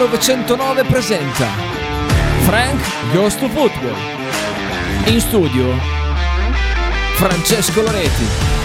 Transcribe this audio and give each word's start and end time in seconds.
Radio 0.00 0.16
1909 0.16 0.84
presenta 0.84 1.46
Frank 2.46 2.80
Goes 3.12 3.36
to 3.36 3.48
Football. 3.50 3.94
In 5.04 5.20
studio 5.20 5.74
Francesco 7.16 7.82
Loreti. 7.82 8.59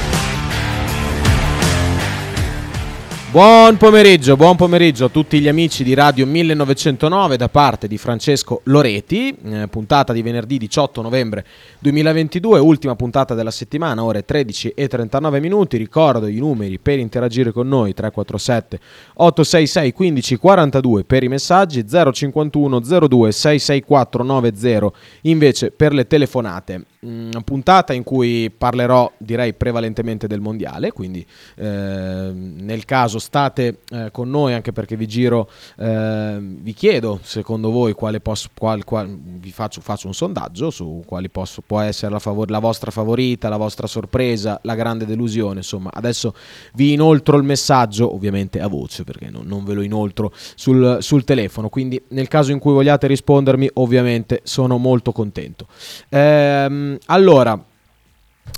Buon 3.36 3.76
pomeriggio, 3.76 4.38
buon 4.38 4.56
pomeriggio 4.56 5.04
a 5.04 5.10
tutti 5.10 5.42
gli 5.42 5.50
amici 5.50 5.84
di 5.84 5.94
Radio 5.94 6.26
1909 6.26 7.36
da 7.36 7.50
parte 7.50 7.86
di 7.86 7.98
Francesco 7.98 8.62
Loreti, 8.64 9.36
eh, 9.44 9.68
puntata 9.68 10.14
di 10.14 10.22
venerdì 10.22 10.58
18 10.58 11.02
novembre 11.02 11.46
2022, 11.80 12.60
ultima 12.60 12.96
puntata 12.96 13.34
della 13.34 13.52
settimana, 13.52 14.06
ore 14.06 14.24
13 14.24 14.70
e 14.70 14.88
39 14.88 15.42
minuti. 15.42 15.76
Ricordo 15.76 16.28
i 16.28 16.38
numeri 16.38 16.80
per 16.80 16.98
interagire 16.98 17.52
con 17.52 17.68
noi 17.68 17.94
347 17.94 18.80
866 19.16 19.92
15 19.92 20.36
42 20.38 21.04
per 21.04 21.24
i 21.24 21.28
messaggi 21.28 21.86
051 21.86 22.80
02 22.80 23.32
664 23.34 24.24
90 24.24 24.92
invece 25.24 25.72
per 25.72 25.94
le 25.94 26.08
telefonate 26.08 26.86
una 27.06 27.42
puntata 27.42 27.94
in 27.94 28.04
cui 28.04 28.52
parlerò 28.56 29.12
direi 29.18 29.54
prevalentemente 29.54 30.28
del 30.28 30.42
mondiale, 30.42 30.92
quindi 30.92 31.26
eh, 31.56 32.32
nel 32.34 32.84
caso 32.86 33.20
state 33.26 33.80
eh, 33.90 34.10
con 34.12 34.30
noi 34.30 34.54
anche 34.54 34.72
perché 34.72 34.96
vi 34.96 35.08
giro, 35.08 35.50
eh, 35.78 36.38
vi 36.40 36.74
chiedo 36.74 37.20
secondo 37.24 37.72
voi 37.72 37.94
quale 37.94 38.20
posso, 38.20 38.50
qual, 38.56 38.84
qual, 38.84 39.10
vi 39.10 39.52
faccio, 39.52 39.82
faccio, 39.82 40.08
un 40.08 40.14
sondaggio 40.14 40.70
su 40.70 41.04
quali 41.06 41.30
posso, 41.30 41.64
può 41.66 41.80
essere 41.82 42.12
la, 42.12 42.20
favor- 42.20 42.50
la, 42.50 42.60
vostra 42.60 42.92
favorita, 42.92 43.50
la 43.50 43.58
vostra 43.58 43.88
sorpresa, 43.88 44.60
la 44.64 44.76
grande 44.76 45.06
delusione, 45.06 45.58
insomma 45.58 45.90
adesso 45.92 46.36
vi 46.74 46.94
inoltro 46.94 47.38
il 47.38 47.44
messaggio 47.44 48.14
ovviamente 48.14 48.62
a 48.62 48.68
voce 48.68 49.04
perché 49.04 49.30
non, 49.30 49.46
non 49.46 49.64
ve 49.64 49.74
lo 49.74 49.82
inoltro 49.82 50.32
sul, 50.56 51.00
sul, 51.02 51.24
telefono, 51.24 51.70
quindi 51.70 52.02
nel 52.10 52.28
caso 52.28 52.52
in 52.52 52.60
cui 52.60 52.74
vogliate 52.74 53.08
rispondermi 53.08 53.72
ovviamente 53.74 54.42
sono 54.44 54.78
molto 54.78 55.12
contento. 55.12 55.66
Ehm, 56.10 56.98
allora, 57.08 57.60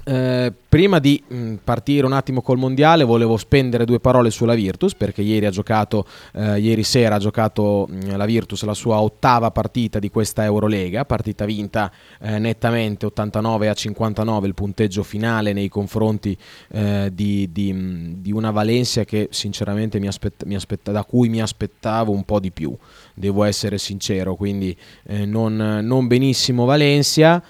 eh, 0.08 0.54
prima 0.70 1.00
di 1.00 1.22
mh, 1.28 1.36
mm, 1.36 1.56
partire 1.64 2.06
un 2.06 2.14
attimo 2.14 2.42
col 2.42 2.58
mondiale 2.58 3.04
volevo 3.04 3.36
spendere 3.36 3.84
due 3.84 4.00
parole 4.00 4.32
sulla 4.32 4.54
Virtus 4.54 4.96
perché 4.96 5.22
ieri 5.22 5.46
ha 5.46 5.50
giocato 5.50 6.06
eh, 6.34 6.60
ieri 6.60 6.84
sera 6.84 7.16
ha 7.16 7.20
giocato 7.20 7.88
mh, 7.90 7.96
mm, 7.96 8.16
la 8.16 8.26
Virtus 8.26 8.64
la 8.64 8.74
sua 8.74 9.02
ottava 9.02 9.52
partita 9.52 10.00
di 10.00 10.10
questa 10.10 10.46
Eurolega 10.46 11.04
partita 11.04 11.44
vinta 11.44 11.92
eh, 12.22 12.40
nettamente 12.40 13.06
89 13.06 13.68
a 13.68 13.74
59 13.74 14.48
il 14.48 14.54
punteggio 14.54 15.04
finale 15.04 15.52
nei 15.52 15.68
confronti 15.68 16.38
eh, 16.70 17.10
di, 17.12 17.50
di, 17.52 17.74
mh, 17.74 17.78
mm, 17.78 18.14
di, 18.20 18.32
una 18.32 18.52
Valencia 18.52 19.04
che 19.04 19.28
sinceramente 19.32 20.00
mi 20.00 20.08
aspetta, 20.08 20.46
mi 20.46 20.56
aspetta, 20.56 20.92
da 20.92 21.04
cui 21.04 21.28
mi 21.28 21.42
aspettavo 21.42 22.12
un 22.14 22.24
po' 22.24 22.40
di 22.40 22.52
più 22.52 22.76
devo 23.14 23.44
essere 23.44 23.78
sincero. 23.78 24.36
Quindi 24.36 24.76
eh, 25.04 25.26
non, 25.26 25.80
non 25.84 26.08
benissimo 26.08 26.66
Valencia. 26.66 27.44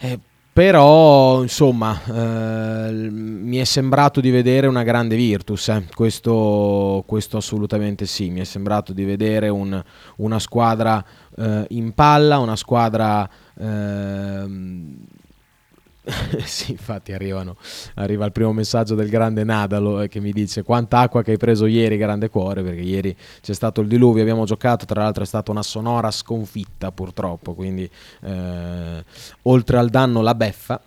Eh, 0.00 0.18
però 0.58 1.40
insomma 1.40 2.00
eh, 2.04 2.90
mi 2.90 3.58
è 3.58 3.64
sembrato 3.64 4.20
di 4.20 4.30
vedere 4.30 4.66
una 4.66 4.82
grande 4.82 5.14
Virtus, 5.14 5.68
eh. 5.68 5.84
questo, 5.94 7.04
questo, 7.06 7.36
assolutamente 7.36 8.06
sì, 8.06 8.28
mi 8.30 8.40
è 8.40 8.44
sembrato 8.44 8.92
di 8.92 9.04
vedere 9.04 9.50
un, 9.50 9.80
una 10.16 10.38
squadra 10.40 11.04
eh, 11.36 11.64
in 11.68 11.92
palla, 11.92 12.38
una 12.38 12.56
squadra 12.56 13.30
ehm, 13.56 14.96
sì, 16.44 16.72
infatti 16.72 17.12
arrivano, 17.12 17.56
arriva 17.94 18.24
il 18.24 18.32
primo 18.32 18.52
messaggio 18.52 18.94
del 18.94 19.08
grande 19.08 19.44
Nadalo 19.44 20.00
eh, 20.00 20.08
che 20.08 20.20
mi 20.20 20.32
dice 20.32 20.62
quanta 20.62 21.00
acqua 21.00 21.22
che 21.22 21.32
hai 21.32 21.36
preso 21.36 21.66
ieri, 21.66 21.96
grande 21.96 22.30
cuore, 22.30 22.62
perché 22.62 22.80
ieri 22.80 23.14
c'è 23.40 23.52
stato 23.52 23.80
il 23.80 23.88
diluvio, 23.88 24.22
abbiamo 24.22 24.44
giocato, 24.44 24.86
tra 24.86 25.02
l'altro 25.02 25.22
è 25.22 25.26
stata 25.26 25.50
una 25.50 25.62
sonora 25.62 26.10
sconfitta 26.10 26.92
purtroppo, 26.92 27.54
quindi 27.54 27.88
eh, 28.22 29.04
oltre 29.42 29.76
al 29.76 29.90
danno 29.90 30.22
la 30.22 30.34
beffa. 30.34 30.80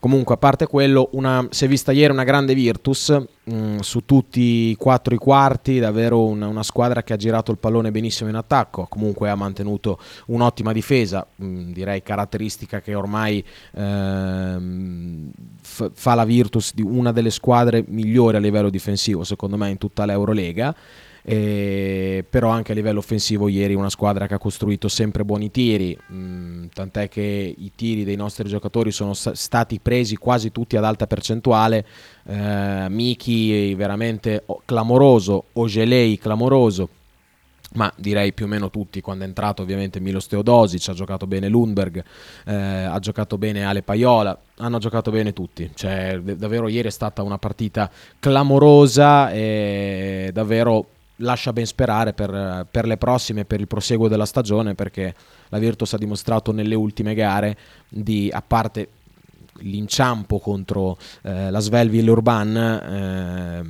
Comunque, 0.00 0.34
a 0.34 0.38
parte 0.38 0.66
quello, 0.66 1.08
una, 1.12 1.46
si 1.50 1.64
è 1.64 1.68
vista 1.68 1.90
ieri 1.90 2.12
una 2.12 2.22
grande 2.22 2.54
Virtus 2.54 3.08
mh, 3.44 3.54
mm, 3.54 3.78
su 3.78 4.04
tutti 4.04 4.40
i 4.70 4.76
quattro 4.76 5.12
i 5.12 5.18
quarti, 5.18 5.80
davvero 5.80 6.24
una, 6.24 6.46
una, 6.46 6.62
squadra 6.62 7.02
che 7.02 7.12
ha 7.12 7.16
girato 7.16 7.50
il 7.50 7.58
pallone 7.58 7.90
benissimo 7.90 8.28
in 8.28 8.36
attacco, 8.36 8.86
comunque 8.88 9.28
ha 9.28 9.34
mantenuto 9.34 9.98
un'ottima 10.26 10.72
difesa, 10.72 11.26
mh, 11.34 11.44
mm, 11.44 11.72
direi 11.72 12.02
caratteristica 12.02 12.80
che 12.80 12.94
ormai 12.94 13.44
ehm, 13.74 15.30
f- 15.60 15.90
fa 15.92 16.14
la 16.14 16.24
Virtus 16.24 16.74
di 16.74 16.82
una 16.82 17.10
delle 17.10 17.30
squadre 17.30 17.84
migliori 17.88 18.36
a 18.36 18.40
livello 18.40 18.70
difensivo, 18.70 19.24
secondo 19.24 19.56
me, 19.56 19.68
in 19.68 19.78
tutta 19.78 20.04
l'Eurolega 20.04 20.74
eh, 21.30 22.24
però 22.28 22.48
anche 22.48 22.72
a 22.72 22.74
livello 22.74 23.00
offensivo 23.00 23.48
ieri 23.48 23.74
una 23.74 23.90
squadra 23.90 24.26
che 24.26 24.32
ha 24.32 24.38
costruito 24.38 24.88
sempre 24.88 25.26
buoni 25.26 25.50
tiri, 25.50 25.94
mh, 25.94 26.16
mm, 26.16 26.64
tant'è 26.72 27.10
che 27.10 27.54
i 27.54 27.70
tiri 27.74 28.02
dei 28.02 28.16
nostri 28.16 28.48
giocatori 28.48 28.90
sono 28.90 29.12
stati 29.12 29.78
presi 29.78 30.16
quasi 30.16 30.50
tutti 30.50 30.78
ad 30.78 30.84
alta 30.84 31.06
percentuale, 31.06 31.84
eh, 32.24 32.86
Miki 32.88 33.74
veramente 33.74 34.42
clamoroso, 34.64 35.44
Ogelei 35.52 36.16
clamoroso, 36.16 36.88
ma 37.74 37.92
direi 37.94 38.32
più 38.32 38.46
o 38.46 38.48
meno 38.48 38.70
tutti 38.70 39.02
quando 39.02 39.24
è 39.24 39.26
entrato 39.26 39.60
ovviamente 39.60 40.00
Milos 40.00 40.28
Teodosic, 40.28 40.88
ha 40.88 40.94
giocato 40.94 41.26
bene 41.26 41.48
Lundberg, 41.48 42.02
eh, 42.46 42.54
ha 42.54 42.98
giocato 43.00 43.36
bene 43.36 43.66
Ale 43.66 43.82
Paiola, 43.82 44.40
hanno 44.56 44.78
giocato 44.78 45.10
bene 45.10 45.34
tutti, 45.34 45.70
cioè, 45.74 46.18
davvero 46.22 46.68
ieri 46.68 46.88
è 46.88 46.90
stata 46.90 47.22
una 47.22 47.36
partita 47.36 47.90
clamorosa 48.18 49.30
e 49.30 50.30
davvero 50.32 50.96
lascia 51.18 51.52
ben 51.52 51.66
sperare 51.66 52.12
per, 52.12 52.66
per, 52.70 52.86
le 52.86 52.96
prossime, 52.96 53.44
per 53.44 53.60
il 53.60 53.66
proseguo 53.66 54.08
della 54.08 54.26
stagione, 54.26 54.74
perché 54.74 55.14
la 55.48 55.58
Virtus 55.58 55.94
ha 55.94 55.98
dimostrato 55.98 56.52
nelle 56.52 56.74
ultime 56.74 57.14
gare 57.14 57.56
di, 57.88 58.30
a 58.32 58.42
parte 58.42 58.88
l'inciampo 59.60 60.38
contro 60.38 60.96
eh, 61.22 61.50
la 61.50 61.58
Svelville 61.58 62.10
Urban, 62.10 62.56
eh, 62.56 63.62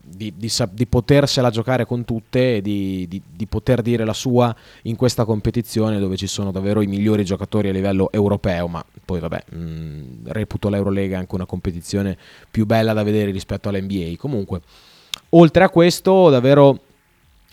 di, 0.00 0.34
di, 0.36 0.52
di, 0.72 0.86
potersela 0.86 1.50
giocare 1.50 1.86
con 1.86 2.04
tutte 2.04 2.56
e 2.56 2.62
di, 2.62 3.06
di, 3.08 3.46
poter 3.46 3.82
dire 3.82 4.04
la 4.04 4.12
sua 4.12 4.54
in 4.82 4.96
questa 4.96 5.24
competizione 5.24 5.98
dove 5.98 6.16
ci 6.16 6.26
sono 6.26 6.52
davvero 6.52 6.80
i 6.80 6.86
migliori 6.86 7.24
giocatori 7.24 7.68
a 7.68 7.72
livello 7.72 8.10
europeo, 8.12 8.68
ma 8.68 8.84
poi 9.04 9.20
vabbè, 9.20 9.44
mh, 9.50 9.56
mm, 9.56 10.02
reputo 10.26 10.68
l'Eurolega 10.68 11.18
anche 11.18 11.34
una 11.34 11.46
competizione 11.46 12.16
più 12.50 12.66
bella 12.66 12.92
da 12.92 13.02
vedere 13.02 13.30
rispetto 13.30 13.68
all'NBA. 13.68 14.14
Comunque 14.16 14.60
Oltre 15.30 15.64
a 15.64 15.70
questo, 15.70 16.28
davvero 16.28 16.78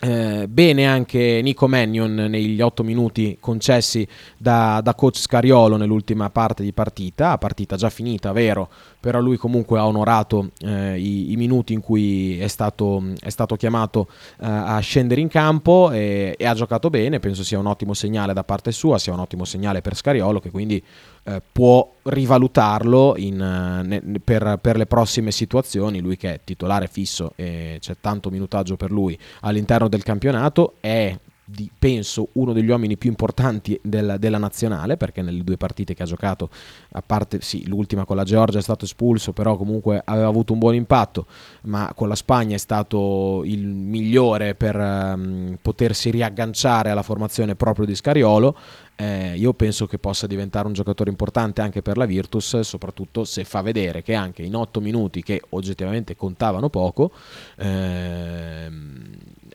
eh, 0.02 0.48
bene 0.48 0.86
anche 0.88 1.42
Nico 1.44 1.68
Mannion 1.68 2.14
negli 2.14 2.62
otto 2.62 2.84
minuti 2.84 3.36
concessi 3.40 4.08
da, 4.38 4.80
da, 4.82 4.96
coach 4.96 5.18
Scariolo 5.18 5.76
nell'ultima 5.76 6.30
parte 6.30 6.64
di 6.64 6.72
partita, 6.72 7.38
partita 7.38 7.76
già 7.76 7.90
finita, 7.90 8.32
vero, 8.32 8.70
però 8.98 9.20
lui 9.20 9.36
comunque 9.36 9.78
ha 9.78 9.86
onorato 9.86 10.52
eh, 10.60 10.98
i, 10.98 11.34
i, 11.34 11.36
minuti 11.36 11.74
in 11.74 11.82
cui 11.82 12.40
è 12.40 12.48
stato, 12.48 13.04
è 13.20 13.30
stato 13.30 13.58
chiamato 13.58 14.08
eh, 14.40 14.48
a 14.48 14.80
scendere 14.80 15.20
in 15.20 15.28
campo 15.28 15.92
e, 15.92 16.34
e, 16.38 16.46
ha 16.46 16.54
giocato 16.54 16.90
bene, 16.90 17.20
penso 17.20 17.44
sia 17.44 17.60
un 17.60 17.66
ottimo 17.66 17.94
segnale 17.94 18.32
da 18.32 18.46
parte 18.46 18.72
sua, 18.72 18.98
sia 19.00 19.12
un 19.12 19.20
ottimo 19.20 19.44
segnale 19.44 19.82
per 19.82 19.98
Scariolo 19.98 20.40
che 20.40 20.50
quindi 20.50 20.82
eh, 21.24 21.42
può 21.52 21.96
rivalutarlo 22.04 23.16
in, 23.18 23.42
eh, 23.42 23.84
ne, 23.84 24.20
per, 24.24 24.58
per, 24.62 24.78
le 24.78 24.86
prossime 24.86 25.32
situazioni, 25.32 26.00
lui 26.00 26.18
che 26.18 26.34
è 26.34 26.40
titolare 26.44 26.88
fisso 26.88 27.34
e 27.36 27.78
c'è 27.80 27.98
tanto 28.00 28.30
minutaggio 28.30 28.76
per 28.76 28.92
lui 28.92 29.18
all'interno 29.42 29.88
del 29.88 30.04
campionato, 30.04 30.76
è 30.80 31.18
di, 31.50 31.70
penso 31.78 32.30
uno 32.34 32.54
degli 32.54 32.70
uomini 32.70 32.96
più 32.96 33.10
importanti 33.10 33.80
del, 33.82 34.18
della 34.20 34.38
nazionale 34.38 34.98
perché 34.98 35.22
nelle 35.24 35.44
due 35.44 35.58
partite 35.58 35.96
che 35.96 36.04
ha 36.04 36.06
giocato 36.06 36.50
a 36.92 37.02
parte 37.02 37.42
sì 37.42 37.68
l'ultima 37.68 38.06
con 38.06 38.16
la 38.16 38.24
Georgia 38.24 38.60
è 38.60 38.62
stato 38.62 38.86
espulso 38.86 39.34
però 39.34 39.58
comunque 39.58 40.00
aveva 40.06 40.28
avuto 40.28 40.54
un 40.54 40.60
buon 40.60 40.76
impatto 40.76 41.26
ma 41.64 41.92
con 41.96 42.08
la 42.08 42.16
Spagna 42.16 42.54
è 42.54 42.60
stato 42.60 43.42
il 43.46 43.66
migliore 43.66 44.54
per 44.54 44.76
um, 44.76 45.58
potersi 45.60 46.12
riagganciare 46.12 46.92
alla 46.92 47.04
formazione 47.04 47.56
proprio 47.56 47.86
di 47.86 47.96
Scariolo 47.96 48.56
eh, 49.02 49.34
io 49.38 49.54
penso 49.54 49.88
che 49.88 49.98
possa 49.98 50.28
diventare 50.28 50.68
un 50.68 50.74
giocatore 50.74 51.10
importante 51.10 51.62
anche 51.62 51.82
per 51.82 51.96
la 51.96 52.06
Virtus, 52.06 52.60
soprattutto 52.60 53.24
se 53.24 53.46
fa 53.46 53.62
vedere 53.62 54.02
che 54.02 54.14
anche 54.14 54.42
in 54.44 54.56
otto 54.56 54.82
minuti 54.82 55.24
che 55.24 55.42
oggettivamente 55.52 56.18
contavano 56.18 56.68
poco, 56.68 57.10
ehm, 57.56 59.08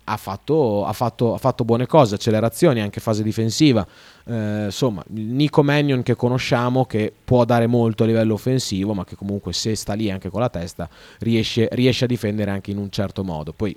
ha 0.05 0.17
fatto, 0.17 0.87
ha, 0.87 0.95
fatto, 0.95 1.35
ha 1.35 1.37
fatto, 1.37 1.65
buone 1.67 1.87
cose, 1.87 2.15
accelerazioni, 2.15 2.81
anche 2.81 3.01
fase 3.01 3.23
difensiva. 3.23 3.87
Eh, 4.25 4.65
insomma, 4.65 5.05
Nico 5.09 5.63
Mannion 5.63 6.03
che 6.03 6.17
conosciamo, 6.17 6.87
che 6.87 7.13
può 7.23 7.45
dare 7.45 7.67
molto 7.67 8.05
a 8.05 8.07
livello 8.07 8.33
offensivo, 8.33 8.95
ma 8.95 9.05
che 9.05 9.15
comunque 9.15 9.53
se 9.53 9.75
sta 9.75 9.93
lì 9.93 10.11
anche 10.11 10.31
con 10.31 10.41
la 10.41 10.49
testa 10.49 10.89
riesce, 11.19 11.69
riesce 11.73 12.05
a 12.05 12.09
difendere 12.09 12.51
anche 12.51 12.71
in 12.71 12.79
un 12.79 12.89
certo 12.89 13.23
modo. 13.23 13.53
Poi 13.53 13.77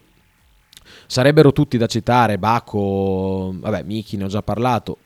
sarebbero 1.07 1.51
tutti 1.51 1.77
da 1.77 1.87
citare, 1.87 2.37
Baco, 2.37 3.53
vabbè, 3.53 3.83
Miki 3.83 4.15
ne 4.15 4.23
ho 4.23 4.27
già 4.27 4.41
parlato, 4.41 4.99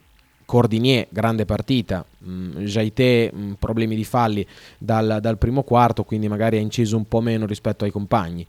Cordinier, 0.52 1.06
grande 1.08 1.46
partita, 1.46 2.04
mm, 2.26 2.64
Jaité, 2.64 3.32
mm, 3.34 3.52
problemi 3.52 3.96
di 3.96 4.04
falli 4.04 4.46
dal, 4.76 5.16
dal, 5.18 5.38
primo 5.38 5.62
quarto, 5.62 6.04
quindi 6.04 6.28
magari 6.28 6.58
ha 6.58 6.60
inciso 6.60 6.94
un 6.94 7.08
po' 7.08 7.22
meno 7.22 7.46
rispetto 7.46 7.86
ai 7.86 7.90
compagni. 7.90 8.46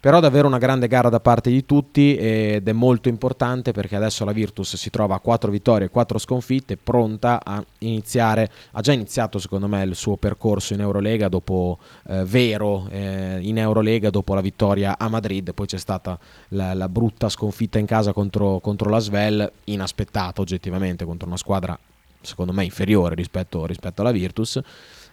Però 0.00 0.18
davvero 0.18 0.46
una 0.46 0.56
grande 0.56 0.88
gara 0.88 1.10
da 1.10 1.20
parte 1.20 1.50
di 1.50 1.66
tutti 1.66 2.16
ed 2.16 2.66
è 2.66 2.72
molto 2.72 3.10
importante 3.10 3.72
perché 3.72 3.96
adesso 3.96 4.24
la 4.24 4.32
Virtus 4.32 4.76
si 4.76 4.88
trova 4.88 5.16
a 5.16 5.20
4 5.20 5.50
vittorie 5.50 5.88
e 5.88 5.90
4 5.90 6.16
sconfitte, 6.16 6.78
pronta 6.78 7.42
a 7.44 7.62
iniziare, 7.80 8.50
ha 8.70 8.80
già 8.80 8.92
iniziato 8.92 9.38
secondo 9.38 9.68
me 9.68 9.82
il 9.82 9.94
suo 9.94 10.16
percorso 10.16 10.72
in 10.72 10.80
Eurolega 10.80 11.28
dopo 11.28 11.78
eh, 12.08 12.24
vero 12.24 12.88
eh, 12.88 13.40
in 13.42 13.58
Eurolega 13.58 14.08
dopo 14.08 14.32
la 14.32 14.40
vittoria 14.40 14.96
a 14.96 15.06
Madrid, 15.10 15.52
poi 15.52 15.66
c'è 15.66 15.76
stata 15.76 16.18
la, 16.48 16.72
la 16.72 16.88
brutta 16.88 17.28
sconfitta 17.28 17.78
in 17.78 17.84
casa 17.84 18.14
contro, 18.14 18.58
contro 18.60 18.88
la 18.88 19.00
Svel, 19.00 19.52
inaspettata 19.64 20.40
oggettivamente 20.40 21.04
contro 21.04 21.26
una 21.26 21.36
squadra 21.36 21.78
secondo 22.22 22.52
me 22.52 22.64
inferiore 22.64 23.14
rispetto, 23.14 23.66
rispetto 23.66 24.00
alla 24.00 24.12
Virtus. 24.12 24.60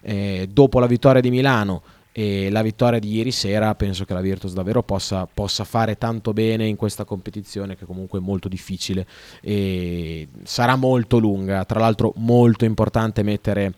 Eh, 0.00 0.48
dopo 0.50 0.78
la 0.78 0.86
vittoria 0.86 1.20
di 1.20 1.30
Milano 1.30 1.82
e 2.12 2.50
la 2.50 2.62
vittoria 2.62 2.98
di 2.98 3.14
ieri 3.14 3.30
sera 3.30 3.74
penso 3.74 4.04
che 4.04 4.12
la 4.12 4.20
Virtus 4.20 4.52
davvero 4.52 4.82
possa, 4.82 5.28
possa, 5.32 5.64
fare 5.64 5.96
tanto 5.98 6.32
bene 6.32 6.66
in 6.66 6.76
questa 6.76 7.04
competizione 7.04 7.76
che 7.76 7.84
comunque 7.84 8.18
è 8.18 8.22
molto 8.22 8.48
difficile 8.48 9.06
e 9.40 10.28
sarà 10.42 10.76
molto 10.76 11.18
lunga. 11.18 11.64
Tra 11.64 11.78
l'altro 11.78 12.12
molto 12.16 12.64
importante 12.64 13.22
mettere 13.22 13.72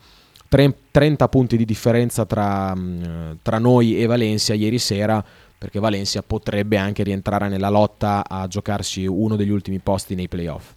30 0.48 1.28
punti 1.28 1.56
di 1.56 1.64
differenza 1.64 2.24
tra, 2.24 2.74
mm, 2.74 3.32
tra 3.42 3.58
noi 3.58 4.00
e 4.00 4.06
Valencia 4.06 4.54
ieri 4.54 4.78
sera 4.78 5.24
perché 5.56 5.78
Valencia 5.78 6.22
potrebbe 6.22 6.78
anche 6.78 7.02
rientrare 7.02 7.48
nella 7.48 7.68
lotta 7.68 8.24
a 8.26 8.46
giocarsi 8.48 9.06
uno 9.06 9.36
degli 9.36 9.50
ultimi 9.50 9.78
posti 9.78 10.14
nei 10.14 10.26
playoff. 10.26 10.72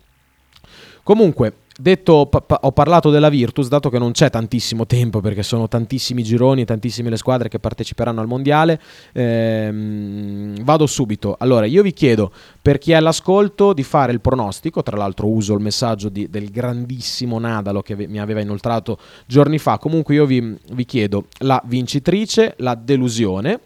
Comunque 1.03 1.53
Detto, 1.75 2.29
ho 2.29 2.71
parlato 2.71 3.09
della 3.09 3.29
Virtus, 3.29 3.67
dato 3.67 3.89
che 3.89 3.97
non 3.97 4.11
c'è 4.11 4.29
tantissimo 4.29 4.85
tempo 4.85 5.21
perché 5.21 5.41
sono 5.41 5.67
tantissimi 5.67 6.21
gironi, 6.21 6.65
tantissime 6.65 7.09
le 7.09 7.17
squadre 7.17 7.49
che 7.49 7.57
parteciperanno 7.57 8.21
al 8.21 8.27
mondiale, 8.27 8.79
ehm, 9.11 10.63
vado 10.63 10.85
subito. 10.85 11.35
Allora, 11.39 11.65
io 11.65 11.81
vi 11.81 11.91
chiedo 11.91 12.31
per 12.61 12.77
chi 12.77 12.91
è 12.91 12.95
all'ascolto 12.95 13.73
di 13.73 13.81
fare 13.81 14.11
il 14.11 14.21
pronostico, 14.21 14.83
tra 14.83 14.97
l'altro 14.97 15.27
uso 15.27 15.55
il 15.55 15.61
messaggio 15.61 16.09
di, 16.09 16.29
del 16.29 16.51
grandissimo 16.51 17.39
Nadalo 17.39 17.81
che 17.81 17.95
mi 17.95 18.19
aveva 18.19 18.41
inoltrato 18.41 18.99
giorni 19.25 19.57
fa, 19.57 19.79
comunque 19.79 20.13
io 20.13 20.27
vi, 20.27 20.55
vi 20.73 20.85
chiedo 20.85 21.25
la 21.39 21.59
vincitrice, 21.65 22.53
la 22.57 22.75
delusione 22.75 23.59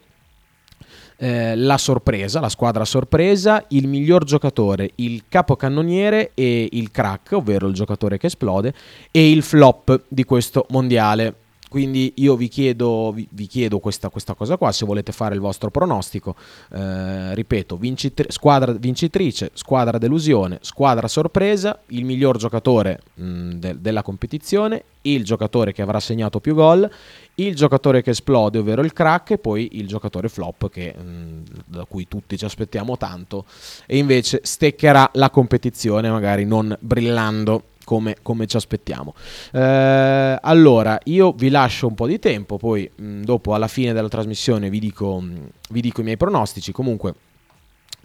eh, 1.17 1.55
la 1.55 1.77
sorpresa, 1.77 2.39
la 2.39 2.49
squadra 2.49 2.85
sorpresa, 2.85 3.63
il 3.69 3.87
miglior 3.87 4.23
giocatore, 4.23 4.91
il 4.95 5.23
capocannoniere 5.27 6.31
e 6.33 6.69
il 6.71 6.91
crack, 6.91 7.33
ovvero 7.33 7.67
il 7.67 7.73
giocatore 7.73 8.17
che 8.17 8.27
esplode, 8.27 8.73
e 9.11 9.31
il 9.31 9.41
flop 9.41 10.03
di 10.07 10.23
questo 10.23 10.65
mondiale. 10.69 11.33
Quindi 11.69 12.13
io 12.17 12.37
vi 12.37 12.47
chiedo, 12.47 13.11
vi, 13.11 13.27
vi 13.31 13.45
chiedo 13.45 13.79
questa, 13.79 14.07
questa, 14.09 14.35
cosa 14.35 14.55
qua, 14.55 14.71
se 14.71 14.85
volete 14.85 15.11
fare 15.11 15.35
il 15.35 15.41
vostro 15.41 15.69
pronostico. 15.69 16.35
Eh, 16.73 17.35
ripeto, 17.35 17.75
vincitri- 17.75 18.31
squadra 18.31 18.71
vincitrice, 18.71 19.51
squadra 19.53 19.97
delusione, 19.97 20.59
squadra 20.61 21.09
sorpresa, 21.09 21.77
il 21.87 22.05
miglior 22.05 22.37
giocatore 22.37 23.01
mh, 23.15 23.51
de- 23.55 23.81
della 23.81 24.01
competizione, 24.01 24.83
il 25.01 25.25
giocatore 25.25 25.73
che 25.73 25.81
avrà 25.81 25.99
segnato 25.99 26.39
più 26.39 26.53
gol, 26.53 26.89
il 27.39 27.55
giocatore 27.55 28.01
che 28.01 28.11
esplode, 28.11 28.59
ovvero 28.59 28.81
il 28.83 28.93
crack, 28.93 29.31
e 29.31 29.37
poi 29.37 29.69
il 29.73 29.87
giocatore 29.87 30.29
flop 30.29 30.69
che, 30.69 30.93
mh, 30.93 31.43
da 31.65 31.85
cui 31.85 32.07
tutti 32.07 32.37
ci 32.37 32.45
aspettiamo 32.45 32.97
tanto, 32.97 33.45
e 33.85 33.97
invece 33.97 34.41
steccherà 34.43 35.09
la 35.13 35.29
competizione, 35.29 36.09
magari 36.09 36.45
non 36.45 36.75
brillando 36.79 37.63
come, 37.83 38.17
come 38.21 38.47
ci 38.47 38.57
aspettiamo. 38.57 39.13
Eh, 39.51 40.37
allora, 40.41 40.99
io 41.05 41.31
vi 41.31 41.49
lascio 41.49 41.87
un 41.87 41.95
po' 41.95 42.07
di 42.07 42.19
tempo, 42.19 42.57
poi 42.57 42.89
mh, 42.93 43.21
dopo 43.21 43.53
alla 43.53 43.67
fine 43.67 43.93
della 43.93 44.09
trasmissione 44.09 44.69
vi 44.69 44.79
dico, 44.79 45.19
mh, 45.19 45.49
vi 45.69 45.81
dico 45.81 46.01
i 46.01 46.03
miei 46.03 46.17
pronostici. 46.17 46.71
Comunque 46.71 47.13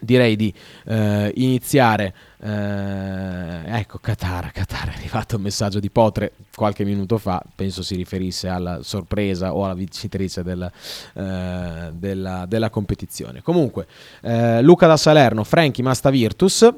direi 0.03 0.35
di 0.35 0.53
eh, 0.85 1.31
iniziare. 1.35 2.13
Eh, 2.39 3.77
ecco, 3.79 3.99
Qatar, 3.99 4.51
Qatar 4.51 4.89
è 4.93 4.97
arrivato 4.97 5.37
un 5.37 5.41
messaggio 5.41 5.79
di 5.79 5.89
Potre 5.89 6.33
qualche 6.55 6.83
minuto 6.83 7.17
fa, 7.17 7.41
penso 7.55 7.81
si 7.81 7.95
riferisse 7.95 8.47
alla 8.47 8.81
sorpresa 8.83 9.53
o 9.53 9.63
alla 9.63 9.73
vincitrice 9.73 10.43
del, 10.43 10.69
eh, 11.13 11.89
della, 11.91 12.45
della, 12.47 12.69
competizione. 12.69 13.41
Comunque, 13.41 13.87
eh, 14.21 14.61
Luca 14.61 14.87
da 14.87 14.97
Salerno, 14.97 15.43
Franchi 15.43 15.81
Masta 15.81 16.09
Virtus 16.09 16.69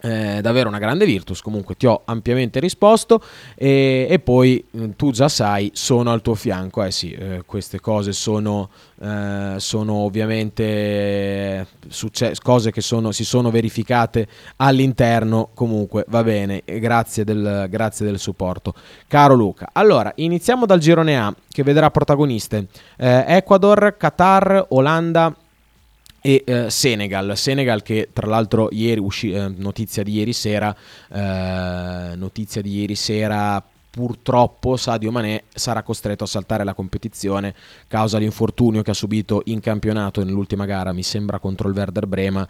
eh, 0.00 0.40
davvero 0.40 0.68
una 0.68 0.78
grande 0.78 1.04
Virtus, 1.04 1.40
comunque 1.40 1.76
ti 1.76 1.86
ho 1.86 2.02
ampiamente 2.04 2.60
risposto. 2.60 3.22
E, 3.54 4.06
e, 4.08 4.18
poi 4.18 4.64
mm, 4.76 4.90
tu 4.96 5.10
già 5.10 5.28
sai, 5.28 5.70
sono 5.74 6.12
al 6.12 6.22
tuo 6.22 6.34
fianco, 6.34 6.82
eh 6.82 6.90
sì, 6.90 7.12
eh, 7.12 7.42
queste 7.44 7.80
cose 7.80 8.12
sono, 8.12 8.70
eh, 9.00 9.54
sono 9.58 9.94
ovviamente 9.94 11.66
succe- 11.88 12.34
cose 12.42 12.70
che 12.70 12.80
sono, 12.80 13.12
si 13.12 13.24
sono 13.24 13.50
verificate 13.50 14.26
all'interno, 14.56 15.50
comunque 15.54 16.04
va 16.08 16.22
bene, 16.22 16.62
grazie 16.64 17.24
del, 17.24 17.66
grazie 17.68 18.06
del 18.06 18.18
supporto. 18.18 18.74
Caro 19.06 19.34
Luca, 19.34 19.70
allora 19.72 20.12
iniziamo 20.16 20.66
dal 20.66 20.78
girone 20.78 21.18
A 21.18 21.34
che 21.50 21.62
vedrà 21.62 21.90
protagoniste 21.90 22.66
eh, 22.96 23.24
Ecuador, 23.26 23.96
Qatar, 23.96 24.66
Olanda, 24.70 25.34
e 26.28 26.44
eh, 26.44 26.68
Senegal, 26.68 27.38
Senegal 27.38 27.80
che 27.80 28.10
tra 28.12 28.26
l'altro 28.26 28.68
ieri 28.70 29.00
uscì, 29.00 29.32
eh, 29.32 29.48
notizia 29.48 30.02
di 30.02 30.12
ieri 30.12 30.34
sera, 30.34 30.76
eh, 31.10 32.16
notizia 32.16 32.60
di 32.60 32.80
ieri 32.80 32.94
sera 32.96 33.64
purtroppo 33.88 34.76
Sadio 34.76 35.10
Mané 35.10 35.44
sarà 35.54 35.82
costretto 35.82 36.24
a 36.24 36.26
saltare 36.26 36.64
la 36.64 36.74
competizione 36.74 37.54
causa 37.86 38.18
l'infortunio 38.18 38.82
che 38.82 38.90
ha 38.90 38.94
subito 38.94 39.40
in 39.46 39.60
campionato 39.60 40.22
nell'ultima 40.22 40.66
gara, 40.66 40.92
mi 40.92 41.02
sembra 41.02 41.38
contro 41.38 41.66
il 41.66 41.74
Werder 41.74 42.06
Brema. 42.06 42.46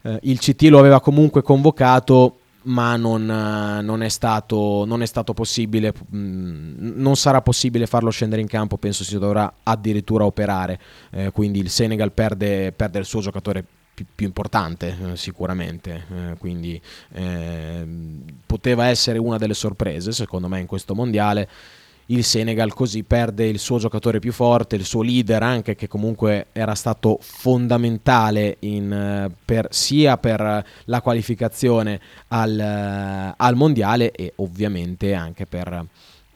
Eh, 0.00 0.20
il 0.22 0.38
CT 0.38 0.62
lo 0.62 0.78
aveva 0.78 1.02
comunque 1.02 1.42
convocato 1.42 2.38
ma 2.62 2.96
non, 2.96 3.24
non, 3.24 4.02
è 4.02 4.08
stato, 4.08 4.84
non, 4.86 5.02
è 5.02 5.06
stato, 5.06 5.32
possibile, 5.34 5.92
mm, 6.14 7.00
non 7.00 7.16
sarà 7.16 7.40
possibile 7.40 7.86
farlo 7.86 8.10
scendere 8.10 8.40
in 8.40 8.48
campo, 8.48 8.76
penso 8.76 9.04
si 9.04 9.18
dovrà 9.18 9.52
addirittura 9.62 10.24
operare, 10.24 10.80
eh, 11.10 11.30
quindi 11.30 11.60
il 11.60 11.70
Senegal 11.70 12.12
perde, 12.12 12.72
perde 12.72 12.98
il 12.98 13.04
suo 13.04 13.20
giocatore 13.20 13.64
più, 13.94 14.04
più 14.14 14.26
importante 14.26 14.96
eh, 15.02 15.16
sicuramente, 15.16 16.04
eh, 16.12 16.36
quindi 16.38 16.80
ehm, 17.12 18.22
poteva 18.46 18.86
essere 18.86 19.18
una 19.18 19.38
delle 19.38 19.54
sorprese 19.54 20.12
secondo 20.12 20.48
me 20.48 20.60
in 20.60 20.66
questo 20.66 20.94
mondiale 20.94 21.48
il 22.10 22.24
Senegal 22.24 22.72
così 22.72 23.02
perde 23.02 23.46
il 23.46 23.58
suo 23.58 23.78
giocatore 23.78 24.18
più 24.18 24.32
forte, 24.32 24.76
il 24.76 24.84
suo 24.84 25.02
leader 25.02 25.42
anche 25.42 25.74
che 25.74 25.88
comunque 25.88 26.46
era 26.52 26.74
stato 26.74 27.18
fondamentale 27.20 28.56
in, 28.60 28.92
eh, 28.92 29.30
per, 29.44 29.68
sia 29.70 30.16
per 30.16 30.64
la 30.84 31.00
qualificazione 31.02 32.00
al, 32.28 32.58
eh, 32.58 33.34
al 33.36 33.54
mondiale 33.56 34.10
e 34.12 34.32
ovviamente 34.36 35.14
anche 35.14 35.46
per 35.46 35.86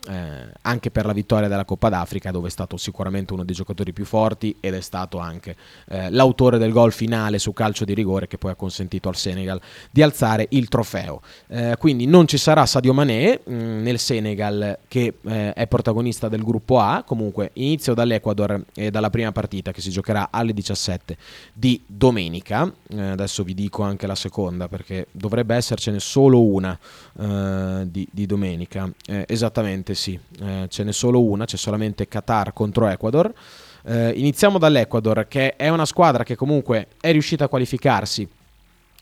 eh, 0.09 0.51
anche 0.61 0.91
per 0.91 1.05
la 1.05 1.13
vittoria 1.13 1.47
della 1.47 1.65
Coppa 1.65 1.89
d'Africa 1.89 2.31
dove 2.31 2.47
è 2.47 2.51
stato 2.51 2.77
sicuramente 2.77 3.33
uno 3.33 3.43
dei 3.43 3.55
giocatori 3.55 3.93
più 3.93 4.05
forti 4.05 4.55
ed 4.59 4.73
è 4.73 4.81
stato 4.81 5.17
anche 5.17 5.55
eh, 5.87 6.09
l'autore 6.09 6.57
del 6.57 6.71
gol 6.71 6.91
finale 6.91 7.39
su 7.39 7.53
calcio 7.53 7.85
di 7.85 7.93
rigore 7.93 8.27
che 8.27 8.37
poi 8.37 8.51
ha 8.51 8.55
consentito 8.55 9.07
al 9.09 9.15
Senegal 9.15 9.61
di 9.91 10.01
alzare 10.01 10.47
il 10.49 10.67
trofeo. 10.67 11.21
Eh, 11.47 11.75
quindi 11.79 12.05
non 12.05 12.27
ci 12.27 12.37
sarà 12.37 12.65
Sadio 12.65 12.93
Mané 12.93 13.39
mh, 13.43 13.53
mm, 13.53 13.81
nel 13.81 13.99
Senegal 13.99 14.79
che 14.87 15.19
eh, 15.23 15.53
è 15.53 15.67
protagonista 15.67 16.27
del 16.27 16.43
gruppo 16.43 16.79
A, 16.79 17.03
comunque 17.05 17.51
inizio 17.53 17.93
dall'Ecuador 17.93 18.63
e 18.73 18.91
dalla 18.91 19.09
prima 19.09 19.31
partita 19.31 19.71
che 19.71 19.81
si 19.81 19.89
giocherà 19.89 20.29
alle 20.31 20.53
17 20.53 21.17
di 21.53 21.81
domenica, 21.85 22.71
eh, 22.89 23.01
adesso 23.01 23.43
vi 23.43 23.53
dico 23.53 23.83
anche 23.83 24.07
la 24.07 24.15
seconda 24.15 24.67
perché 24.67 25.07
dovrebbe 25.11 25.55
essercene 25.55 25.99
solo 25.99 26.43
una 26.43 26.77
eh, 27.19 27.83
di, 27.87 28.07
di, 28.11 28.25
domenica, 28.25 28.89
esattamente 29.05 29.92
Assolutamente 29.93 29.95
sì, 29.95 30.19
eh, 30.41 30.67
ce 30.69 30.83
n'è 30.83 30.91
solo 30.91 31.21
una, 31.21 31.45
c'è 31.45 31.57
solamente 31.57 32.07
Qatar 32.07 32.53
contro 32.53 32.87
Ecuador. 32.87 33.31
Eh, 33.85 34.13
iniziamo 34.15 34.57
dall'Ecuador, 34.57 35.27
che 35.27 35.55
è 35.55 35.69
una 35.69 35.85
squadra 35.85 36.23
che 36.23 36.35
comunque 36.35 36.87
è 36.99 37.11
riuscita 37.11 37.45
a 37.45 37.47
qualificarsi 37.47 38.27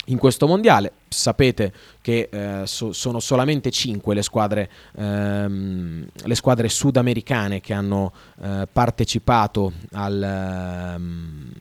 in 0.05 0.17
questo 0.17 0.47
mondiale. 0.47 0.91
Sapete 1.07 1.71
che 2.01 2.29
eh, 2.31 2.65
so, 2.65 2.91
sono 2.91 3.19
solamente 3.19 3.71
5 3.71 4.15
le 4.15 4.21
squadre, 4.21 4.69
ehm, 4.97 6.07
le 6.23 6.35
squadre 6.35 6.69
sudamericane 6.69 7.61
che 7.61 7.73
hanno 7.73 8.11
eh, 8.41 8.67
partecipato 8.71 9.73
al. 9.93 10.23
Ehm, 10.23 11.51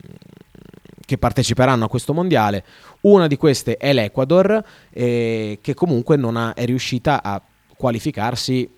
che 1.05 1.17
parteciperanno 1.17 1.83
a 1.83 1.89
questo 1.89 2.13
mondiale. 2.13 2.63
Una 3.01 3.27
di 3.27 3.35
queste 3.35 3.75
è 3.75 3.91
l'Ecuador, 3.91 4.63
eh, 4.91 5.59
che 5.61 5.73
comunque 5.73 6.15
non 6.15 6.37
ha, 6.37 6.53
è 6.53 6.63
riuscita 6.63 7.21
a 7.21 7.41
qualificarsi 7.75 8.69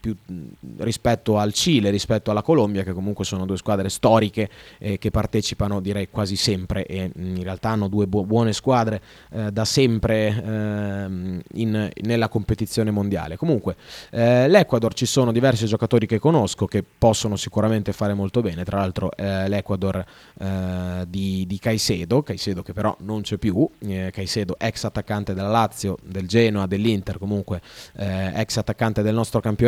più, 0.00 0.14
mh, 0.24 0.42
rispetto 0.78 1.38
al 1.38 1.52
Cile, 1.52 1.90
rispetto 1.90 2.30
alla 2.30 2.42
Colombia, 2.42 2.82
che 2.82 2.92
comunque 2.92 3.24
sono 3.24 3.46
due 3.46 3.56
squadre 3.56 3.88
storiche 3.88 4.48
eh, 4.78 4.98
che 4.98 5.10
partecipano 5.10 5.80
direi 5.80 6.08
quasi 6.10 6.36
sempre 6.36 6.84
e 6.86 7.10
in 7.14 7.42
realtà 7.42 7.70
hanno 7.70 7.88
due 7.88 8.06
bu- 8.06 8.24
buone 8.26 8.52
squadre 8.52 9.00
eh, 9.30 9.50
da 9.50 9.64
sempre 9.64 10.28
ehm, 10.28 11.40
in, 11.54 11.90
nella 12.02 12.28
competizione 12.28 12.90
mondiale. 12.90 13.36
Comunque 13.36 13.76
eh, 14.10 14.48
l'Ecuador 14.48 14.94
ci 14.94 15.06
sono 15.06 15.32
diversi 15.32 15.66
giocatori 15.66 16.06
che 16.06 16.18
conosco 16.18 16.66
che 16.66 16.84
possono 16.98 17.36
sicuramente 17.36 17.92
fare 17.92 18.14
molto 18.14 18.40
bene, 18.40 18.64
tra 18.64 18.78
l'altro 18.78 19.10
eh, 19.16 19.48
l'Ecuador 19.48 20.04
eh, 20.38 21.04
di, 21.08 21.46
di 21.46 21.58
Caicedo, 21.58 22.22
Caicedo 22.22 22.62
che 22.62 22.72
però 22.72 22.94
non 23.00 23.22
c'è 23.22 23.36
più, 23.38 23.68
eh, 23.80 24.10
Caicedo 24.12 24.56
ex 24.58 24.84
attaccante 24.84 25.34
della 25.34 25.48
Lazio, 25.48 25.96
del 26.02 26.26
Genoa, 26.26 26.66
dell'Inter, 26.66 27.18
comunque 27.18 27.60
eh, 27.96 28.32
ex 28.34 28.56
attaccante 28.56 29.02
del 29.02 29.14
nostro 29.14 29.40
campionato. 29.40 29.60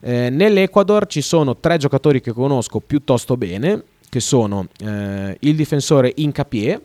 Eh, 0.00 0.30
nell'Ecuador 0.30 1.06
ci 1.06 1.20
sono 1.20 1.56
tre 1.56 1.76
giocatori 1.78 2.20
che 2.20 2.32
conosco 2.32 2.80
piuttosto 2.80 3.36
bene, 3.36 3.82
che 4.08 4.20
sono 4.20 4.66
eh, 4.78 5.36
il 5.40 5.56
difensore 5.56 6.12
Incapié, 6.16 6.80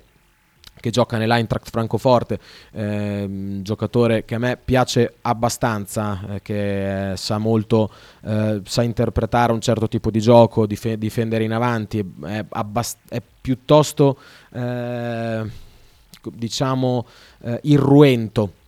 che 0.79 0.91
gioca 0.91 1.17
nell'Eintracht 1.17 1.69
Francoforte, 1.69 2.39
eh, 2.71 3.59
giocatore 3.63 4.23
che 4.23 4.35
a 4.35 4.37
me 4.37 4.57
piace 4.63 5.15
abbastanza, 5.21 6.35
eh, 6.35 6.41
che 6.43 7.13
sa 7.15 7.39
molto, 7.39 7.89
eh, 8.23 8.61
sa 8.63 8.83
interpretare 8.83 9.51
un 9.51 9.61
certo 9.61 9.87
tipo 9.87 10.11
di 10.11 10.19
gioco, 10.19 10.67
dif- 10.67 10.93
difendere 10.93 11.43
in 11.43 11.53
avanti, 11.53 12.05
è, 12.23 12.45
abbast- 12.49 12.99
è 13.09 13.21
piuttosto, 13.41 14.19
eh, 14.53 15.43
diciamo, 16.33 17.05
eh, 17.41 17.59
irruento 17.63 18.43
eh, 18.43 18.64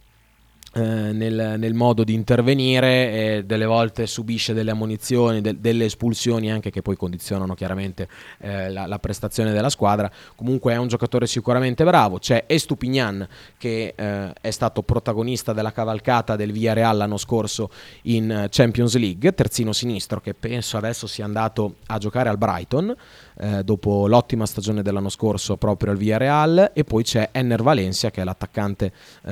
nel, 0.73 1.55
nel, 1.57 1.73
modo 1.73 2.03
di 2.03 2.13
intervenire 2.13 3.37
e 3.37 3.45
delle 3.45 3.65
volte 3.65 4.05
subisce 4.05 4.53
delle 4.53 4.71
ammonizioni, 4.71 5.41
de, 5.41 5.59
delle 5.59 5.85
espulsioni 5.85 6.51
anche 6.51 6.69
che 6.69 6.81
poi 6.81 6.95
condizionano 6.95 7.55
chiaramente 7.55 8.07
eh, 8.39 8.69
la, 8.69 8.85
la, 8.85 8.99
prestazione 8.99 9.51
della 9.51 9.69
squadra. 9.69 10.11
Comunque 10.35 10.73
è 10.73 10.77
un 10.77 10.87
giocatore 10.87 11.27
sicuramente 11.27 11.83
bravo. 11.83 12.19
C'è 12.19 12.43
Estupignan 12.47 13.27
che 13.57 13.93
eh, 13.95 14.33
è 14.39 14.51
stato 14.51 14.83
protagonista 14.83 15.53
della 15.53 15.71
cavalcata 15.71 16.35
del 16.35 16.51
Villarreal 16.51 16.97
l'anno 16.97 17.17
scorso 17.17 17.69
in 18.03 18.47
Champions 18.49 18.95
League, 18.97 19.33
terzino 19.33 19.71
sinistro 19.73 20.19
che 20.21 20.33
penso 20.33 20.77
adesso 20.77 21.07
sia 21.07 21.25
andato 21.25 21.75
a 21.87 21.97
giocare 21.97 22.29
al 22.29 22.37
Brighton 22.37 22.95
eh, 23.39 23.63
dopo 23.63 24.07
l'ottima 24.07 24.45
stagione 24.45 24.81
dell'anno 24.81 25.09
scorso 25.09 25.57
proprio 25.57 25.91
al 25.91 25.97
Villarreal 25.97 26.71
e 26.73 26.83
poi 26.83 27.03
c'è 27.03 27.29
Enner 27.31 27.61
Valencia 27.61 28.09
che 28.09 28.21
è 28.21 28.23
l'attaccante, 28.23 28.91
eh, 29.25 29.31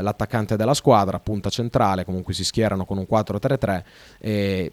l'attaccante 0.00 0.56
della 0.56 0.74
squadra, 0.76 1.18
punta 1.18 1.50
centrale, 1.50 2.04
comunque 2.04 2.32
si 2.32 2.44
schierano 2.44 2.84
con 2.84 2.98
un 2.98 3.06
4-3-3. 3.10 3.82
E 4.20 4.72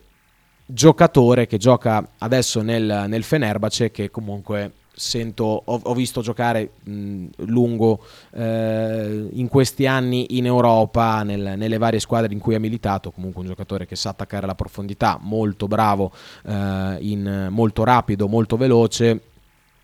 giocatore 0.65 1.47
che 1.47 1.57
gioca 1.57 2.07
adesso 2.19 2.61
nel, 2.61 3.05
nel 3.07 3.23
Fenerbahce 3.23 3.89
che 3.89 4.11
comunque 4.11 4.71
sento, 4.95 5.63
ho, 5.65 5.79
ho 5.83 5.93
visto 5.93 6.21
giocare 6.21 6.73
mh, 6.83 7.25
lungo 7.47 7.99
eh, 8.31 9.27
in 9.31 9.47
questi 9.47 9.87
anni 9.87 10.37
in 10.37 10.45
Europa, 10.45 11.23
nel, 11.23 11.53
nelle 11.57 11.77
varie 11.77 11.99
squadre 11.99 12.31
in 12.31 12.39
cui 12.39 12.55
ha 12.55 12.59
militato, 12.59 13.11
comunque 13.11 13.41
un 13.41 13.47
giocatore 13.47 13.85
che 13.85 13.95
sa 13.95 14.09
attaccare 14.09 14.45
la 14.45 14.55
profondità, 14.55 15.17
molto 15.19 15.67
bravo, 15.67 16.11
eh, 16.45 16.97
in, 16.99 17.47
molto 17.49 17.83
rapido, 17.83 18.27
molto 18.27 18.55
veloce 18.55 19.21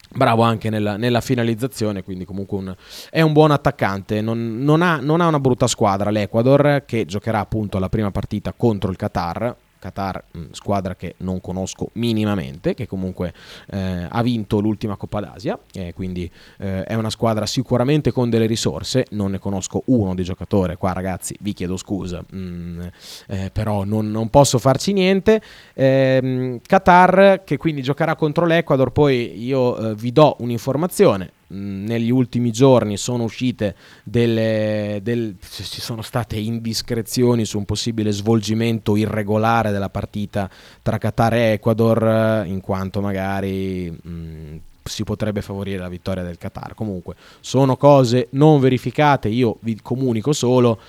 bravo 0.10 0.42
anche 0.44 0.70
nella, 0.70 0.98
nella, 0.98 1.22
finalizzazione, 1.22 2.04
quindi 2.04 2.26
comunque 2.26 2.58
un, 2.58 2.76
è 3.10 3.22
un 3.22 3.34
buon 3.34 3.52
attaccante. 3.52 4.22
Non, 4.22 4.64
non, 4.64 4.82
ha, 4.82 4.98
non, 4.98 5.22
ha, 5.22 5.28
una 5.28 5.40
brutta 5.40 5.68
squadra 5.68 6.10
l'Ecuador 6.10 6.84
che 6.86 7.06
giocherà 7.06 7.40
appunto 7.40 7.80
la 7.80 7.90
prima 7.90 8.12
partita 8.12 8.54
contro 8.56 8.92
il 8.92 8.98
Qatar. 8.98 9.56
Qatar, 9.80 10.24
mm, 10.38 10.52
squadra 10.52 10.96
che 10.96 11.16
non 11.18 11.42
conosco 11.42 11.90
minimamente, 11.94 12.74
che 12.74 12.88
comunque 12.88 13.34
eh, 13.72 14.08
ha 14.10 14.22
vinto 14.22 14.60
l'ultima 14.60 14.96
Coppa 14.96 15.22
d'Asia, 15.22 15.58
eh, 15.74 15.94
quindi 15.94 16.30
eh, 16.58 16.84
è 16.84 16.94
una 16.96 17.10
squadra 17.10 17.46
sicuramente 17.46 18.12
con 18.12 18.30
delle 18.30 18.46
risorse, 18.46 19.06
non 19.12 19.32
ne 19.32 19.40
conosco 19.40 19.84
uno 19.86 20.14
di 20.14 20.24
giocatore, 20.24 20.76
qua 20.76 20.94
ragazzi 20.94 21.36
vi 21.40 21.54
chiedo 21.54 21.78
scusa, 21.78 22.24
mm, 22.36 22.82
eh, 23.28 23.50
però 23.52 23.84
non, 23.86 24.12
non, 24.12 24.30
posso 24.30 24.60
farci 24.60 24.94
niente. 24.94 25.42
Ehm, 25.74 26.60
Qatar 26.62 27.44
che 27.46 27.58
quindi 27.58 27.82
giocherà 27.82 28.16
contro 28.16 28.46
l'Ecuador, 28.46 28.92
poi 28.92 29.44
io 29.44 29.78
eh, 29.78 29.96
vi 29.96 30.12
do 30.12 30.36
un'informazione, 30.40 31.32
negli 31.50 32.12
ultimi 32.12 32.52
giorni 32.52 32.98
sono 32.98 33.24
uscite 33.24 33.76
delle, 34.04 35.00
del, 35.02 35.36
ci 35.42 35.82
sono 35.82 36.02
state 36.02 36.38
indiscrezioni 36.38 37.46
su 37.46 37.58
un 37.58 37.66
possibile 37.66 38.12
svolgimento 38.12 38.96
irregolare 38.96 39.72
della 39.72 39.90
partita 39.90 40.50
tra 40.82 40.98
Qatar 40.98 41.34
e 41.34 41.52
Ecuador 41.54 42.46
in 42.46 42.62
quanto 42.62 43.02
magari 43.02 43.90
mh, 43.90 44.60
si 44.84 45.04
potrebbe 45.04 45.42
favorire 45.42 45.80
la 45.80 45.90
vittoria 45.90 46.24
del 46.24 46.38
Qatar. 46.38 46.74
Comunque 46.76 47.16
sono 47.40 47.78
cose 47.78 48.28
non 48.32 48.60
verificate 48.60 49.30
io 49.30 49.58
vi 49.62 49.80
comunico 49.82 50.34
solo 50.34 50.80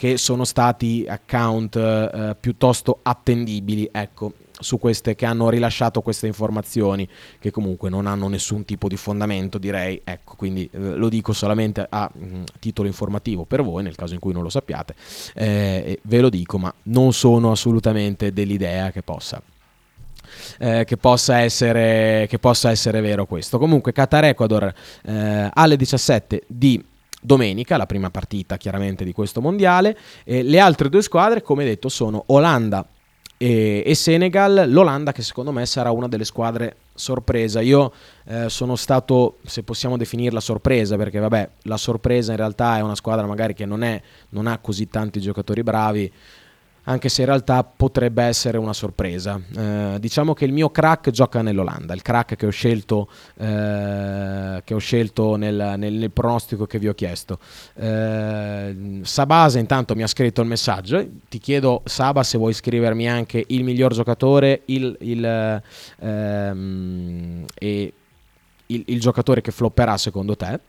che 0.00 0.16
sono 0.16 0.46
stati 0.46 1.04
account 1.06 1.76
eh, 1.76 2.34
piuttosto 2.40 3.00
attendibili 3.02 3.86
ecco 3.92 4.32
su 4.58 4.78
queste 4.78 5.14
che 5.14 5.26
hanno 5.26 5.50
rilasciato 5.50 6.00
queste 6.00 6.26
informazioni 6.26 7.06
che 7.38 7.50
comunque 7.50 7.90
non 7.90 8.06
hanno 8.06 8.26
nessun 8.26 8.64
tipo 8.64 8.88
di 8.88 8.96
fondamento 8.96 9.58
direi 9.58 10.00
ecco 10.02 10.36
quindi 10.36 10.66
eh, 10.72 10.78
lo 10.94 11.10
dico 11.10 11.34
solamente 11.34 11.86
a 11.86 12.10
mh, 12.10 12.24
mm, 12.24 12.42
titolo 12.58 12.88
informativo 12.88 13.44
per 13.44 13.62
voi 13.62 13.82
nel 13.82 13.94
caso 13.94 14.14
in 14.14 14.20
cui 14.20 14.32
non 14.32 14.42
lo 14.42 14.48
sappiate 14.48 14.94
eh, 15.34 15.98
ve 16.00 16.20
lo 16.20 16.30
dico 16.30 16.56
ma 16.56 16.72
non 16.84 17.12
sono 17.12 17.50
assolutamente 17.50 18.32
dell'idea 18.32 18.90
che 18.92 19.02
possa 19.02 19.42
eh, 20.58 20.84
che, 20.86 20.96
possa 20.96 21.40
essere, 21.40 22.26
che 22.28 22.38
possa 22.38 22.70
essere 22.70 23.00
vero 23.00 23.26
questo. 23.26 23.58
Comunque 23.58 23.92
Qatar 23.92 24.26
Ecuador 24.26 24.72
eh, 25.02 25.50
alle 25.52 25.76
17 25.76 26.44
di 26.46 26.82
domenica, 27.20 27.76
la 27.76 27.86
prima 27.86 28.10
partita 28.10 28.56
chiaramente 28.56 29.04
di 29.04 29.12
questo 29.12 29.40
mondiale. 29.40 29.96
Eh, 30.24 30.42
le 30.42 30.58
altre 30.58 30.88
due 30.88 31.02
squadre, 31.02 31.42
come 31.42 31.64
detto, 31.64 31.88
sono 31.88 32.24
Olanda 32.26 32.86
e, 33.36 33.82
e, 33.86 33.94
Senegal, 33.94 34.70
l'Olanda 34.70 35.12
che 35.12 35.22
secondo 35.22 35.50
me 35.50 35.64
sarà 35.64 35.90
una 35.90 36.08
delle 36.08 36.24
squadre 36.24 36.76
sorpresa. 36.94 37.60
Io 37.60 37.90
eh, 38.26 38.50
sono 38.50 38.76
stato, 38.76 39.38
se 39.46 39.62
possiamo 39.62 39.96
definirla 39.96 40.40
sorpresa, 40.40 40.96
perché 40.96 41.18
vabbè, 41.18 41.48
la 41.62 41.78
sorpresa 41.78 42.32
in 42.32 42.36
realtà 42.36 42.76
è 42.76 42.82
una 42.82 42.94
squadra 42.94 43.26
magari 43.26 43.54
che 43.54 43.64
non, 43.64 43.82
è, 43.82 44.00
non 44.30 44.46
ha 44.46 44.58
così 44.58 44.88
tanti 44.88 45.20
giocatori 45.20 45.62
bravi, 45.62 46.12
anche 46.90 47.08
se 47.08 47.20
in 47.20 47.28
realtà 47.28 47.62
potrebbe 47.62 48.24
essere 48.24 48.58
una 48.58 48.72
sorpresa. 48.72 49.40
Eh, 49.56 49.96
diciamo 50.00 50.34
che 50.34 50.44
il 50.44 50.52
mio 50.52 50.70
crack 50.70 51.10
gioca 51.10 51.40
nell'Olanda, 51.40 51.94
il 51.94 52.02
crack 52.02 52.34
che 52.34 52.46
ho 52.46 52.50
scelto, 52.50 53.08
eh, 53.38 54.60
che 54.64 54.74
ho 54.74 54.78
scelto 54.78 55.36
nel, 55.36 55.74
nel, 55.76 55.92
nel, 55.92 56.10
pronostico 56.10 56.66
che 56.66 56.78
vi 56.80 56.88
ho 56.88 56.94
chiesto. 56.94 57.38
Eh, 57.74 59.00
Sabasa 59.02 59.58
intanto 59.60 59.94
mi 59.94 60.02
ha 60.02 60.08
scritto 60.08 60.40
il 60.40 60.48
messaggio, 60.48 61.06
ti 61.28 61.38
chiedo 61.38 61.82
Saba 61.84 62.24
se 62.24 62.38
vuoi 62.38 62.52
scrivermi 62.52 63.08
anche 63.08 63.44
il 63.46 63.62
miglior 63.62 63.94
giocatore 63.94 64.62
il, 64.66 64.96
il, 65.00 65.62
ehm, 66.00 67.44
e 67.54 67.92
il, 68.66 68.82
il 68.86 69.00
giocatore 69.00 69.40
che 69.40 69.52
flopperà 69.52 69.96
secondo 69.96 70.36
te 70.36 70.60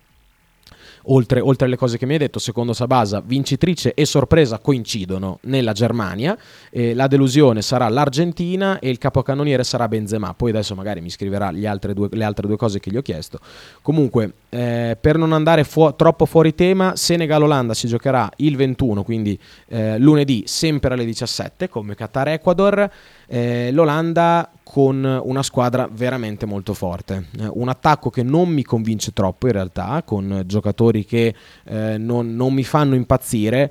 oltre, 1.04 1.40
oltre 1.40 1.68
alle 1.68 1.76
cose 1.76 1.98
che 1.98 2.06
mi 2.06 2.14
hai 2.14 2.20
detto, 2.20 2.40
secondo 2.40 2.74
Sabasa, 2.74 3.22
vincitrice 3.24 3.94
e 3.94 4.06
sorpresa 4.06 4.60
coincidono 4.60 5.40
nella 5.44 5.74
Germania, 5.74 6.38
eh, 6.70 6.94
la 6.94 7.08
delusione 7.08 7.62
sarà 7.62 7.88
l'Argentina 7.90 8.80
e 8.80 8.90
il 8.90 8.98
capocannoniere 8.98 9.64
sarà 9.64 9.88
Benzema. 9.88 10.34
Poi 10.34 10.52
adesso 10.52 10.76
magari 10.76 11.02
mi 11.02 11.10
scriverà 11.10 11.52
altre 11.66 11.94
due, 11.94 12.10
le 12.12 12.24
altre 12.24 12.48
due 12.48 12.58
cose 12.58 12.80
che 12.80 12.92
gli 12.92 12.98
ho 12.98 13.02
chiesto. 13.02 13.40
Comunque, 13.82 14.34
eh, 14.50 14.98
per 15.00 15.18
non 15.18 15.34
andare 15.34 15.64
fu- 15.64 15.94
troppo 15.96 16.26
fuori 16.26 16.54
tema, 16.56 16.96
Senegal-Olanda 16.96 17.74
si 17.74 17.88
giocherà 17.88 18.30
il 18.38 18.56
21, 18.56 19.04
quindi 19.04 19.40
eh, 19.68 19.98
lunedì, 19.98 20.44
sempre 20.46 20.94
alle 20.94 21.06
17, 21.06 21.70
come 21.70 21.96
Qatar-Ecuador. 21.96 22.90
Eh, 23.28 23.72
L'Olanda 23.72 24.50
con 24.72 25.04
una 25.04 25.44
squadra 25.44 25.90
veramente 25.92 26.46
molto 26.46 26.74
forte. 26.74 27.26
Eh, 27.38 27.50
un 27.52 27.68
attacco 27.68 28.10
che 28.10 28.24
non 28.24 28.48
mi 28.48 28.64
convince 28.64 29.12
troppo 29.12 29.48
in 29.48 29.52
realtà, 29.52 30.02
con 30.06 30.44
giocatori 30.46 31.04
che 31.04 31.36
eh, 31.66 31.98
non, 31.98 32.34
non 32.34 32.54
mi 32.54 32.64
fanno 32.64 32.96
impazzire 32.96 33.70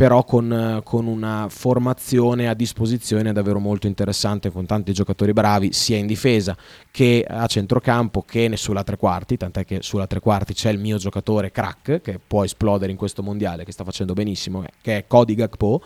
però 0.00 0.24
con, 0.24 0.80
con, 0.82 1.06
una 1.06 1.48
formazione 1.50 2.48
a 2.48 2.54
disposizione 2.54 3.34
davvero 3.34 3.58
molto 3.58 3.86
interessante, 3.86 4.50
con 4.50 4.64
tanti 4.64 4.94
giocatori 4.94 5.34
bravi, 5.34 5.74
sia 5.74 5.98
in 5.98 6.06
difesa 6.06 6.56
che 6.90 7.22
a 7.28 7.46
centrocampo 7.46 8.22
che 8.22 8.50
sulla 8.56 8.82
tre 8.82 8.96
quarti, 8.96 9.36
tant'è 9.36 9.66
che 9.66 9.80
sulla 9.82 10.06
tre 10.06 10.20
quarti 10.20 10.54
c'è 10.54 10.70
il 10.70 10.78
mio 10.78 10.96
giocatore 10.96 11.50
crack 11.50 12.00
che 12.00 12.18
può 12.18 12.44
esplodere 12.44 12.90
in 12.90 12.96
questo 12.96 13.22
mondiale, 13.22 13.66
che 13.66 13.72
sta 13.72 13.84
facendo 13.84 14.14
benissimo, 14.14 14.64
che 14.80 14.96
è 14.96 15.06
Cody 15.06 15.34
Gakpo, 15.34 15.82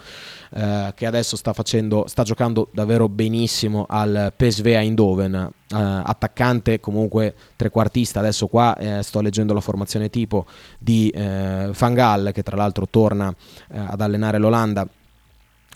eh, 0.55 0.93
che 0.95 1.07
adesso 1.07 1.35
sta, 1.35 1.53
facendo, 1.53 2.05
sta 2.07 2.23
giocando 2.23 2.69
davvero 2.73 3.09
benissimo 3.09 3.85
al 3.89 4.33
PSV 4.37 4.67
Eindhoven, 4.67 5.51
Uh, 5.67 6.03
attaccante 6.05 6.79
comunque 6.79 7.35
trequartista 7.57 8.19
adesso 8.19 8.49
qua 8.49 8.77
eh, 8.77 9.03
sto 9.03 9.23
leggendo 9.23 9.55
la 9.55 9.63
formazione 9.63 10.11
tipo 10.11 10.45
di 10.79 11.09
eh, 11.09 11.71
Fangal 11.73 12.33
che 12.35 12.43
tra 12.43 12.55
l'altro 12.55 12.87
torna 12.87 13.35
eh, 13.73 13.79
ad 13.79 14.03
allenare 14.03 14.37
l'Olanda 14.37 14.87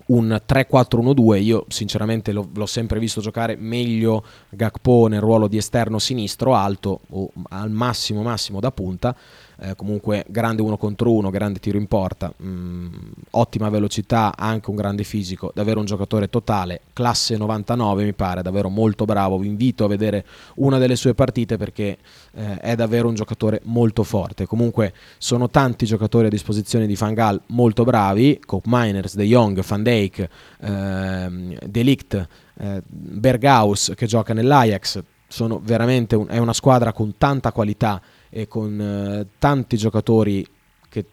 un 0.08 0.40
3-4-1-2. 0.46 1.42
Io 1.42 1.64
sinceramente 1.68 2.32
l'ho, 2.32 2.48
l'ho, 2.52 2.66
sempre 2.66 2.98
visto 2.98 3.20
giocare 3.20 3.56
meglio 3.56 4.24
Gakpo 4.50 5.06
nel 5.08 5.20
ruolo 5.20 5.48
di 5.48 5.56
esterno 5.56 5.98
sinistro 5.98 6.54
alto 6.54 7.00
o 7.10 7.30
al 7.50 7.70
massimo 7.70 8.22
massimo 8.22 8.60
da 8.60 8.70
punta 8.70 9.16
eh, 9.60 9.74
comunque 9.74 10.24
grande 10.28 10.62
uno 10.62 10.76
contro 10.76 11.12
uno, 11.12 11.30
grande 11.30 11.58
tiro 11.58 11.78
in 11.78 11.86
porta, 11.86 12.32
mh, 12.34 12.48
mm, 12.48 12.86
ottima 13.30 13.68
velocità, 13.68 14.34
anche 14.36 14.70
un 14.70 14.76
grande 14.76 15.02
fisico, 15.04 15.50
davvero 15.54 15.80
un 15.80 15.86
giocatore 15.86 16.28
totale, 16.28 16.82
classe 16.92 17.36
99 17.36 18.04
mi 18.04 18.12
pare, 18.12 18.42
davvero 18.42 18.68
molto 18.68 19.04
bravo, 19.04 19.38
vi 19.38 19.48
invito 19.48 19.84
a 19.84 19.88
vedere 19.88 20.24
una 20.56 20.78
delle 20.78 20.96
sue 20.96 21.14
partite 21.14 21.56
perché 21.56 21.98
eh, 22.34 22.58
è 22.58 22.74
davvero 22.76 23.08
un 23.08 23.14
giocatore 23.14 23.60
molto 23.64 24.04
forte, 24.04 24.46
comunque 24.46 24.92
sono 25.18 25.50
tanti 25.50 25.86
giocatori 25.86 26.26
a 26.26 26.30
disposizione 26.30 26.86
di 26.86 26.94
Fangal 26.94 27.40
molto 27.46 27.84
bravi, 27.84 28.40
Cope 28.44 28.68
Miners, 28.70 29.16
De 29.16 29.24
Jong, 29.24 29.64
Van 29.64 29.82
Dijk, 29.82 30.28
eh, 30.60 31.58
Delict, 31.66 32.28
eh, 32.60 32.82
Berghaus 32.86 33.92
che 33.96 34.06
gioca 34.06 34.34
nell'Ajax, 34.34 35.02
sono 35.28 35.60
veramente 35.62 36.16
un, 36.16 36.26
è 36.28 36.38
una 36.38 36.54
squadra 36.54 36.92
con 36.92 37.16
tanta 37.18 37.52
qualità 37.52 38.00
e 38.30 38.48
con 38.48 38.80
eh, 38.80 39.26
tanti 39.38 39.76
giocatori 39.76 40.46
che 40.88 41.04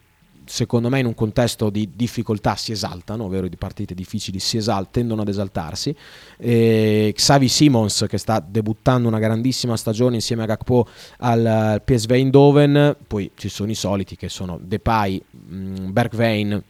secondo 0.45 0.89
me 0.89 0.99
in 0.99 1.05
un 1.05 1.15
contesto 1.15 1.69
di 1.69 1.91
difficoltà 1.95 2.55
si 2.55 2.71
esaltano, 2.71 3.25
ovvero 3.25 3.47
di 3.47 3.55
partite 3.55 3.93
difficili 3.93 4.39
si 4.39 4.57
esaltano, 4.57 4.89
tendono 4.91 5.21
ad 5.21 5.27
esaltarsi. 5.27 5.95
E 6.37 7.13
Xavi 7.15 7.47
Simons 7.47 8.05
che 8.07 8.17
sta 8.17 8.39
debuttando 8.39 9.07
una 9.07 9.19
grandissima 9.19 9.77
stagione 9.77 10.15
insieme 10.15 10.43
a 10.43 10.45
Gakpo 10.45 10.87
al 11.19 11.81
PSV 11.83 12.11
Eindhoven, 12.11 12.97
poi 13.07 13.31
ci 13.35 13.49
sono 13.49 13.71
i 13.71 13.75
soliti 13.75 14.15
che 14.15 14.29
sono 14.29 14.59
Depay, 14.61 15.21
mm, 15.51 15.91
Bergwijn, 15.91 16.63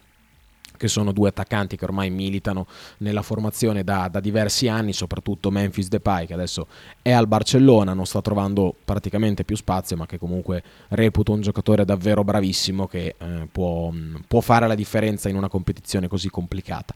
che 0.78 0.88
sono 0.88 1.12
due 1.12 1.30
attaccanti 1.30 1.78
che 1.78 1.86
ormai 1.86 2.10
militano 2.10 2.68
nella 2.98 3.22
formazione 3.22 3.84
da, 3.84 4.08
da, 4.12 4.20
diversi 4.20 4.68
anni, 4.68 4.94
soprattutto 4.94 5.52
Memphis 5.52 5.88
Depay 5.88 6.26
che 6.26 6.34
adesso 6.34 6.68
è 7.02 7.12
al 7.12 7.28
Barcellona, 7.28 7.94
non 7.94 8.06
sta 8.06 8.22
trovando 8.22 8.76
praticamente 8.84 9.44
più 9.44 9.56
spazio, 9.56 9.96
ma 9.98 10.06
che 10.06 10.18
comunque 10.18 10.64
reputo 10.90 11.32
un 11.32 11.42
giocatore 11.42 11.86
davvero 11.86 12.24
bravissimo 12.24 12.88
che 12.88 13.16
eh, 13.18 13.48
può, 13.52 13.92
può, 14.28 14.42
fare 14.42 14.68
la 14.68 14.76
differenza 14.76 15.30
in 15.30 15.36
una 15.36 15.50
competizione 15.50 16.08
così 16.08 16.30
complicata. 16.30 16.94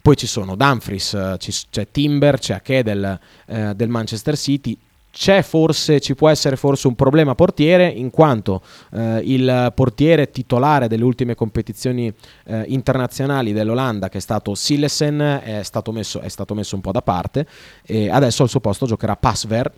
Poi 0.00 0.16
ci 0.16 0.26
sono 0.26 0.56
Dumfries, 0.56 1.14
eh, 1.14 1.36
c'è 1.38 1.88
Timber, 1.90 2.38
c'è 2.38 2.54
Ake 2.54 2.82
del, 2.82 3.18
eh, 3.46 3.74
del 3.74 3.88
Manchester 3.88 4.36
City, 4.36 4.76
c'è 5.12 5.42
forse, 5.42 6.00
ci 6.00 6.14
può 6.14 6.30
essere 6.30 6.56
forse 6.56 6.88
un 6.88 6.94
problema 6.94 7.34
portiere 7.34 7.86
in 7.86 8.10
quanto 8.10 8.62
eh, 8.92 9.20
il 9.24 9.70
portiere 9.74 10.30
titolare 10.30 10.88
delle 10.88 11.04
ultime 11.04 11.34
competizioni 11.34 12.12
eh, 12.46 12.64
internazionali 12.68 13.52
dell'Olanda 13.52 14.08
che 14.08 14.18
è 14.18 14.20
stato 14.22 14.54
Sillesen 14.54 15.40
è 15.44 15.62
stato, 15.62 15.92
messo, 15.92 16.20
è 16.20 16.28
stato 16.28 16.54
messo 16.54 16.74
un 16.74 16.80
po' 16.80 16.92
da 16.92 17.02
parte 17.02 17.46
e 17.84 18.08
adesso 18.08 18.42
al 18.42 18.48
suo 18.48 18.60
posto 18.60 18.86
giocherà 18.86 19.14
Pasver 19.14 19.70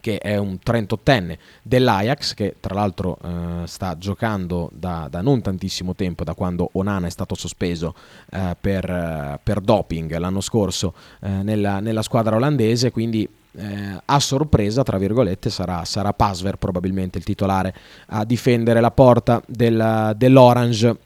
che 0.00 0.18
è 0.18 0.36
un 0.36 0.58
38enne 0.64 1.36
dell'Ajax 1.62 2.34
che 2.34 2.56
tra 2.60 2.74
l'altro 2.74 3.18
eh, 3.22 3.66
sta 3.66 3.96
giocando 3.98 4.70
da, 4.72 5.08
da, 5.10 5.20
non 5.20 5.40
tantissimo 5.42 5.94
tempo, 5.94 6.24
da 6.24 6.34
quando 6.34 6.70
Onana 6.72 7.06
è 7.06 7.10
stato 7.10 7.34
sospeso 7.34 7.94
eh, 8.30 8.56
per, 8.60 9.40
per, 9.42 9.60
doping 9.60 10.16
l'anno 10.16 10.40
scorso 10.40 10.94
eh, 11.20 11.28
nella, 11.28 11.80
nella, 11.80 12.02
squadra 12.02 12.36
olandese, 12.36 12.90
quindi 12.90 13.28
eh, 13.56 14.00
a 14.04 14.20
sorpresa, 14.20 14.82
tra 14.82 14.98
virgolette, 14.98 15.50
sarà, 15.50 15.84
sarà 15.84 16.12
Pasver 16.12 16.56
probabilmente 16.56 17.18
il 17.18 17.24
titolare 17.24 17.74
a 18.08 18.24
difendere 18.24 18.80
la 18.80 18.90
porta 18.90 19.42
del, 19.46 20.14
dell'Orange 20.16 20.96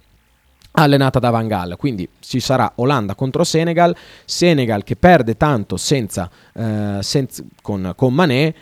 allenata 0.73 1.19
da 1.19 1.31
Van 1.31 1.47
Gaal. 1.47 1.77
Quindi 1.77 2.09
ci 2.21 2.41
sarà 2.41 2.73
Olanda 2.77 3.15
contro 3.15 3.45
Senegal, 3.45 3.95
Senegal 4.25 4.85
che 4.85 4.97
perde 4.97 5.37
tanto 5.37 5.77
senza, 5.77 6.31
eh, 6.53 6.99
senza, 7.01 7.43
con, 7.63 7.93
con 7.97 8.15
Mané 8.15 8.55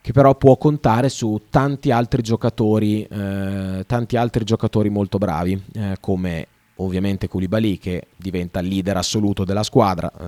che 0.00 0.12
però 0.12 0.34
può 0.34 0.58
contare 0.58 1.08
su 1.08 1.44
tanti 1.48 1.90
altri 1.90 2.20
giocatori, 2.20 3.04
eh, 3.04 3.84
tanti 3.86 4.16
altri 4.16 4.44
giocatori 4.44 4.90
molto 4.90 5.16
bravi, 5.16 5.58
eh, 5.72 5.96
come 5.98 6.46
ovviamente 6.76 7.28
Koulibaly 7.28 7.78
che 7.78 8.08
diventa 8.16 8.60
il 8.60 8.68
leader 8.68 8.96
assoluto 8.96 9.44
della 9.44 9.62
squadra, 9.62 10.10
eh, 10.10 10.24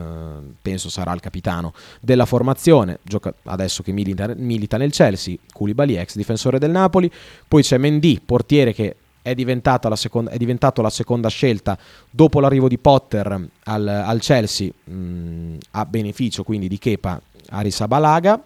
penso 0.62 0.88
sarà 0.88 1.12
il 1.12 1.20
capitano 1.20 1.72
della 2.00 2.26
formazione, 2.26 2.98
gioca 3.02 3.34
adesso 3.44 3.82
che 3.82 3.92
milita, 3.92 4.32
milita 4.36 4.76
nel 4.76 4.92
Chelsea, 4.92 5.36
Koulibaly 5.52 5.96
ex 5.96 6.16
difensore 6.16 6.58
del 6.58 6.70
Napoli, 6.70 7.10
poi 7.46 7.62
c'è 7.62 7.78
Mendy, 7.78 8.20
portiere 8.24 8.72
che 8.72 8.96
è, 9.22 9.34
la 9.34 9.96
seconda, 9.96 10.30
è 10.30 10.36
diventato 10.36 10.82
la 10.82 10.90
seconda 10.90 11.28
scelta 11.28 11.76
dopo 12.08 12.38
l'arrivo 12.38 12.68
di 12.68 12.78
Potter 12.78 13.48
al, 13.64 13.88
al 13.88 14.20
Chelsea 14.20 14.70
mh, 14.84 15.56
a 15.72 15.84
beneficio 15.84 16.44
quindi 16.44 16.68
di 16.68 16.78
Kepa 16.78 17.20
Arissabalaga 17.48 18.40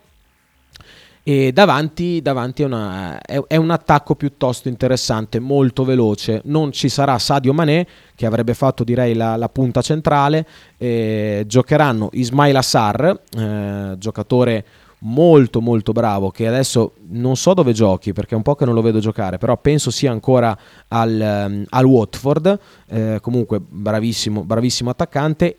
e 1.23 1.53
davanti, 1.53 2.23
davanti 2.23 2.63
è, 2.63 2.65
una, 2.65 3.21
è, 3.21 3.41
è, 3.47 3.57
un 3.57 3.71
attacco 3.71 4.15
piuttosto 4.15 4.69
interessante, 4.69 5.39
molto 5.39 5.85
veloce. 5.85 6.41
Non 6.45 6.73
ci 6.73 6.89
sarà 6.89 7.19
Sadio 7.19 7.53
Mané, 7.53 7.87
che 8.15 8.27
avrebbe 8.27 8.55
fatto 8.55 8.85
direi 8.85 9.15
la, 9.15 9.37
la 9.37 9.49
punta 9.49 9.83
centrale. 9.83 10.47
Eh, 10.79 11.45
giocheranno 11.47 12.09
Ismail 12.13 12.57
Assar, 12.57 13.21
eh, 13.37 13.95
giocatore 13.99 14.65
molto 15.03 15.61
molto 15.61 15.93
bravo 15.93 16.31
che 16.31 16.47
adesso 16.47 16.93
non 17.09 17.37
so 17.37 17.55
dove 17.55 17.73
giochi 17.73 18.13
perché 18.13 18.35
è 18.35 18.37
un 18.37 18.43
po' 18.43 18.55
che 18.55 18.67
non 18.67 18.75
lo 18.75 18.83
vedo 18.83 18.99
giocare 18.99 19.39
però 19.39 19.57
penso 19.57 19.91
sia 19.91 20.11
ancora 20.11 20.55
al, 20.89 21.47
um, 21.49 21.65
al 21.71 21.85
Watford 21.87 22.59
eh, 22.87 23.19
comunque 23.23 23.61
bravissimo, 23.67 24.45
bravissimo 24.45 24.91
attaccante 24.91 25.57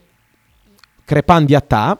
Crepan 1.03 1.45
di 1.45 1.55
Attà 1.55 1.99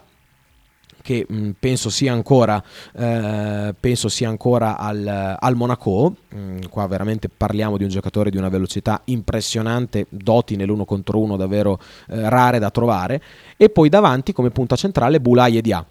che 1.02 1.26
mh, 1.28 1.50
penso 1.60 1.90
sia 1.90 2.14
ancora, 2.14 2.62
eh, 2.96 3.74
penso 3.80 4.10
sia 4.10 4.30
ancora 4.30 4.78
al, 4.78 5.38
al 5.40 5.56
Monaco. 5.56 6.16
Mh, 6.30 6.68
qua 6.70 6.88
veramente 6.88 7.30
parliamo 7.30 7.78
di 7.78 7.84
un 7.84 7.90
giocatore 7.90 8.30
di 8.30 8.38
una 8.38 8.50
velocità 8.50 9.02
impressionante, 9.06 10.06
doti 10.10 10.56
nell'uno 10.56 10.86
contro 10.86 11.20
uno 11.20 11.38
davvero 11.38 11.80
eh, 12.10 12.30
rare 12.30 12.60
da 12.60 12.70
trovare. 12.70 13.22
E 13.58 13.70
poi 13.70 13.90
davanti 13.90 14.34
come 14.34 14.50
punta 14.50 14.76
centrale 14.76 15.20
Bulai 15.20 15.58
e 15.58 15.62
Dia 15.62 15.86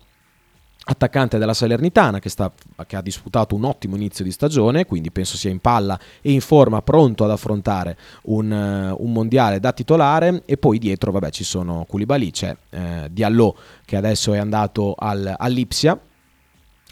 attaccante 0.83 1.39
della 1.39 1.55
Salernitana 1.55 2.19
che, 2.19 2.29
sta, 2.29 2.51
che, 2.87 2.97
ha 2.97 3.03
disputato 3.03 3.55
un 3.55 3.65
ottimo 3.65 3.97
inizio 3.97 4.25
di 4.25 4.33
stagione, 4.33 4.87
quindi 4.87 5.11
penso 5.11 5.37
sia 5.37 5.51
in 5.51 5.61
palla 5.61 5.99
e 6.21 6.33
in 6.33 6.41
forma, 6.41 6.83
pronto 6.83 7.25
ad 7.25 7.31
affrontare 7.31 7.97
un, 8.23 8.51
uh, 8.51 9.03
un 9.03 9.13
mondiale 9.13 9.61
da 9.61 9.73
titolare. 9.73 10.43
E 10.47 10.57
poi 10.57 10.79
dietro 10.79 11.13
vabbè, 11.13 11.31
ci 11.31 11.45
sono 11.45 11.85
Koulibaly, 11.87 12.31
c'è 12.31 12.57
eh, 12.71 13.09
Diallo 13.11 13.57
che 13.85 13.97
adesso 13.97 14.33
è 14.33 14.39
andato 14.39 14.95
al, 14.97 15.35
all'Ipsia, 15.37 15.99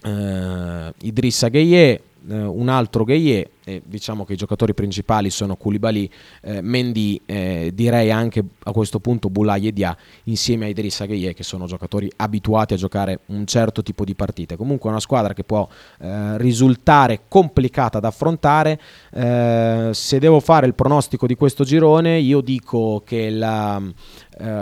eh, 0.02 0.94
Idrissa 1.02 1.48
Gueye, 1.48 2.02
eh, 2.28 2.42
un 2.42 2.68
altro 2.68 3.04
Gueye, 3.04 3.50
e 3.64 3.82
diciamo 3.84 4.24
che 4.24 4.32
i 4.32 4.36
giocatori 4.36 4.72
principali 4.72 5.30
sono 5.30 5.56
Koulibaly, 5.56 6.10
eh, 6.42 6.60
Mendy, 6.62 7.20
eh, 7.26 7.70
direi 7.74 8.10
anche 8.10 8.42
a 8.64 8.72
questo 8.72 8.98
punto 8.98 9.28
Bulai 9.28 9.66
e 9.66 9.72
Dia 9.72 9.96
insieme 10.24 10.66
a 10.66 10.68
Idrissa 10.68 11.04
Gueye 11.06 11.34
che 11.34 11.42
sono 11.42 11.66
giocatori 11.66 12.10
abituati 12.16 12.74
a 12.74 12.76
giocare 12.76 13.20
un 13.26 13.46
certo 13.46 13.82
tipo 13.82 14.04
di 14.04 14.14
partite. 14.14 14.56
Comunque 14.56 14.88
è 14.88 14.92
una 14.92 15.00
squadra 15.00 15.34
che 15.34 15.44
può 15.44 15.68
eh, 16.00 16.38
risultare 16.38 17.22
complicata 17.28 18.00
da 18.00 18.08
affrontare. 18.08 18.80
Eh, 19.12 19.90
se 19.92 20.18
devo 20.18 20.40
fare 20.40 20.66
il 20.66 20.74
pronostico 20.74 21.26
di 21.26 21.34
questo 21.34 21.64
girone, 21.64 22.18
io 22.18 22.40
dico 22.40 23.02
che 23.04 23.30
la 23.30 23.82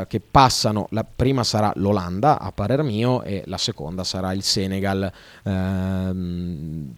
che 0.08 0.20
passano, 0.20 0.86
la 0.92 1.04
prima 1.04 1.44
sarà 1.44 1.70
l'Olanda 1.76 2.40
a 2.40 2.50
parer 2.50 2.82
mio 2.82 3.22
e 3.22 3.42
la 3.44 3.58
seconda 3.58 4.04
sarà 4.04 4.32
il 4.32 4.42
Senegal. 4.42 5.12
Ehm, 5.44 6.94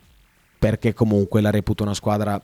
perché 0.59 0.92
comunque 0.92 1.40
la 1.40 1.51
reputo 1.51 1.83
una 1.83 1.94
squadra 1.94 2.40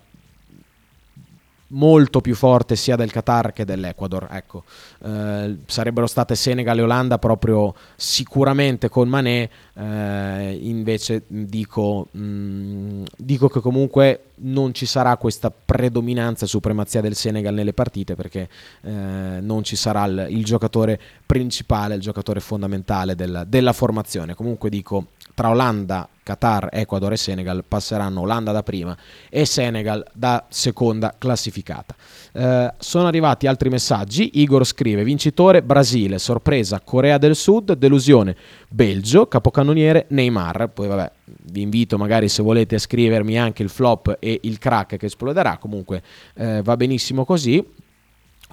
molto 1.74 2.20
più 2.20 2.34
forte 2.34 2.76
sia 2.76 2.96
del 2.96 3.10
Qatar 3.10 3.52
che 3.52 3.64
dell'Ecuador. 3.64 4.28
Ecco, 4.30 4.64
eh, 5.04 5.56
sarebbero 5.66 6.06
state 6.06 6.34
Senegal 6.34 6.78
e 6.78 6.82
Olanda 6.82 7.18
proprio 7.18 7.74
sicuramente 7.96 8.88
con 8.88 9.08
Mané, 9.08 9.50
eh, 9.76 10.58
invece 10.62 11.24
dico, 11.26 12.06
mh, 12.10 13.02
dico, 13.16 13.48
che 13.48 13.60
comunque 13.60 14.26
non 14.36 14.72
ci 14.72 14.86
sarà 14.86 15.16
questa 15.16 15.50
predominanza 15.50 16.44
e 16.44 16.48
supremazia 16.48 17.00
del 17.00 17.16
Senegal 17.16 17.54
nelle 17.54 17.72
partite 17.72 18.14
perché 18.14 18.48
eh, 18.82 18.90
non 18.90 19.64
ci 19.64 19.76
sarà 19.76 20.04
il, 20.04 20.26
il, 20.30 20.44
giocatore 20.44 21.00
principale, 21.26 21.96
il 21.96 22.00
giocatore 22.00 22.40
fondamentale 22.40 23.16
del, 23.16 23.44
della 23.48 23.72
formazione. 23.72 24.34
Comunque 24.34 24.70
dico 24.70 25.08
tra 25.34 25.50
Olanda, 25.50 26.08
Qatar, 26.22 26.68
Ecuador 26.70 27.12
e 27.12 27.16
Senegal 27.16 27.64
passeranno 27.66 28.20
Olanda 28.20 28.52
da 28.52 28.62
prima 28.62 28.96
e 29.28 29.44
Senegal 29.44 30.04
da 30.12 30.46
seconda 30.48 31.14
classificata. 31.18 31.94
Eh, 32.36 32.74
sono 32.78 33.06
arrivati 33.06 33.46
altri 33.46 33.68
messaggi. 33.68 34.40
Igor 34.40 34.66
scrive: 34.66 35.04
Vincitore 35.04 35.62
Brasile, 35.62 36.18
sorpresa 36.18 36.80
Corea 36.80 37.16
del 37.16 37.36
Sud, 37.36 37.74
delusione 37.74 38.36
Belgio, 38.68 39.28
capocannoniere 39.28 40.06
Neymar. 40.08 40.70
Poi 40.70 40.88
vabbè, 40.88 41.12
vi 41.44 41.62
invito 41.62 41.96
magari 41.96 42.28
se 42.28 42.42
volete 42.42 42.74
a 42.74 42.80
scrivermi 42.80 43.38
anche 43.38 43.62
il 43.62 43.68
flop 43.68 44.16
e 44.18 44.40
il 44.42 44.58
crack 44.58 44.96
che 44.96 45.06
esploderà. 45.06 45.58
Comunque 45.58 46.02
eh, 46.34 46.60
va 46.62 46.76
benissimo 46.76 47.24
così 47.24 47.64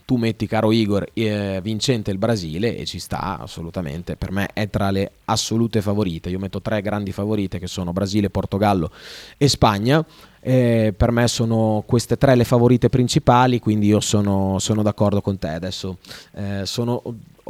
tu 0.06 0.17
metti 0.17 0.46
caro 0.46 0.72
Igor 0.72 1.08
eh, 1.13 1.60
vincente 1.63 2.12
il 2.12 2.17
Brasile 2.17 2.76
e 2.76 2.86
ci 2.86 3.00
sta 3.00 3.39
assolutamente, 3.39 4.17
per 4.17 4.32
me 4.32 4.50
è 4.52 4.70
tra 4.70 4.91
le 4.91 5.12
assolute 5.26 5.82
favorite, 5.82 6.30
io 6.30 6.39
metto 6.39 6.62
tre 6.62 6.82
grandi 6.82 7.13
favorite 7.13 7.60
che 7.60 7.67
sono 7.67 7.94
Brasile, 7.94 8.30
Portogallo 8.30 8.91
e 9.38 9.48
Spagna, 9.48 10.06
eh, 10.41 10.93
per 10.95 11.12
me 11.12 11.27
sono 11.27 11.84
queste 11.86 12.17
tre 12.17 12.36
le 12.36 12.43
favorite 12.43 12.89
principali, 12.89 13.60
quindi 13.60 13.88
io 13.88 13.99
sono, 13.99 14.58
sono 14.60 14.82
d'accordo 14.82 15.21
con 15.21 15.38
te 15.38 15.49
adesso, 15.49 15.97
eh, 16.34 16.62
sono, 16.65 17.01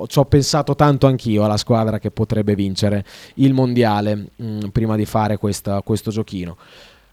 ci 0.07 0.19
ho 0.19 0.25
pensato 0.25 0.75
tanto 0.75 1.07
anch'io 1.07 1.43
alla 1.43 1.57
squadra 1.57 1.99
che 1.99 2.11
potrebbe 2.11 2.53
vincere 2.53 3.05
il 3.35 3.53
mondiale 3.53 4.15
mh, 4.15 4.27
mm, 4.43 4.59
prima 4.71 4.95
di 4.95 5.05
fare 5.05 5.37
questa, 5.37 5.81
questo 5.81 6.11
giochino. 6.11 6.57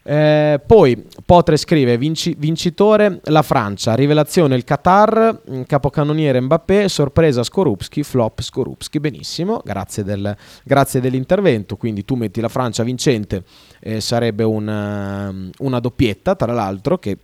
Eh, 0.03 0.61
poi 0.65 1.05
Potre 1.29 1.57
scrive 1.57 1.95
vinci- 1.95 2.35
vincitore 2.39 3.19
la 3.25 3.43
Francia, 3.43 3.93
rivelazione 3.93 4.55
il 4.55 4.63
Qatar, 4.63 5.41
mm, 5.47 5.61
capocannoniere 5.67 6.41
Mbappé, 6.41 6.89
sorpresa 6.89 7.43
Skorupski, 7.43 8.01
flop 8.01 8.41
Skorupski, 8.41 8.99
benissimo, 8.99 9.61
grazie, 9.63 10.03
del, 10.03 10.35
grazie, 10.63 11.01
dell'intervento, 11.01 11.75
quindi 11.75 12.05
tu 12.05 12.15
metti 12.15 12.41
la 12.41 12.47
Francia 12.47 12.81
vincente, 12.81 13.43
eh, 13.79 14.01
sarebbe 14.01 14.43
una, 14.43 15.31
una 15.59 15.79
doppietta 15.79 16.35
tra 16.35 16.51
l'altro 16.51 16.97
che 16.97 17.15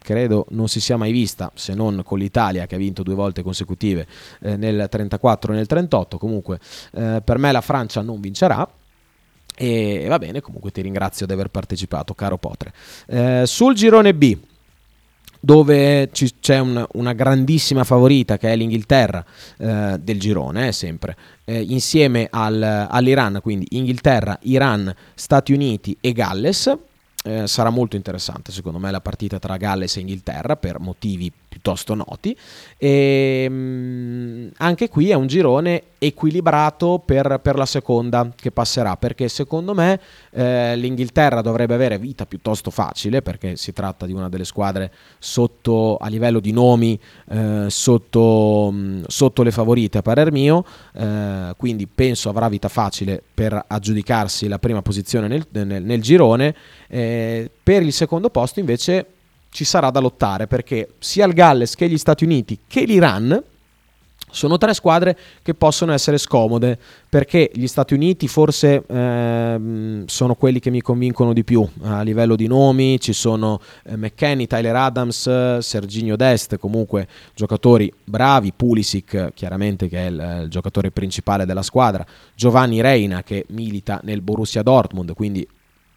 credo 0.00 0.46
non 0.50 0.66
si 0.66 0.80
sia 0.80 0.96
mai 0.96 1.12
vista 1.12 1.52
se 1.54 1.72
non 1.74 2.02
con 2.04 2.18
l'Italia 2.18 2.66
che 2.66 2.74
ha 2.74 2.78
vinto 2.78 3.04
due 3.04 3.14
volte 3.14 3.44
consecutive 3.44 4.06
eh, 4.40 4.56
nel 4.56 4.88
34 4.90 5.52
e 5.52 5.56
nel 5.56 5.66
38 5.66 6.18
comunque 6.18 6.58
eh, 6.92 7.22
per 7.24 7.38
me 7.38 7.52
la 7.52 7.60
Francia 7.62 8.02
non 8.02 8.20
vincerà 8.20 8.68
e 9.56 10.06
va 10.08 10.18
bene, 10.18 10.40
comunque 10.40 10.70
ti 10.70 10.80
ringrazio 10.82 11.26
di 11.26 11.32
aver 11.32 11.48
partecipato, 11.48 12.14
caro 12.14 12.38
Potre. 12.38 12.72
Eh, 13.06 13.42
sul 13.46 13.74
girone 13.74 14.14
B, 14.14 14.36
dove 15.44 16.08
ci, 16.12 16.32
c'è 16.40 16.58
un, 16.58 16.84
una 16.92 17.12
grandissima 17.12 17.84
favorita 17.84 18.38
che 18.38 18.50
è 18.50 18.56
l'Inghilterra 18.56 19.24
eh, 19.58 19.96
del 20.00 20.18
girone, 20.18 20.68
eh, 20.68 20.72
sempre, 20.72 21.16
eh, 21.44 21.60
insieme 21.60 22.28
al, 22.30 22.62
all'Iran, 22.62 23.40
quindi 23.42 23.66
Inghilterra, 23.70 24.38
Iran, 24.42 24.92
Stati 25.14 25.52
Uniti 25.52 25.96
e 26.00 26.12
Galles. 26.12 26.74
Eh, 27.26 27.46
sarà 27.46 27.70
molto 27.70 27.96
interessante 27.96 28.52
secondo 28.52 28.78
me 28.78 28.90
la 28.90 29.00
partita 29.00 29.38
tra 29.38 29.56
Galles 29.56 29.96
e 29.96 30.00
Inghilterra 30.00 30.56
per 30.56 30.78
motivi 30.78 31.32
piuttosto 31.54 31.94
noti. 31.94 32.36
E, 32.76 33.44
ehm, 33.46 34.50
anche 34.56 34.88
qui 34.88 35.10
è 35.10 35.14
un 35.14 35.28
girone 35.28 35.82
equilibrato 35.98 37.00
per, 37.04 37.38
per, 37.40 37.54
la 37.54 37.64
seconda 37.64 38.32
che 38.34 38.50
passerà, 38.50 38.96
perché 38.96 39.28
secondo 39.28 39.72
me 39.72 40.00
eh, 40.32 40.74
l'Inghilterra 40.76 41.40
dovrebbe 41.42 41.74
avere 41.74 41.98
vita 41.98 42.26
piuttosto 42.26 42.70
facile, 42.70 43.22
perché 43.22 43.54
si 43.54 43.72
tratta 43.72 44.04
di 44.04 44.12
una 44.12 44.28
delle 44.28 44.44
squadre 44.44 44.90
sotto, 45.18 45.96
a 45.96 46.08
livello 46.08 46.40
di 46.40 46.50
nomi, 46.50 46.98
eh, 47.30 47.66
sotto, 47.68 48.70
mh, 48.72 49.04
sotto, 49.06 49.42
le 49.44 49.52
favorite 49.52 49.98
a 49.98 50.02
parer 50.02 50.32
mio, 50.32 50.64
eh, 50.92 51.54
quindi 51.56 51.86
penso 51.86 52.28
avrà 52.28 52.48
vita 52.48 52.68
facile 52.68 53.22
per 53.32 53.64
aggiudicarsi 53.66 54.48
la 54.48 54.58
prima 54.58 54.82
posizione 54.82 55.28
nel, 55.28 55.46
nel, 55.50 55.84
nel 55.84 56.02
girone. 56.02 56.54
Eh, 56.88 57.48
per 57.62 57.82
il 57.82 57.92
secondo 57.92 58.28
posto 58.28 58.58
invece 58.60 59.06
ci 59.54 59.62
sarà 59.62 59.90
da 59.90 60.00
lottare 60.00 60.48
perché 60.48 60.94
sia 60.98 61.26
il 61.26 61.32
Galles 61.32 61.76
che 61.76 61.88
gli 61.88 61.96
Stati 61.96 62.24
Uniti 62.24 62.58
che 62.66 62.82
l'Iran 62.82 63.40
sono 64.28 64.58
tre 64.58 64.74
squadre 64.74 65.16
che 65.42 65.54
possono 65.54 65.92
essere 65.92 66.18
scomode 66.18 66.76
perché 67.08 67.52
gli 67.54 67.68
Stati 67.68 67.94
Uniti 67.94 68.26
forse 68.26 68.82
ehm, 68.84 70.06
sono 70.06 70.34
quelli 70.34 70.58
che 70.58 70.70
mi 70.70 70.80
convincono 70.80 71.32
di 71.32 71.44
più 71.44 71.64
a 71.82 72.02
livello 72.02 72.34
di 72.34 72.48
nomi, 72.48 72.98
ci 72.98 73.12
sono 73.12 73.60
eh, 73.84 73.96
McKenny, 73.96 74.48
Tyler 74.48 74.74
Adams, 74.74 75.58
Serginio 75.58 76.16
Dest, 76.16 76.58
comunque 76.58 77.06
giocatori 77.32 77.92
bravi, 78.02 78.52
Pulisic 78.52 79.34
chiaramente 79.34 79.86
che 79.88 79.98
è 79.98 80.10
il, 80.10 80.40
il 80.42 80.48
giocatore 80.50 80.90
principale 80.90 81.46
della 81.46 81.62
squadra, 81.62 82.04
Giovanni 82.34 82.80
Reina 82.80 83.22
che 83.22 83.44
milita 83.50 84.00
nel 84.02 84.20
Borussia 84.20 84.62
Dortmund, 84.62 85.14
quindi 85.14 85.46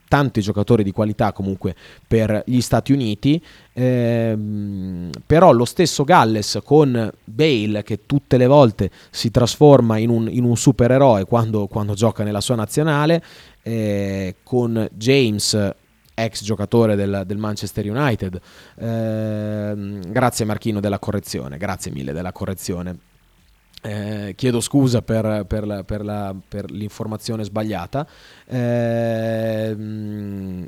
tanti 0.08 0.42
giocatori 0.42 0.84
di 0.84 0.92
qualità 0.92 1.32
comunque 1.32 1.76
per 2.08 2.44
gli 2.46 2.62
Stati 2.62 2.92
Uniti, 2.92 3.42
ehm, 3.74 5.10
però 5.26 5.52
lo 5.52 5.66
stesso 5.66 6.04
Galles 6.04 6.60
con 6.64 7.12
Bale 7.24 7.84
che 7.84 8.06
tutte 8.06 8.38
le 8.38 8.48
volte 8.48 8.90
si 9.10 9.32
trasforma 9.32 9.98
in 9.98 10.10
un, 10.10 10.28
in 10.30 10.44
un 10.44 10.56
supereroe 10.56 11.26
quando, 11.26 11.68
quando, 11.68 11.94
gioca 11.94 12.24
nella 12.24 12.42
sua 12.42 12.56
nazionale, 12.56 13.24
eh, 13.64 14.36
con 14.44 14.88
James 14.94 15.74
ex 16.20 16.44
giocatore 16.44 16.96
del, 16.96 17.24
del 17.26 17.38
Manchester 17.38 17.90
United. 17.90 18.40
Eh, 18.76 20.00
grazie 20.10 20.46
Marchino 20.46 20.80
della 20.80 21.00
correzione, 21.00 21.58
grazie 21.58 21.92
mille 21.92 22.12
della 22.12 22.32
correzione. 22.32 22.98
Eh, 23.84 24.34
chiedo 24.36 24.60
scusa 24.60 25.04
per, 25.04 25.46
per, 25.48 25.68
la, 25.68 25.84
per, 25.84 26.04
la, 26.04 26.36
per 26.48 26.72
l'informazione 26.72 27.44
sbagliata. 27.44 28.08
Eh, 28.46 29.76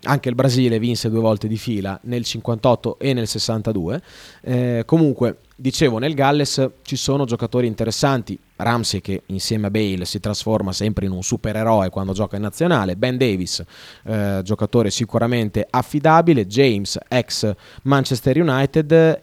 anche 0.03 0.29
il 0.29 0.35
Brasile 0.35 0.77
vinse 0.77 1.09
due 1.09 1.19
volte 1.19 1.47
di 1.47 1.57
fila 1.57 1.99
nel 2.03 2.23
58 2.23 2.99
e 2.99 3.13
nel 3.13 3.27
62. 3.27 4.01
Eh, 4.41 4.83
comunque, 4.85 5.39
dicevo, 5.55 5.97
nel 5.97 6.13
Galles 6.13 6.69
ci 6.83 6.95
sono 6.95 7.25
giocatori 7.25 7.65
interessanti. 7.65 8.39
Ramsey 8.55 9.01
che 9.01 9.23
insieme 9.27 9.67
a 9.67 9.71
Bale 9.71 10.05
si 10.05 10.19
trasforma 10.19 10.71
sempre 10.71 11.05
in 11.05 11.11
un 11.11 11.23
supereroe 11.23 11.89
quando 11.89 12.13
gioca 12.13 12.35
in 12.35 12.41
nazionale, 12.43 12.95
Ben 12.95 13.17
Davis, 13.17 13.63
eh, 14.03 14.41
giocatore 14.43 14.91
sicuramente 14.91 15.65
affidabile, 15.67 16.45
James 16.45 16.97
ex 17.07 17.53
Manchester 17.83 18.39
United, 18.39 19.17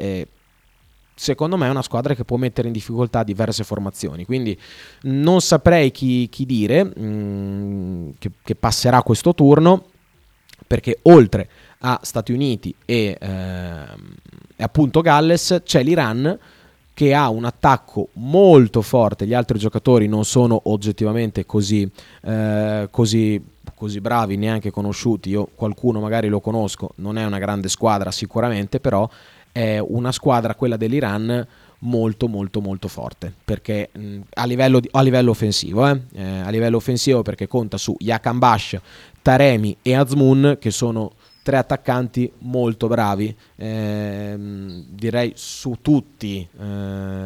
secondo 1.18 1.56
me 1.56 1.66
è 1.66 1.70
una 1.70 1.82
squadra 1.82 2.14
che 2.14 2.24
può 2.24 2.36
mettere 2.36 2.68
in 2.68 2.74
difficoltà 2.74 3.22
diverse 3.22 3.64
formazioni. 3.64 4.24
Quindi 4.26 4.56
non 5.02 5.40
saprei 5.40 5.90
chi, 5.90 6.28
chi 6.28 6.44
dire 6.44 6.84
mh, 6.84 6.92
mm, 7.00 8.08
che, 8.18 8.30
che, 8.42 8.54
passerà 8.54 9.02
questo 9.02 9.34
turno, 9.34 9.86
perché 10.66 10.98
oltre 11.02 11.48
a 11.78 11.98
Stati 12.02 12.32
Uniti 12.32 12.74
e, 12.84 13.16
eh, 13.18 13.84
appunto 14.58 15.00
Galles 15.00 15.62
c'è 15.64 15.82
l'Iran 15.82 16.38
che 16.92 17.14
ha 17.14 17.28
un 17.28 17.44
attacco 17.44 18.08
molto 18.14 18.80
forte, 18.80 19.26
gli 19.26 19.34
altri 19.34 19.58
giocatori 19.58 20.08
non 20.08 20.24
sono 20.24 20.58
oggettivamente 20.64 21.44
così, 21.44 21.86
eh, 22.22 22.88
così, 22.90 23.42
così 23.74 24.00
bravi, 24.00 24.38
neanche 24.38 24.70
conosciuti, 24.70 25.28
io 25.28 25.46
qualcuno 25.54 26.00
magari 26.00 26.28
lo 26.28 26.40
conosco, 26.40 26.92
non 26.96 27.18
è 27.18 27.24
una 27.26 27.38
grande 27.38 27.68
squadra 27.68 28.10
sicuramente, 28.10 28.80
però 28.80 29.06
è 29.56 29.78
una 29.78 30.12
squadra, 30.12 30.54
quella 30.54 30.76
dell'Iran, 30.76 31.46
molto 31.80 32.28
molto 32.28 32.60
molto 32.60 32.88
forte 32.88 33.32
perché 33.44 33.90
mh, 33.92 34.20
a, 34.34 34.44
livello 34.44 34.80
di, 34.80 34.88
a, 34.90 35.02
livello 35.02 35.30
offensivo 35.30 35.86
eh? 35.86 36.00
Eh, 36.14 36.40
a 36.40 36.48
livello 36.48 36.78
offensivo 36.78 37.22
perché 37.22 37.46
conta 37.46 37.76
su 37.76 37.94
Yakan 37.98 38.38
Bash, 38.38 38.78
Taremi 39.20 39.76
e 39.82 39.94
Azmoun 39.94 40.56
che 40.58 40.70
sono 40.70 41.12
tre 41.42 41.58
attaccanti 41.58 42.32
molto 42.38 42.86
bravi 42.86 43.34
ehm, 43.56 44.84
direi 44.88 45.32
su 45.36 45.76
tutti 45.82 46.46
eh, 46.58 46.64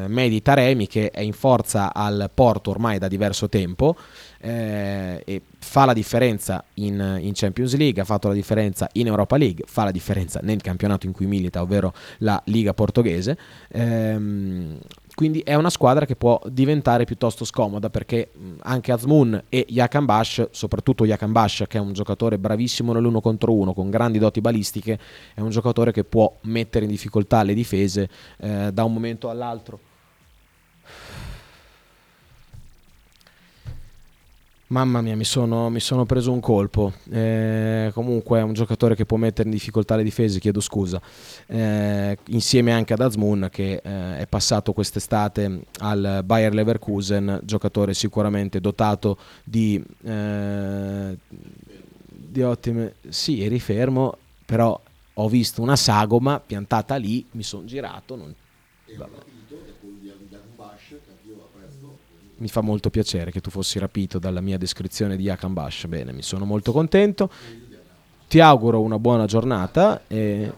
Medi 0.09 0.43
Taremi 0.43 0.89
che 0.89 1.11
è 1.11 1.21
in 1.21 1.33
forza 1.33 1.95
al 1.95 2.31
Porto 2.35 2.71
ormai 2.71 2.99
da 2.99 3.09
diverso 3.09 3.49
tempo 3.49 3.97
eh, 4.41 5.23
e 5.25 5.43
fa 5.59 5.85
la 5.85 5.93
differenza 5.93 6.65
in, 6.75 7.19
in, 7.21 7.33
Champions 7.35 7.77
League, 7.77 8.01
ha 8.01 8.05
fatto 8.05 8.29
la 8.29 8.35
differenza 8.35 8.89
in 8.93 9.07
Europa 9.07 9.37
League, 9.37 9.65
fa 9.67 9.85
la 9.85 9.91
differenza 9.91 10.41
nel 10.43 10.63
campionato 10.63 11.07
in 11.07 11.13
cui 11.13 11.27
milita, 11.27 11.61
ovvero 11.61 11.93
la 12.19 12.41
Liga 12.47 12.73
portoghese. 12.73 13.37
Ehm, 13.69 14.79
quindi 15.15 15.41
è 15.41 15.55
una 15.55 15.69
squadra 15.69 16.07
che 16.07 16.17
può 16.17 16.41
diventare 16.47 17.05
piuttosto 17.05 17.45
scomoda 17.45 17.91
perché 17.91 18.31
anche 18.61 18.93
Azmoun 18.93 19.45
e 19.51 19.67
Yakan 19.69 20.07
Bash, 20.07 20.49
soprattutto 20.51 21.05
Yakan 21.05 21.33
Bash 21.33 21.65
che 21.69 21.77
è 21.77 21.81
un 21.81 21.93
giocatore 21.93 22.39
bravissimo 22.39 22.95
nell'uno 22.95 23.21
contro 23.21 23.53
uno 23.53 23.75
con 23.75 23.91
grandi 23.91 24.19
doti 24.19 24.41
balistiche, 24.41 24.99
è 25.35 25.41
un 25.41 25.51
giocatore 25.51 25.93
che 25.93 26.05
può 26.05 26.35
mettere 26.43 26.87
in 26.87 26.91
difficoltà 26.91 27.43
le 27.43 27.53
difese 27.53 28.09
eh, 28.39 28.71
da 28.73 28.85
un 28.85 28.93
momento 28.95 29.29
all'altro. 29.29 29.79
Mamma 34.71 35.01
mia, 35.01 35.17
mi 35.17 35.25
sono, 35.25 35.69
mi 35.69 35.81
sono, 35.81 36.05
preso 36.05 36.31
un 36.31 36.39
colpo. 36.39 36.93
Eh, 37.11 37.91
comunque 37.93 38.39
è 38.39 38.43
un 38.43 38.53
giocatore 38.53 38.95
che 38.95 39.05
può 39.05 39.17
mettere 39.17 39.49
in 39.49 39.55
difficoltà 39.55 39.97
le 39.97 40.05
difese, 40.05 40.39
chiedo 40.39 40.61
scusa. 40.61 41.03
Eh, 41.47 42.17
insieme 42.29 42.71
anche 42.71 42.93
ad 42.93 43.01
Azmoun 43.01 43.49
che 43.51 43.81
eh, 43.83 44.19
è 44.19 44.27
passato 44.29 44.73
quest'estate 44.73 45.63
al 45.79 46.23
Bayer 46.25 46.55
Leverkusen, 46.55 47.41
giocatore 47.43 47.95
sicuramente 47.95 48.61
dotato 48.61 49.19
di, 49.43 49.83
eh, 50.05 51.19
di 52.07 52.43
ottime... 52.43 52.95
Sì, 53.09 53.43
eri 53.43 53.59
fermo, 53.59 54.19
però 54.47 54.81
ho 55.15 55.29
visto 55.29 55.63
una 55.63 55.75
sagoma 55.75 56.39
piantata 56.39 56.95
lì, 56.95 57.27
mi 57.33 57.43
sono 57.43 57.65
girato. 57.65 58.15
Non... 58.15 58.33
mi 62.41 62.49
fa 62.49 62.63
molto 62.63 62.91
piacere 62.91 63.31
che 63.31 63.41
tu 63.41 63.51
fossi 63.51 63.79
rapito 63.79 64.19
dalla 64.19 64.41
mia 64.41 64.59
descrizione 64.59 65.17
di 65.17 65.25
Yakan 65.25 65.53
Bash. 65.53 65.87
Bene, 65.87 66.13
mi 66.13 66.23
sono 66.23 66.45
molto 66.45 66.73
contento. 66.73 67.31
Ti 68.29 68.41
auguro 68.41 68.81
una 68.81 68.99
buona 68.99 69.27
giornata 69.27 70.03
e 70.07 70.51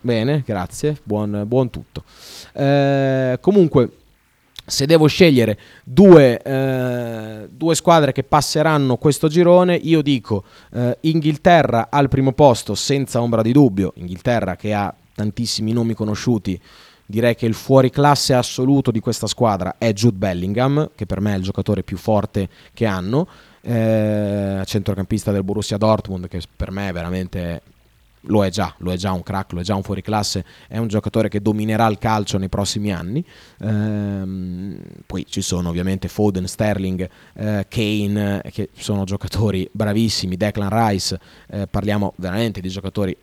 bene, 0.00 0.42
grazie, 0.46 0.96
buon, 1.02 1.44
buon 1.46 1.70
tutto. 1.70 2.04
Eh, 2.52 3.38
comunque, 3.40 3.90
se 4.64 4.86
devo 4.86 5.06
scegliere 5.06 5.58
due, 5.82 6.40
eh, 6.40 7.48
due, 7.50 7.74
squadre 7.74 8.12
che 8.12 8.22
passeranno 8.22 8.98
questo 8.98 9.28
girone, 9.28 9.74
io 9.74 10.00
dico 10.02 10.44
eh, 10.74 10.96
Inghilterra 11.00 11.88
al 11.90 12.08
primo 12.08 12.32
posto 12.32 12.74
senza 12.74 13.20
ombra 13.20 13.42
di 13.42 13.52
dubbio, 13.52 13.92
Inghilterra 13.96 14.54
che 14.54 14.74
ha 14.74 14.94
tantissimi 15.14 15.72
nomi 15.72 15.94
conosciuti, 15.94 16.60
direi 17.10 17.34
che 17.34 17.46
il 17.46 17.54
fuoriclasse 17.54 18.34
assoluto 18.34 18.90
di 18.90 19.00
questa 19.00 19.26
squadra 19.26 19.76
è 19.78 19.94
Jude 19.94 20.18
Bellingham, 20.18 20.90
che 20.94 21.06
per 21.06 21.20
me 21.22 21.32
è 21.32 21.36
il 21.38 21.42
giocatore 21.42 21.82
più 21.82 21.96
forte 21.96 22.50
che 22.74 22.84
hanno, 22.84 23.26
eh, 23.62 24.62
centrocampista 24.66 25.32
del 25.32 25.42
Borussia 25.42 25.78
Dortmund, 25.78 26.28
che 26.28 26.42
per 26.54 26.70
me 26.70 26.90
è 26.90 26.92
veramente 26.92 27.62
lo 28.22 28.44
è 28.44 28.50
già, 28.50 28.74
lo 28.78 28.92
è 28.92 28.96
già 28.96 29.12
un 29.12 29.22
crack, 29.22 29.52
lo 29.52 29.60
è 29.60 29.62
già 29.62 29.74
un 29.74 29.82
fuoriclasse, 29.82 30.44
è 30.66 30.76
un 30.76 30.88
giocatore 30.88 31.30
che 31.30 31.40
dominerà 31.40 31.86
il 31.86 31.96
calcio 31.96 32.36
nei 32.36 32.50
prossimi 32.50 32.92
anni. 32.92 33.24
Ehm, 33.60 34.78
poi 35.06 35.24
ci 35.26 35.40
sono 35.40 35.70
ovviamente 35.70 36.08
Foden, 36.08 36.46
Sterling, 36.46 37.08
eh, 37.34 37.66
Kane, 37.68 38.42
che 38.52 38.68
sono 38.76 39.04
giocatori 39.04 39.66
bravissimi, 39.72 40.36
Declan 40.36 40.68
Rice, 40.70 41.18
eh, 41.48 41.66
parliamo 41.66 42.12
veramente 42.16 42.60
di 42.60 42.68
giocatori 42.68 43.16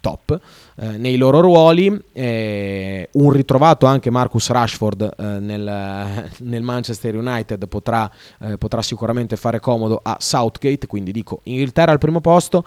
top 0.00 0.40
eh, 0.76 0.96
nei 0.96 1.16
loro 1.16 1.40
ruoli. 1.40 1.96
Eh, 2.12 3.08
un 3.12 3.30
ritrovato 3.30 3.86
anche 3.86 4.10
Marcus 4.10 4.48
Rashford 4.50 5.14
eh, 5.16 5.24
nel, 5.38 6.30
nel, 6.40 6.62
Manchester 6.62 7.16
United 7.16 7.66
potrà, 7.68 8.10
eh, 8.40 8.58
potrà, 8.58 8.82
sicuramente 8.82 9.36
fare 9.36 9.60
comodo 9.60 10.00
a 10.02 10.16
Southgate, 10.18 10.86
quindi 10.86 11.12
dico 11.12 11.40
Inghilterra 11.44 11.92
al 11.92 11.98
primo 11.98 12.20
posto. 12.20 12.64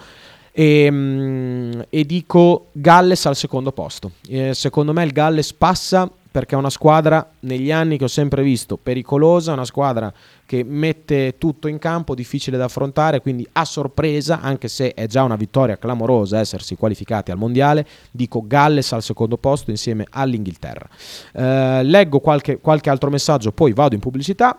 E, 0.56 0.88
mm, 0.89 1.82
e 1.89 2.06
dico 2.06 2.67
Galles 2.72 3.26
al 3.26 3.36
secondo 3.36 3.72
posto. 3.72 4.12
Eh, 4.28 4.54
secondo 4.54 4.93
me 4.93 5.04
il 5.04 5.12
Galles 5.12 5.52
passa 5.54 6.10
perché 6.34 6.56
è 6.56 6.58
una 6.58 6.72
squadra 6.72 7.30
negli 7.41 7.72
anni 7.72 7.96
che 7.96 8.06
ho 8.06 8.08
sempre 8.08 8.41
visto 8.41 8.76
pericolosa, 8.76 9.54
una 9.54 9.65
squadra 9.65 10.12
che 10.48 10.63
mette 10.63 11.38
tutto 11.38 11.67
in 11.67 11.78
campo, 11.78 12.15
difficile 12.15 12.58
da 12.58 12.63
affrontare, 12.63 13.22
quindi 13.22 13.48
a 13.52 13.63
sorpresa, 13.65 14.41
anche 14.41 14.67
se 14.67 14.96
è 14.96 15.06
già 15.06 15.22
una 15.22 15.36
vittoria 15.36 15.78
clamorosa 15.78 16.39
essersi 16.39 16.76
qualificati 16.76 17.30
al 17.30 17.38
mondiale, 17.38 17.86
dico 18.10 18.43
Galles 18.48 18.91
al 18.93 19.04
secondo 19.04 19.38
posto 19.38 19.69
insieme 19.69 20.08
all'Inghilterra. 20.10 20.89
Eh, 21.34 21.84
leggo 21.84 22.19
qualche, 22.19 22.58
qualche 22.58 22.89
altro 22.89 23.12
messaggio, 23.12 23.52
poi 23.52 23.72
vado 23.72 23.93
in 23.93 24.02
pubblicità 24.02 24.58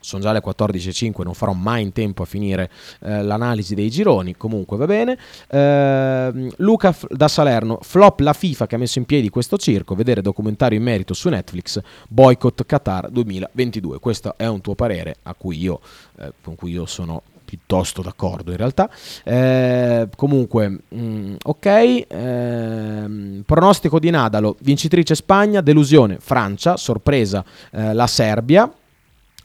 sono 0.00 0.22
già 0.22 0.32
le 0.32 0.42
14.05, 0.44 1.22
non 1.22 1.34
farò 1.34 1.52
mai 1.52 1.82
in 1.82 1.92
tempo 1.92 2.22
a 2.22 2.26
finire 2.26 2.70
eh, 3.00 3.22
l'analisi 3.22 3.74
dei 3.74 3.90
gironi, 3.90 4.36
comunque 4.36 4.76
va 4.76 4.86
bene. 4.86 5.18
Eh, 5.48 6.52
Luca 6.56 6.92
F- 6.92 7.06
da 7.10 7.28
Salerno, 7.28 7.78
flop 7.82 8.20
la 8.20 8.32
FIFA 8.32 8.66
che 8.66 8.74
ha 8.74 8.78
messo 8.78 8.98
in 8.98 9.04
piedi 9.04 9.28
questo 9.30 9.56
circo, 9.56 9.94
vedere 9.94 10.22
documentario 10.22 10.78
in 10.78 10.84
merito 10.84 11.14
su 11.14 11.28
Netflix, 11.28 11.80
boycott 12.08 12.64
Qatar 12.64 13.10
2022. 13.10 13.98
Questo 13.98 14.34
è 14.36 14.46
un 14.46 14.60
tuo 14.60 14.74
parere 14.74 15.16
cui 15.36 15.58
io, 15.58 15.80
eh, 16.18 16.32
con 16.42 16.54
cui 16.54 16.72
io 16.72 16.86
sono 16.86 17.22
piuttosto 17.48 18.02
d'accordo 18.02 18.50
in 18.50 18.58
realtà. 18.58 18.90
Eh, 19.24 20.08
comunque, 20.16 20.68
mh, 20.68 20.80
mm, 20.94 21.34
ok. 21.44 21.66
Eh, 21.66 23.42
pronostico 23.46 23.98
di 23.98 24.10
Nadalo, 24.10 24.56
vincitrice 24.60 25.14
Spagna, 25.14 25.62
delusione 25.62 26.18
Francia, 26.20 26.76
sorpresa 26.76 27.42
eh, 27.72 27.94
la 27.94 28.06
Serbia. 28.06 28.70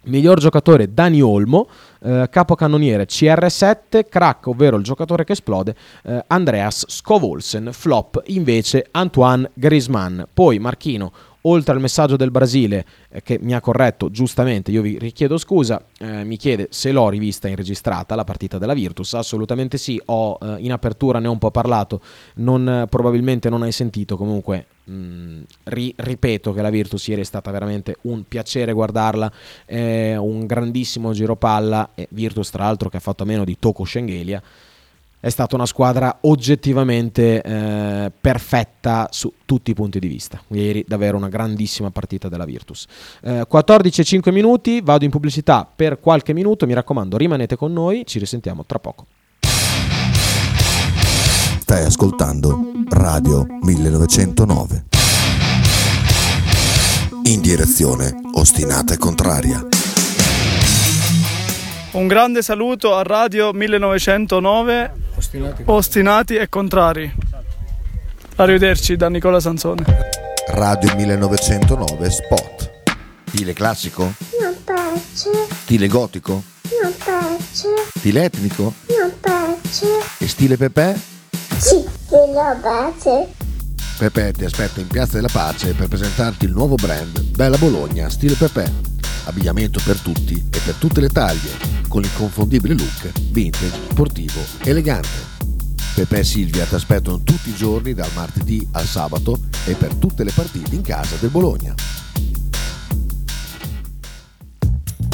Miglior 0.06 0.39
giocatore 0.39 0.94
Dani 0.94 1.22
Olmo, 1.22 1.68
eh, 2.02 2.28
capocannoniere 2.30 3.06
CR7, 3.06 4.06
crack 4.10 4.48
ovvero 4.48 4.78
il 4.78 4.84
giocatore 4.84 5.24
che 5.24 5.34
esplode 5.34 5.76
eh, 6.04 6.24
Andreas 6.28 6.86
Scovolsen, 6.88 7.70
flop 7.72 8.22
invece 8.26 8.88
Antoine 8.92 9.50
Griezmann. 9.54 10.22
Poi 10.34 10.60
Marchino 10.60 11.12
oltre 11.44 11.74
al 11.74 11.80
messaggio 11.80 12.16
del 12.16 12.32
Brasile 12.32 12.86
eh, 13.10 13.22
che 13.22 13.40
mi 13.42 13.54
ha 13.54 13.62
corretto 13.62 14.10
giustamente, 14.10 14.72
io 14.72 14.82
vi 14.82 14.98
richiedo 14.98 15.38
scusa, 15.38 15.84
eh, 16.00 16.24
mi 16.24 16.38
chiede 16.38 16.68
se 16.70 16.92
l'ho 16.92 17.10
rivista 17.10 17.48
in 17.48 17.56
registrata 17.56 18.16
la 18.16 18.24
partita 18.24 18.58
della 18.58 18.74
Virtus, 18.74 19.14
assolutamente 19.14 19.78
sì, 19.78 20.02
ho 20.06 20.38
eh, 20.42 20.56
in 20.60 20.72
apertura 20.72 21.20
ne 21.20 21.28
ho 21.28 21.32
un 21.32 21.40
po' 21.40 21.52
parlato, 21.52 22.02
non, 22.36 22.88
probabilmente 22.90 23.50
non 23.50 23.64
hai 23.64 23.72
sentito, 23.72 24.18
comunque 24.18 24.66
mh, 24.84 24.94
mm, 24.94 25.42
ri, 25.66 25.94
ripeto 25.96 26.54
che 26.54 26.62
la 26.62 26.70
Virtus 26.70 27.08
ieri 27.08 27.22
è 27.22 27.26
stata 27.26 27.52
veramente 27.52 27.98
un 28.02 28.24
piacere 28.24 28.74
guardarla, 28.74 29.32
un 29.68 30.46
grandissimo 30.46 31.14
giro 31.14 31.36
palla, 31.36 31.92
e 31.96 32.08
Virtus 32.12 32.50
tra 32.52 32.64
l'altro 32.64 32.90
che 32.90 32.98
ha 32.98 33.02
fatto 33.02 33.24
a 33.24 33.26
meno 33.26 33.44
di 33.44 33.58
Toko 33.60 33.84
Schengelia, 33.84 34.42
è 35.24 35.30
stata 35.30 35.56
una 35.56 35.66
squadra 35.66 36.18
oggettivamente 36.24 37.42
eh, 37.42 38.12
perfetta 38.20 39.08
su 39.10 39.32
tutti 39.46 39.72
i 39.72 39.74
punti 39.74 39.98
di 39.98 40.10
vista. 40.10 40.42
Ieri 40.50 40.84
davvero 40.86 41.16
una 41.16 41.30
grandissima 41.30 41.92
partita 41.92 42.28
della 42.28 42.44
Virtus. 42.44 42.86
Eh, 43.22 43.46
14 43.48 44.02
e 44.02 44.04
5 44.04 44.32
minuti, 44.34 44.82
vado 44.82 45.06
in 45.06 45.12
pubblicità 45.12 45.66
per 45.74 46.02
qualche 46.02 46.34
minuto, 46.34 46.66
mi 46.66 46.74
raccomando 46.74 47.16
rimanete 47.16 47.56
con 47.56 47.72
noi, 47.72 48.04
ci 48.06 48.20
risentiamo 48.20 48.66
tra 48.66 48.80
poco. 48.80 49.06
Stai 51.60 51.86
ascoltando 51.86 52.60
Radio 52.90 53.46
1909. 53.62 54.86
In 57.24 57.40
direzione 57.40 58.14
ostinata 58.34 58.94
e 58.94 58.98
contraria. 58.98 59.66
Un 61.94 62.08
grande 62.08 62.42
saluto 62.42 62.96
a 62.96 63.04
Radio 63.04 63.54
1909 63.54 64.94
Ostinati. 65.16 65.64
Ostinati 65.66 66.36
e 66.36 66.50
contrari. 66.50 67.14
Arrivederci 68.38 68.96
da 68.96 69.10
Nicola 69.10 69.40
Sansone. 69.40 69.84
Radio 70.48 70.96
1909 70.96 72.10
Spot. 72.10 72.72
Stile 73.28 73.54
classico? 73.54 74.12
Non 74.42 74.56
piace. 74.64 75.30
Stile 75.62 75.88
gotico? 75.88 76.42
Non 76.82 76.94
piace. 76.98 77.68
Stile 77.96 78.24
etnico? 78.24 78.74
Non 78.88 79.14
piace. 79.22 79.86
E 80.18 80.28
stile 80.28 80.58
Pepe? 80.58 81.00
Sì, 81.58 81.86
stile 82.06 82.60
piace. 82.60 83.28
Pepe 84.00 84.32
ti 84.32 84.46
aspetta 84.46 84.80
in 84.80 84.88
Piazza 84.88 85.18
della 85.18 85.30
Pace 85.32 85.74
per 85.74 85.88
presentarti 85.90 86.46
il 86.46 86.52
nuovo 86.54 86.74
brand 86.74 87.22
Bella 87.22 87.58
Bologna 87.58 88.10
Stile 88.10 88.34
Pepe. 88.34 88.93
Abbigliamento 89.26 89.80
per 89.84 89.98
tutti 90.00 90.34
e 90.34 90.60
per 90.60 90.76
tutte 90.76 91.02
le 91.02 91.10
taglie 91.10 91.52
con 91.88 92.02
l'inconfondibile 92.02 92.74
look 92.74 93.12
vintage, 93.32 93.80
sportivo, 93.90 94.40
elegante. 94.64 95.32
Pepe 95.94 96.20
e 96.20 96.24
Silvia 96.24 96.66
ti 96.66 96.76
aspettano 96.76 97.22
tutti 97.22 97.50
i 97.50 97.56
giorni 97.56 97.94
dal 97.94 98.10
martedì 98.16 98.68
al 98.72 98.86
sabato 98.86 99.40
e 99.66 99.76
per 99.76 99.94
tutte 99.96 100.24
le 100.24 100.32
partite 100.32 100.76
in 100.76 100.82
casa 100.82 101.16
del 101.20 101.30
Bologna. 101.30 101.74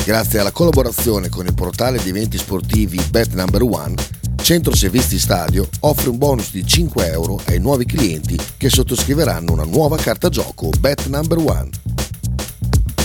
Grazie 0.05 0.39
alla 0.39 0.51
collaborazione 0.51 1.29
con 1.29 1.45
il 1.45 1.53
portale 1.53 2.01
di 2.01 2.09
eventi 2.09 2.37
sportivi 2.37 2.99
Bet 3.11 3.33
Number 3.33 3.61
One, 3.61 3.93
Centro 4.41 4.73
Servizi 4.73 5.19
Stadio 5.19 5.69
offre 5.81 6.09
un 6.09 6.17
bonus 6.17 6.51
di 6.51 6.65
5 6.65 7.11
euro 7.11 7.39
ai 7.45 7.59
nuovi 7.59 7.85
clienti 7.85 8.35
che 8.57 8.69
sottoscriveranno 8.69 9.51
una 9.51 9.65
nuova 9.65 9.97
carta 9.97 10.29
gioco 10.29 10.71
Bet 10.79 11.05
Number 11.05 11.37
One. 11.37 11.69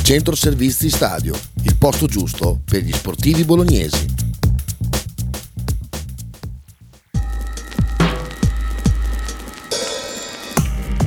Centro 0.05 0.35
Servizi 0.35 0.91
Stadio, 0.91 1.35
il 1.63 1.77
posto 1.77 2.05
giusto 2.07 2.61
per 2.63 2.83
gli 2.83 2.93
sportivi 2.93 3.43
bolognesi. 3.43 4.05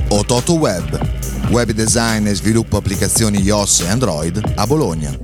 Ototo 0.08 0.54
Web, 0.54 1.00
web 1.50 1.70
design 1.70 2.26
e 2.26 2.34
sviluppo 2.34 2.76
applicazioni 2.76 3.40
iOS 3.40 3.82
e 3.82 3.88
Android 3.88 4.42
a 4.56 4.66
Bologna. 4.66 5.16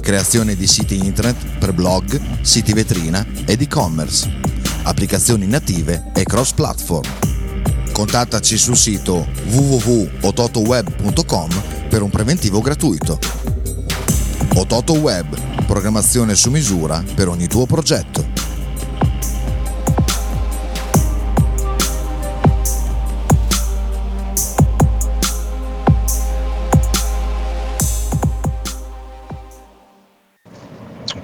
Creazione 0.00 0.56
di 0.56 0.66
siti 0.66 0.96
internet 0.96 1.56
per 1.58 1.72
blog, 1.72 2.20
siti 2.40 2.72
vetrina 2.72 3.24
ed 3.46 3.60
e-commerce. 3.60 4.28
Applicazioni 4.82 5.46
native 5.46 6.10
e 6.16 6.24
cross-platform. 6.24 7.37
Contattaci 7.98 8.56
sul 8.56 8.76
sito 8.76 9.26
www.ototoweb.com 9.46 11.48
per 11.88 12.02
un 12.02 12.10
preventivo 12.10 12.60
gratuito. 12.60 13.18
Ototo 14.54 14.92
Web, 14.92 15.36
programmazione 15.66 16.36
su 16.36 16.50
misura 16.50 17.02
per 17.16 17.26
ogni 17.26 17.48
tuo 17.48 17.66
progetto. 17.66 18.24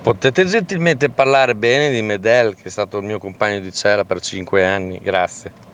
Potete 0.03 0.45
gentilmente 0.45 1.09
parlare 1.09 1.55
bene 1.55 1.93
di 1.93 2.03
Medel, 2.03 2.57
che 2.57 2.65
è 2.65 2.69
stato 2.69 2.99
il 2.99 3.05
mio 3.05 3.21
compagno 3.21 3.61
di 3.61 3.73
cella 3.73 4.05
per 4.05 4.21
5 4.21 4.67
anni, 4.67 4.99
grazie. 4.99 5.74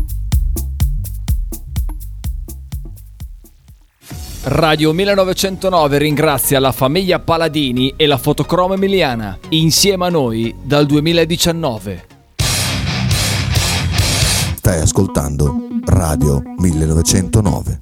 Radio 4.43 4.91
1909 4.91 5.99
ringrazia 5.99 6.59
la 6.59 6.71
famiglia 6.71 7.19
Paladini 7.19 7.93
e 7.95 8.07
la 8.07 8.17
fotocromo 8.17 8.73
emiliana, 8.73 9.37
insieme 9.49 10.07
a 10.07 10.09
noi 10.09 10.55
dal 10.63 10.87
2019. 10.87 12.07
Stai 14.55 14.81
ascoltando 14.81 15.67
Radio 15.85 16.41
1909. 16.57 17.81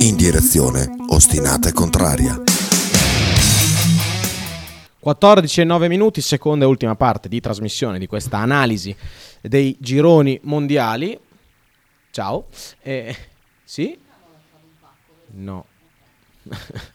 In 0.00 0.16
direzione 0.16 0.96
ostinata 1.08 1.70
e 1.70 1.72
contraria. 1.72 2.42
14 4.98 5.60
e 5.62 5.64
9 5.64 5.88
minuti, 5.88 6.20
seconda 6.20 6.66
e 6.66 6.68
ultima 6.68 6.94
parte 6.94 7.30
di 7.30 7.40
trasmissione 7.40 7.98
di 7.98 8.06
questa 8.06 8.36
analisi 8.36 8.94
dei 9.40 9.74
gironi 9.80 10.38
mondiali. 10.42 11.18
Ciao. 12.10 12.48
Eh, 12.82 13.16
sì? 13.64 14.08
No. 15.32 15.64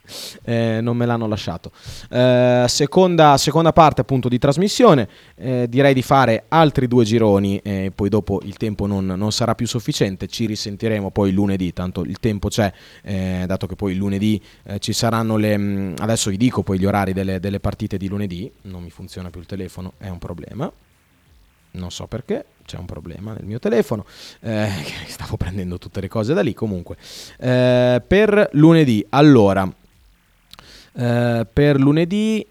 Eh, 0.48 0.80
non 0.80 0.95
me 0.95 1.08
l'hanno 1.08 1.26
lasciato. 1.28 1.71
Eh, 2.08 2.65
seconda, 2.67 3.36
seconda 3.38 3.74
parte 3.74 4.02
appunto 4.02 4.30
di 4.30 4.38
trasmissione. 4.38 5.10
Eh, 5.36 5.65
direi 5.67 5.95
di 5.95 6.04
fare 6.04 6.43
altri 6.50 6.88
due 6.88 7.04
gironi. 7.04 7.60
Poi 7.95 8.10
dopo 8.10 8.41
il 8.43 8.56
tempo 8.58 8.86
non, 8.86 9.06
non 9.06 9.32
sarà 9.32 9.56
più 9.56 9.65
sufficiente. 9.65 10.28
Ci 10.28 10.45
risentiremo 10.45 11.10
poi 11.10 11.32
lunedì. 11.32 11.74
Tanto 11.74 12.02
il 12.04 12.19
tempo 12.19 12.50
c'è, 12.50 12.71
eh, 13.02 13.45
dato 13.48 13.65
che 13.65 13.76
poi 13.76 13.95
lunedì 13.95 14.39
eh, 14.65 14.78
ci 14.78 14.93
saranno 14.93 15.36
le. 15.36 15.58
mh, 15.58 15.93
adesso 15.98 16.30
vi 16.30 16.38
dico 16.38 16.62
poi 16.62 16.78
gli 16.78 16.86
orari 16.86 17.13
delle, 17.13 17.39
delle 17.39 17.60
partite 17.60 17.98
di 17.98 18.08
lunedì. 18.08 18.52
Non 18.63 18.84
mi 18.84 18.91
funziona 18.91 19.32
più 19.32 19.39
il 19.39 19.48
telefono, 19.48 19.93
è 19.98 20.10
un 20.10 20.19
problema. 20.19 20.71
Non 21.76 21.92
so 21.92 22.08
perché, 22.08 22.46
c'è 22.66 22.78
un 22.78 22.86
problema 22.86 23.34
nel 23.34 23.46
mio 23.46 23.60
telefono. 23.60 24.06
eh, 24.42 24.70
stavo 25.08 25.38
prendendo 25.38 25.78
tutte 25.78 26.02
le 26.02 26.08
cose 26.08 26.34
da 26.34 26.42
lì. 26.42 26.54
Comunque, 26.54 26.98
Eh, 27.38 28.02
per 28.06 28.50
lunedì, 28.54 29.06
allora, 29.10 29.72
eh, 30.94 31.48
per 31.52 31.80
lunedì, 31.80 32.46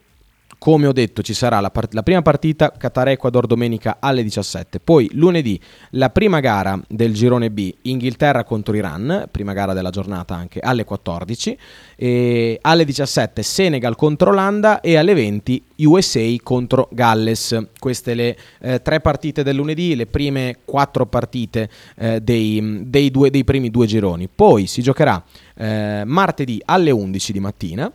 come 0.64 0.86
ho 0.86 0.92
detto, 0.92 1.20
ci 1.20 1.34
sarà 1.34 1.60
la, 1.60 1.68
part- 1.68 1.92
la 1.92 2.02
prima 2.02 2.22
partita 2.22 2.70
Qatar-Ecuador 2.70 3.46
domenica 3.46 3.98
alle 4.00 4.22
17. 4.22 4.80
Poi 4.80 5.10
lunedì 5.12 5.60
la 5.90 6.08
prima 6.08 6.40
gara 6.40 6.80
del 6.88 7.12
girone 7.12 7.50
B, 7.50 7.70
Inghilterra 7.82 8.44
contro 8.44 8.74
Iran, 8.74 9.28
prima 9.30 9.52
gara 9.52 9.74
della 9.74 9.90
giornata 9.90 10.34
anche 10.34 10.60
alle 10.60 10.84
14. 10.84 11.58
E 11.96 12.58
alle 12.62 12.86
17 12.86 13.42
Senegal 13.42 13.94
contro 13.94 14.30
Olanda 14.30 14.80
e 14.80 14.96
alle 14.96 15.12
20 15.12 15.62
USA 15.80 16.24
contro 16.42 16.88
Galles. 16.92 17.66
Queste 17.78 18.14
le 18.14 18.34
eh, 18.62 18.80
tre 18.80 19.00
partite 19.00 19.42
del 19.42 19.56
lunedì, 19.56 19.94
le 19.94 20.06
prime 20.06 20.60
quattro 20.64 21.04
partite 21.04 21.68
eh, 21.96 22.22
dei, 22.22 22.84
dei 22.86 23.10
due- 23.10 23.28
dei 23.28 23.44
primi 23.44 23.68
due 23.68 23.86
gironi. 23.86 24.30
Poi 24.34 24.66
si 24.66 24.80
giocherà 24.80 25.22
eh, 25.56 26.04
martedì 26.06 26.58
alle 26.64 26.90
11 26.90 27.32
di 27.32 27.40
mattina. 27.40 27.92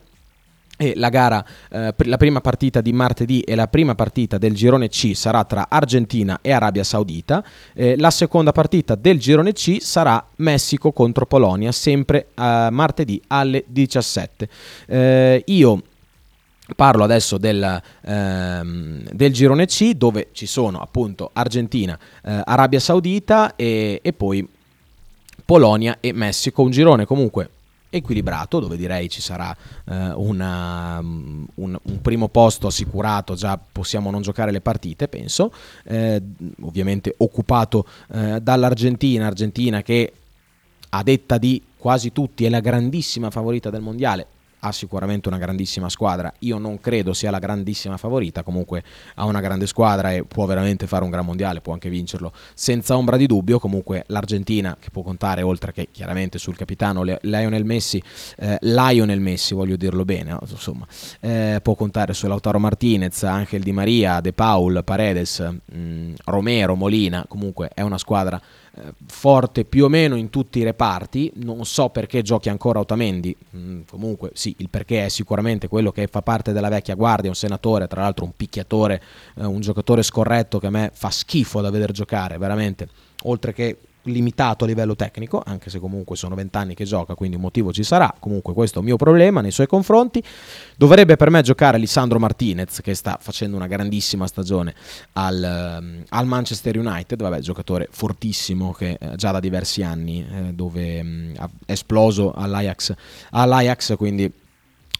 E 0.82 0.94
la 0.96 1.10
gara, 1.10 1.44
eh, 1.70 1.94
la 1.98 2.16
prima 2.16 2.40
partita 2.40 2.80
di 2.80 2.94
martedì 2.94 3.42
e 3.42 3.54
la 3.56 3.68
prima 3.68 3.96
partita 3.96 4.38
del 4.38 4.54
girone 4.54 4.88
C 4.88 5.12
sarà 5.14 5.44
tra 5.44 5.68
Argentina 5.70 6.40
e 6.42 6.54
Arabia 6.54 6.86
Saudita. 6.86 7.44
Eh, 7.74 7.98
la 7.98 8.12
seconda 8.12 8.54
partita 8.54 8.96
del 8.96 9.20
girone 9.20 9.52
C 9.52 9.82
sarà 9.82 10.26
Messico 10.38 10.94
contro 10.94 11.26
Polonia, 11.26 11.74
sempre 11.74 12.28
eh, 12.34 12.70
martedì 12.72 13.22
alle 13.28 13.66
17. 13.68 14.50
Eh, 14.88 15.44
io 15.48 15.84
Parlo 16.76 17.04
adesso 17.04 17.38
del, 17.38 17.82
ehm, 18.02 19.10
del 19.12 19.34
girone 19.34 19.66
C 19.66 19.94
dove 19.94 20.30
ci 20.34 20.46
sono 20.46 20.80
appunto 20.80 21.32
Argentina, 21.34 21.98
eh, 22.24 22.42
Arabia 22.46 22.80
Saudita 22.80 23.56
e, 23.56 24.00
e 24.04 24.14
poi 24.14 24.48
Polonia 25.44 25.98
e 26.00 26.14
Messico. 26.14 26.62
Un 26.62 26.70
girone 26.70 27.06
comunque 27.06 27.50
equilibrato 27.90 28.60
dove 28.60 28.78
direi 28.78 29.10
ci 29.10 29.22
sarà 29.22 29.56
eh, 29.86 30.12
una- 30.16 31.00
un, 31.00 31.48
un 31.56 32.02
primo 32.02 32.28
posto 32.28 32.68
assicurato, 32.68 33.36
già 33.36 33.60
possiamo 33.72 34.12
non 34.12 34.22
giocare 34.22 34.52
le 34.52 34.62
partite 34.62 35.08
penso, 35.08 35.52
Eh, 35.84 36.22
ovviamente 36.62 37.14
occupato 37.18 37.86
eh, 38.14 38.40
dall'Argentina, 38.42 39.26
Argentina 39.28 39.82
che 39.82 40.14
a 40.90 41.04
detta 41.04 41.38
di 41.38 41.62
quasi 41.78 42.12
tutti 42.12 42.46
è 42.46 42.50
la 42.50 42.60
grandissima 42.60 43.30
favorita 43.30 43.70
del 43.70 43.82
mondiale. 43.82 44.28
Ha 44.60 44.72
sicuramente 44.72 45.28
una 45.28 45.38
grandissima 45.38 45.90
squadra. 45.90 46.34
Io 46.40 46.58
non 46.58 46.80
credo 46.80 47.14
sia 47.14 47.32
la 47.32 47.40
grandissima 47.40 47.98
favorita. 47.98 48.44
Comunque 48.44 48.84
ha 49.16 49.26
una 49.26 49.40
grande 49.40 49.68
squadra 49.68 50.12
e 50.12 50.24
può 50.24 50.46
veramente 50.46 50.88
fare 50.88 51.04
un 51.04 51.10
gran 51.10 51.26
mondiale. 51.26 51.62
Può 51.62 51.74
anche 51.74 51.90
vincerlo 51.90 52.32
senza 52.54 52.98
ombra 52.98 53.18
di 53.18 53.26
dubbio. 53.26 53.60
Comunque 53.60 54.04
l'Argentina, 54.08 54.76
che 54.80 54.90
può 54.90 55.02
contare 55.02 55.42
oltre 55.42 55.72
che 55.72 55.88
chiaramente 55.92 56.38
sul 56.38 56.56
capitano 56.56 57.04
Lionel 57.22 57.66
Messi, 57.66 58.02
eh, 58.38 58.58
Lionel 58.62 59.20
Messi, 59.20 59.54
voglio 59.54 59.76
dirlo 59.76 60.04
bene, 60.06 60.38
insomma, 60.42 60.86
eh, 61.20 61.60
può 61.62 61.76
contare 61.76 62.14
su 62.14 62.28
Lautaro 62.28 62.60
Martinez, 62.60 63.24
anche 63.24 63.56
il 63.56 63.64
Di 63.64 63.72
Maria, 63.72 64.20
De 64.20 64.34
Paul, 64.34 64.84
Paredes, 64.84 65.40
mh, 65.40 66.14
Romero, 66.26 66.76
Molina. 66.76 67.26
Comunque 67.28 67.70
è 67.74 67.82
una 67.82 67.98
squadra 67.98 68.42
forte 69.08 69.66
più 69.66 69.86
o 69.86 69.90
meno 69.90 70.16
in 70.16 70.30
tutti 70.30 70.60
i 70.60 70.64
reparti. 70.64 71.32
Non 71.36 71.66
so 71.66 71.90
perché 71.90 72.22
giochi 72.22 72.50
ancora 72.50 72.80
Otamendi. 72.80 73.36
Mm, 73.56 73.82
comunque, 73.90 74.32
sì, 74.34 74.56
il 74.60 74.70
perché 74.70 75.06
è 75.06 75.10
sicuramente 75.10 75.68
quello 75.68 75.92
che 75.92 76.08
fa 76.08 76.22
parte 76.22 76.52
della 76.52 76.70
vecchia 76.70 76.96
guardia. 76.96 77.30
Un 77.30 77.36
senatore, 77.36 77.88
tra 77.88 78.02
l'altro, 78.02 78.26
un 78.26 78.32
picchiatore, 78.36 79.02
eh, 79.36 79.46
un 79.46 79.60
giocatore 79.62 80.04
scorretto 80.04 80.60
che 80.60 80.68
a 80.68 80.72
me 80.72 80.92
fa 80.94 81.10
schifo 81.10 81.62
da 81.62 81.70
vedere 81.70 81.94
giocare, 81.94 82.38
veramente. 82.38 82.88
Oltre 83.24 83.54
che 83.54 83.78
limitato 84.04 84.64
a 84.64 84.68
livello 84.68 84.96
tecnico, 84.96 85.42
anche 85.46 85.70
se 85.70 85.80
comunque 85.80 86.16
sono 86.16 86.36
vent'anni 86.36 86.74
che 86.74 86.86
gioca, 86.86 87.16
quindi 87.16 87.36
un 87.36 87.42
motivo 87.42 87.72
ci 87.72 87.84
sarà. 87.84 88.14
Comunque, 88.20 88.54
questo 88.54 88.78
è 88.78 88.80
un 88.80 88.86
mio 88.86 88.98
problema 88.98 89.42
nei 89.42 89.52
suoi 89.52 89.68
confronti. 89.68 90.24
Dovrebbe 90.76 91.16
per 91.16 91.30
me 91.30 91.42
giocare 91.42 91.78
Lisandro 91.78 92.20
Martinez, 92.20 92.82
che 92.82 92.94
sta 92.94 93.18
facendo 93.22 93.56
una 93.56 93.68
grandissima 93.68 94.28
stagione 94.28 94.74
al, 95.14 95.44
ehm, 95.44 96.04
al 96.10 96.26
Manchester 96.26 96.78
United. 96.78 97.22
Vabbè, 97.22 97.40
giocatore 97.40 97.88
fortissimo 97.92 98.72
che 98.72 98.98
eh, 99.00 99.16
già 99.16 99.32
da 99.32 99.40
diversi 99.40 99.84
anni, 99.84 100.26
eh, 100.26 100.54
dove 100.54 101.04
mh, 101.04 101.34
ha 101.38 101.50
esploso 101.66 102.32
all'Ajax, 102.32 102.94
all'Ajax, 103.32 103.96
quindi 103.98 104.32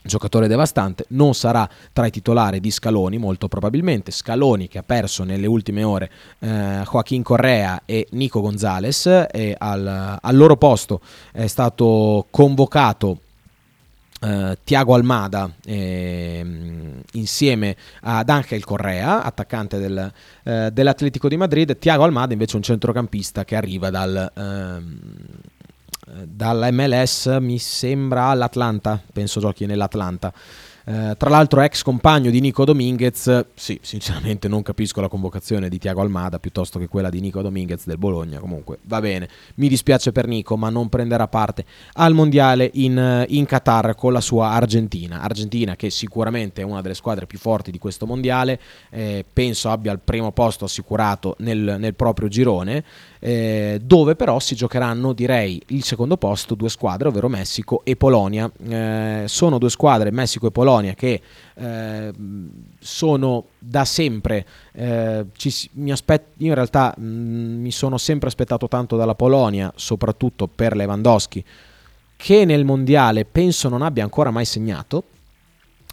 giocatore 0.10 0.48
devastante, 0.48 1.06
non 1.10 1.34
sarà 1.34 1.68
tra 1.94 2.06
i 2.06 2.12
titolari 2.12 2.60
di 2.60 2.70
Scaloni 2.70 3.18
molto 3.18 3.48
probabilmente, 3.48 4.12
Scaloni 4.12 4.68
che 4.68 4.80
ha 4.80 4.84
perso 4.84 5.24
nelle 5.24 5.48
ultime 5.48 5.84
ore 5.84 6.12
eh, 6.40 6.84
Joaquin 6.84 7.24
Correa 7.24 7.84
e 7.86 8.08
Nico 8.12 8.42
Gonzalez 8.42 9.06
e 9.32 9.56
al, 9.58 10.18
al 10.20 10.36
loro 10.36 10.58
posto 10.58 11.00
è 11.32 11.48
stato 11.48 12.26
convocato 12.30 13.20
eh, 14.22 14.58
Tiago 14.64 14.96
Almada 14.96 15.50
ehm, 15.66 17.02
insieme 17.14 17.76
ad 18.02 18.30
Angel 18.30 18.64
Correa, 18.64 19.24
attaccante 19.24 19.80
del, 19.80 20.12
eh, 20.44 20.70
dell'Atletico 20.72 21.30
di 21.30 21.38
Madrid. 21.38 21.78
Tiago 21.78 22.04
Almada 22.04 22.34
invece 22.34 22.54
è 22.54 22.58
un 22.58 22.64
centrocampista 22.64 23.46
che 23.46 23.56
arriva 23.56 23.90
dal, 23.90 24.32
ehm, 24.36 25.00
eh, 26.10 26.28
dall'MLS, 26.28 27.38
mi 27.40 27.60
sembra 27.60 28.26
all'Atlanta, 28.26 29.02
penso 29.12 29.40
giochi 29.40 29.66
nell'Atlanta. 29.66 30.34
Eh, 30.90 31.16
tra 31.18 31.30
l'altro 31.30 31.62
ex 31.62 31.84
compagno 31.84 32.32
di 32.32 32.40
Nico 32.40 32.66
Dominguez, 32.66 33.46
sì, 33.54 33.78
sinceramente 33.84 34.48
non 34.48 34.64
capisco 34.64 35.02
la 35.02 35.08
convocazione 35.08 35.70
di 35.70 35.78
Tiago 35.78 36.02
Almada 36.02 36.40
piuttosto 36.40 36.80
che 36.80 36.88
quella 36.88 37.12
di 37.12 37.20
Nico 37.20 37.44
Dominguez 37.44 37.86
del 37.86 38.00
Bologna, 38.00 38.40
comunque 38.40 38.80
va 38.86 39.00
bene, 39.00 39.30
mi 39.56 39.68
dispiace 39.68 40.12
per 40.12 40.26
Nico 40.26 40.58
ma 40.58 40.70
non 40.70 40.90
prenderà 40.90 41.28
parte 41.28 41.64
al 41.94 42.16
mondiale 42.16 42.72
in, 42.74 42.98
eh, 42.98 43.26
in 43.30 43.46
Qatar 43.46 43.94
con 43.94 44.14
la 44.14 44.22
sua 44.22 44.50
Argentina, 44.50 45.22
Argentina 45.22 45.76
che 45.76 45.92
sicuramente 45.92 46.62
è 46.62 46.66
una 46.66 46.82
delle 46.82 46.96
squadre 46.96 47.28
più 47.28 47.38
forti 47.38 47.70
di 47.70 47.78
questo 47.78 48.08
mondiale, 48.08 48.60
eh, 48.90 49.24
penso 49.32 49.70
abbia 49.70 49.92
il 49.92 50.00
primo 50.04 50.32
posto 50.32 50.66
assicurato 50.66 51.36
nel, 51.40 51.76
nel 51.78 51.94
proprio 51.94 52.30
girone, 52.30 52.84
eh, 53.20 53.80
dove 53.84 54.16
però 54.16 54.40
si 54.40 54.56
giocheranno 54.56 55.14
direi 55.14 55.62
il 55.68 55.84
secondo 55.84 56.18
posto 56.18 56.56
due 56.56 56.70
squadre, 56.70 57.10
ovvero 57.10 57.28
Messico 57.28 57.82
e 57.84 57.96
Polonia. 57.96 58.50
Eh, 58.68 59.24
sono 59.28 59.58
due 59.58 59.70
squadre, 59.70 60.12
Messico 60.12 60.48
e 60.48 60.52
Polonia, 60.52 60.94
che 60.94 61.22
eh, 61.54 62.14
sono 62.80 63.46
da 63.60 63.86
sempre, 63.86 64.46
eh, 64.74 65.26
ci, 65.36 65.70
aspet- 65.90 66.34
in 66.38 66.54
realtà 66.54 66.94
mh, 66.98 67.04
mi 67.04 67.72
sono 67.72 67.98
sempre 67.98 68.30
aspettato 68.30 68.68
tanto 68.68 68.96
dalla 68.96 69.16
Polonia, 69.16 69.72
soprattutto 69.76 70.48
per 70.48 70.76
Lewandowski, 70.76 71.44
che 72.16 72.46
nel 72.46 72.66
mondiale 72.66 73.26
penso 73.26 73.70
non 73.70 73.82
abbia 73.82 74.04
ancora 74.04 74.32
mai 74.32 74.46
segnato 74.46 75.04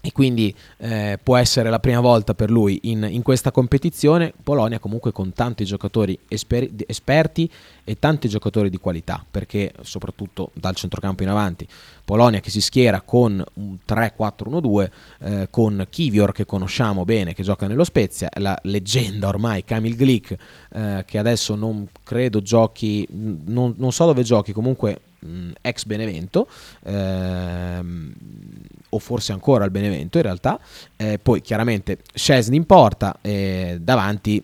e 0.06 0.12
quindi 0.12 0.54
eh, 0.76 1.18
può 1.20 1.36
essere 1.36 1.68
la 1.68 1.80
prima 1.80 1.98
volta 1.98 2.32
per 2.32 2.48
lui 2.48 2.78
in, 2.84 3.04
in, 3.10 3.22
questa 3.22 3.50
competizione. 3.50 4.32
Polonia 4.40 4.78
comunque 4.78 5.10
con 5.10 5.32
tanti 5.32 5.64
giocatori 5.64 6.16
esper- 6.28 6.70
esperti 6.86 7.50
e 7.82 7.98
tanti 7.98 8.28
giocatori 8.28 8.70
di 8.70 8.78
qualità, 8.78 9.24
perché 9.28 9.72
soprattutto 9.80 10.50
dal 10.52 10.76
centrocampo 10.76 11.24
in 11.24 11.28
avanti, 11.28 11.66
Polonia 12.04 12.38
che 12.38 12.50
si 12.50 12.60
schiera 12.60 13.00
con 13.00 13.44
un 13.54 13.78
3-4-1-2, 13.84 14.90
eh, 15.22 15.48
con 15.50 15.84
Kivior 15.90 16.30
che 16.30 16.46
conosciamo 16.46 17.04
bene, 17.04 17.34
che 17.34 17.42
gioca 17.42 17.66
nello 17.66 17.82
Spezia, 17.82 18.28
la 18.34 18.56
leggenda 18.62 19.26
ormai 19.26 19.64
Kamil 19.64 19.96
Glik, 19.96 20.36
eh, 20.72 21.02
che 21.04 21.18
adesso 21.18 21.56
non 21.56 21.88
credo 22.04 22.40
giochi, 22.42 23.04
non, 23.10 23.74
non 23.76 23.90
so 23.90 24.06
dove 24.06 24.22
giochi, 24.22 24.52
comunque 24.52 25.00
mh, 25.18 25.50
ex 25.60 25.84
Benevento, 25.84 26.48
ehm, 26.84 28.14
o 28.90 28.98
forse 28.98 29.32
ancora 29.32 29.64
al 29.64 29.70
Benevento 29.70 30.16
in 30.18 30.22
realtà, 30.22 30.58
eh, 30.96 31.18
poi 31.18 31.40
chiaramente 31.40 31.98
Scesni 32.14 32.56
in 32.56 32.66
porta, 32.66 33.18
eh, 33.20 33.78
davanti 33.80 34.42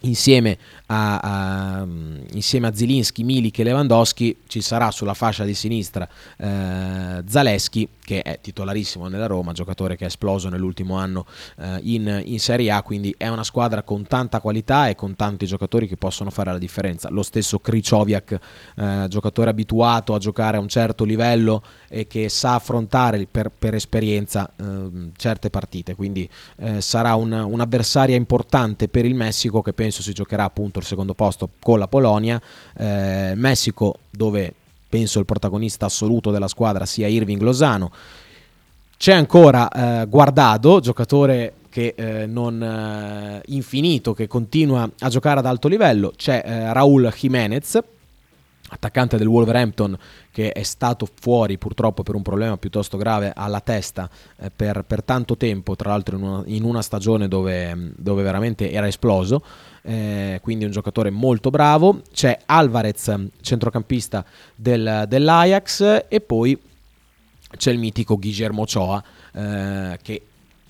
insieme 0.00 0.58
a, 0.86 1.18
a, 1.18 1.86
insieme 2.32 2.68
a 2.68 2.74
Zilinski, 2.74 3.24
Milik 3.24 3.58
e 3.58 3.64
Lewandowski 3.64 4.36
ci 4.46 4.60
sarà 4.60 4.90
sulla 4.90 5.14
fascia 5.14 5.44
di 5.44 5.54
sinistra 5.54 6.08
eh, 6.36 7.22
Zaleschi 7.26 7.88
che 8.06 8.22
è 8.22 8.38
titolarissimo 8.40 9.08
nella 9.08 9.26
Roma, 9.26 9.52
giocatore 9.52 9.96
che 9.96 10.04
è 10.04 10.06
esploso 10.06 10.48
nell'ultimo 10.48 10.96
anno 10.96 11.26
eh, 11.58 11.80
in, 11.82 12.22
in, 12.24 12.38
Serie 12.38 12.70
A, 12.70 12.82
quindi 12.82 13.12
è 13.18 13.26
una 13.26 13.42
squadra 13.42 13.82
con 13.82 14.06
tanta 14.06 14.40
qualità 14.40 14.88
e 14.88 14.94
con 14.94 15.16
tanti 15.16 15.44
giocatori 15.44 15.88
che 15.88 15.96
possono 15.96 16.30
fare 16.30 16.52
la 16.52 16.58
differenza. 16.58 17.10
Lo 17.10 17.24
stesso 17.24 17.58
Kricioviak, 17.58 18.38
eh, 18.76 19.06
giocatore 19.08 19.50
abituato 19.50 20.14
a 20.14 20.18
giocare 20.18 20.56
a 20.56 20.60
un 20.60 20.68
certo 20.68 21.02
livello 21.02 21.64
e 21.88 22.06
che 22.06 22.28
sa 22.28 22.54
affrontare 22.54 23.26
per, 23.28 23.50
per 23.50 23.74
esperienza 23.74 24.52
ehm, 24.56 25.10
certe 25.16 25.50
partite, 25.50 25.96
quindi 25.96 26.30
eh, 26.58 26.80
sarà 26.80 27.16
un, 27.16 27.32
un'avversaria 27.32 28.14
importante 28.14 28.86
per 28.86 29.04
il 29.04 29.16
Messico 29.16 29.62
che 29.62 29.72
penso 29.72 30.00
si 30.00 30.12
giocherà 30.12 30.44
appunto 30.44 30.75
il 30.78 30.84
secondo 30.84 31.14
posto 31.14 31.50
con 31.60 31.78
la 31.78 31.88
Polonia. 31.88 32.40
Eh, 32.76 33.32
Messico 33.34 33.98
dove 34.10 34.52
penso 34.88 35.18
il 35.18 35.24
protagonista 35.24 35.86
assoluto 35.86 36.30
della 36.30 36.48
squadra 36.48 36.86
sia 36.86 37.06
Irving 37.06 37.40
Lozano. 37.40 37.90
C'è 38.96 39.12
ancora 39.12 39.68
eh, 39.68 40.06
Guardado, 40.06 40.80
giocatore 40.80 41.54
che 41.68 41.94
eh, 41.94 42.26
non 42.26 42.62
eh, 42.62 43.42
infinito, 43.48 44.14
che 44.14 44.26
continua 44.26 44.88
a 44.98 45.08
giocare 45.10 45.40
ad 45.40 45.46
alto 45.46 45.68
livello. 45.68 46.12
C'è 46.16 46.42
eh, 46.44 46.72
Raúl 46.72 47.12
Jiménez, 47.14 47.78
attaccante 48.68 49.16
del 49.16 49.26
Wolverhampton 49.26 49.96
che 50.30 50.52
è 50.52 50.62
stato 50.62 51.08
fuori 51.20 51.56
purtroppo 51.56 52.02
per 52.02 52.14
un 52.14 52.22
problema 52.22 52.56
piuttosto 52.56 52.96
grave 52.96 53.32
alla 53.34 53.60
testa 53.60 54.08
eh, 54.38 54.50
per, 54.54 54.84
per, 54.86 55.02
tanto 55.02 55.36
tempo, 55.36 55.76
tra 55.76 55.90
l'altro 55.90 56.16
in 56.16 56.22
una, 56.22 56.42
in 56.46 56.64
una 56.64 56.82
stagione 56.82 57.28
dove, 57.28 57.92
dove, 57.96 58.22
veramente 58.22 58.70
era 58.70 58.86
esploso, 58.86 59.42
eh, 59.82 60.40
quindi 60.42 60.64
un 60.64 60.70
giocatore 60.70 61.10
molto 61.10 61.50
bravo. 61.50 62.02
C'è 62.12 62.38
Alvarez, 62.46 63.14
centrocampista 63.40 64.24
del, 64.54 65.04
dell'Ajax, 65.08 66.04
e 66.08 66.20
poi 66.20 66.58
c'è 67.56 67.70
il 67.70 67.78
mitico 67.78 68.18
Guillermo 68.18 68.62
Ochoa, 68.62 69.02
eh, 69.32 69.98
che 70.02 70.22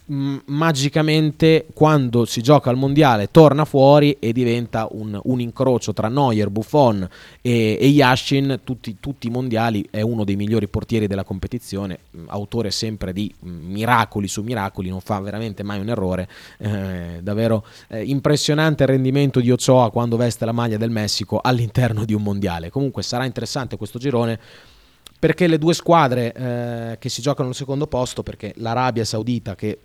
magicamente 0.09 1.67
quando 1.75 2.25
si 2.27 2.41
gioca 2.41 2.71
al 2.71 2.77
mondiale 2.77 3.29
torna 3.33 3.65
fuori 3.65 4.17
e 4.21 4.33
diventa 4.33 4.87
un, 4.91 5.19
un 5.21 5.41
incrocio 5.41 5.93
tra 5.93 6.09
Neuer, 6.09 6.49
Buffon 6.49 7.09
e, 7.41 7.77
e 7.81 7.87
Yashin, 7.89 8.61
tutti, 8.63 8.99
tutti, 9.01 9.27
i 9.27 9.31
mondiali, 9.31 9.87
è 9.91 10.03
uno 10.03 10.23
dei 10.23 10.37
migliori 10.37 10.69
portieri 10.69 11.09
della 11.09 11.25
competizione, 11.25 11.99
autore 12.27 12.71
sempre 12.71 13.13
di 13.13 13.33
miracoli 13.41 14.29
su 14.29 14.43
miracoli, 14.43 14.91
non 14.91 15.01
fa 15.01 15.19
veramente 15.19 15.65
mai 15.65 15.81
un 15.81 15.89
errore, 15.89 16.29
eh, 16.59 17.19
davvero 17.21 17.65
eh, 17.89 18.05
impressionante 18.05 18.85
il 18.85 18.91
rendimento 18.91 19.41
di 19.41 19.51
Ochoa 19.51 19.91
quando 19.91 20.17
veste 20.17 20.45
la 20.45 20.53
maglia 20.53 20.77
del 20.77 20.91
Messico 20.91 21.41
all'interno 21.43 22.05
di 22.05 22.15
un 22.15 22.23
mondiale. 22.23 22.71
Comunque 22.71 23.03
sarà 23.03 23.25
interessante 23.25 23.77
questo 23.77 23.99
girone 23.99 24.39
perché 25.19 25.49
le 25.49 25.59
due 25.59 25.75
squadre 25.75 26.33
eh, 26.33 26.99
che 27.01 27.09
si 27.09 27.23
giocano 27.23 27.49
al 27.49 27.55
secondo 27.55 27.89
posto, 27.89 28.23
perché 28.23 28.53
l'Arabia 28.59 29.05
Saudita 29.05 29.57
che 29.57 29.79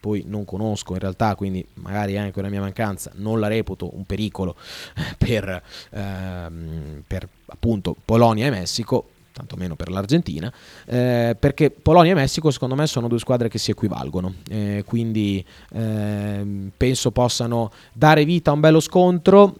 poi 0.00 0.24
non 0.26 0.44
conosco 0.44 0.94
in 0.94 0.98
realtà, 0.98 1.34
quindi 1.34 1.64
magari 1.74 2.16
anche 2.16 2.38
una 2.38 2.48
mia 2.48 2.60
mancanza, 2.60 3.12
non 3.16 3.38
la 3.38 3.46
reputo 3.46 3.94
un 3.94 4.04
pericolo 4.04 4.56
per, 5.18 5.62
ehm, 5.90 7.02
per 7.06 7.28
appunto 7.46 7.94
Polonia 8.04 8.46
e 8.46 8.50
Messico, 8.50 9.10
tantomeno 9.32 9.76
per 9.76 9.90
l'Argentina, 9.90 10.52
eh, 10.86 11.36
perché 11.38 11.70
Polonia 11.70 12.12
e 12.12 12.14
Messico 12.14 12.50
secondo 12.50 12.74
me 12.74 12.86
sono 12.86 13.08
due 13.08 13.18
squadre 13.18 13.48
che 13.48 13.58
si 13.58 13.70
equivalgono, 13.70 14.34
eh, 14.48 14.82
quindi 14.86 15.44
eh, 15.72 16.70
penso 16.76 17.10
possano 17.10 17.70
dare 17.92 18.24
vita 18.24 18.50
a 18.50 18.54
un 18.54 18.60
bello 18.60 18.80
scontro. 18.80 19.56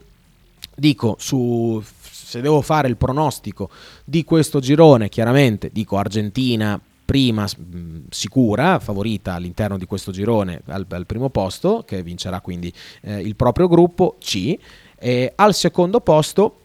Dico, 0.75 1.17
su, 1.19 1.83
se 2.01 2.41
devo 2.41 2.63
fare 2.63 2.89
il 2.89 2.97
pronostico 2.97 3.69
di 4.03 4.25
questo 4.25 4.61
girone, 4.61 5.11
chiaramente 5.11 5.69
dico 5.71 5.99
Argentina 5.99 6.81
prima 7.11 7.43
mh, 7.45 8.03
sicura, 8.09 8.79
favorita 8.79 9.35
all'interno 9.35 9.77
di 9.77 9.85
questo 9.85 10.13
girone 10.13 10.63
al, 10.67 10.87
al 10.89 11.07
primo 11.07 11.29
posto, 11.29 11.83
che 11.85 12.05
vincerà 12.05 12.41
quindi 12.41 12.73
eh, 13.01 13.19
il 13.19 13.35
proprio 13.35 13.67
gruppo 13.67 14.15
C. 14.21 14.57
E 14.97 15.33
al 15.35 15.53
secondo 15.55 15.99
posto 15.99 16.59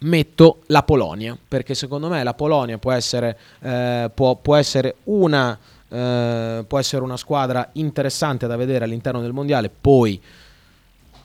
metto 0.00 0.62
la 0.68 0.82
Polonia, 0.82 1.36
perché 1.46 1.74
secondo 1.74 2.08
me 2.08 2.22
la 2.22 2.32
Polonia 2.32 2.78
può 2.78 2.92
essere, 2.92 3.36
eh, 3.60 4.10
può, 4.14 4.36
può 4.36 4.56
essere 4.56 4.94
una... 5.04 5.58
Uh, 5.92 6.64
può 6.66 6.78
essere 6.78 7.02
una 7.02 7.18
squadra 7.18 7.68
interessante 7.72 8.46
da 8.46 8.56
vedere 8.56 8.86
all'interno 8.86 9.20
del 9.20 9.34
mondiale. 9.34 9.68
Poi 9.68 10.18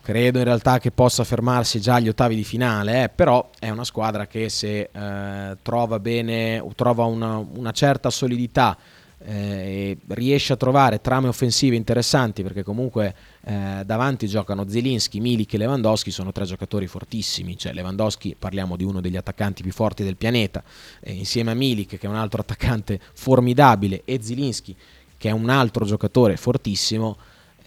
credo 0.07 0.37
in 0.37 0.45
realtà 0.45 0.79
che 0.79 0.91
possa 0.91 1.25
fermarsi 1.25 1.81
già 1.81 1.95
agli 1.95 2.07
ottavi 2.07 2.33
di 2.33 2.45
finale, 2.45 3.03
eh, 3.03 3.09
però 3.09 3.49
è 3.59 3.69
una 3.69 3.83
squadra 3.83 4.25
che 4.25 4.47
se 4.47 4.89
eh, 4.89 5.57
trova 5.61 5.99
bene, 5.99 6.65
trova 6.75 7.03
una, 7.03 7.35
una 7.35 7.71
certa 7.71 8.09
solidità 8.09 8.77
eh, 9.17 9.33
e 9.33 9.97
riesce 10.13 10.53
a 10.53 10.55
trovare 10.55 11.01
trame 11.01 11.27
offensive 11.27 11.75
interessanti 11.75 12.41
perché 12.41 12.63
comunque 12.63 13.13
eh, 13.43 13.81
davanti 13.85 14.29
giocano 14.29 14.65
Zelinski, 14.65 15.19
Milik 15.19 15.55
e 15.55 15.57
Lewandowski 15.57 16.09
sono 16.09 16.31
tre 16.31 16.45
giocatori 16.45 16.87
fortissimi. 16.87 17.57
Cioè 17.57 17.73
Lewandowski 17.73 18.37
parliamo 18.39 18.77
di 18.77 18.85
uno 18.85 19.01
degli 19.01 19.17
attaccanti 19.17 19.61
più 19.61 19.73
forti 19.73 20.05
del 20.05 20.15
pianeta 20.15 20.63
insieme 21.07 21.51
a 21.51 21.53
Milik 21.53 21.97
che 21.97 22.07
è 22.07 22.09
un 22.09 22.15
altro 22.15 22.39
attaccante 22.39 22.97
formidabile 23.13 24.03
e 24.05 24.19
Zelinski 24.21 24.73
che 25.17 25.27
è 25.27 25.33
un 25.33 25.49
altro 25.49 25.83
giocatore 25.83 26.37
fortissimo 26.37 27.17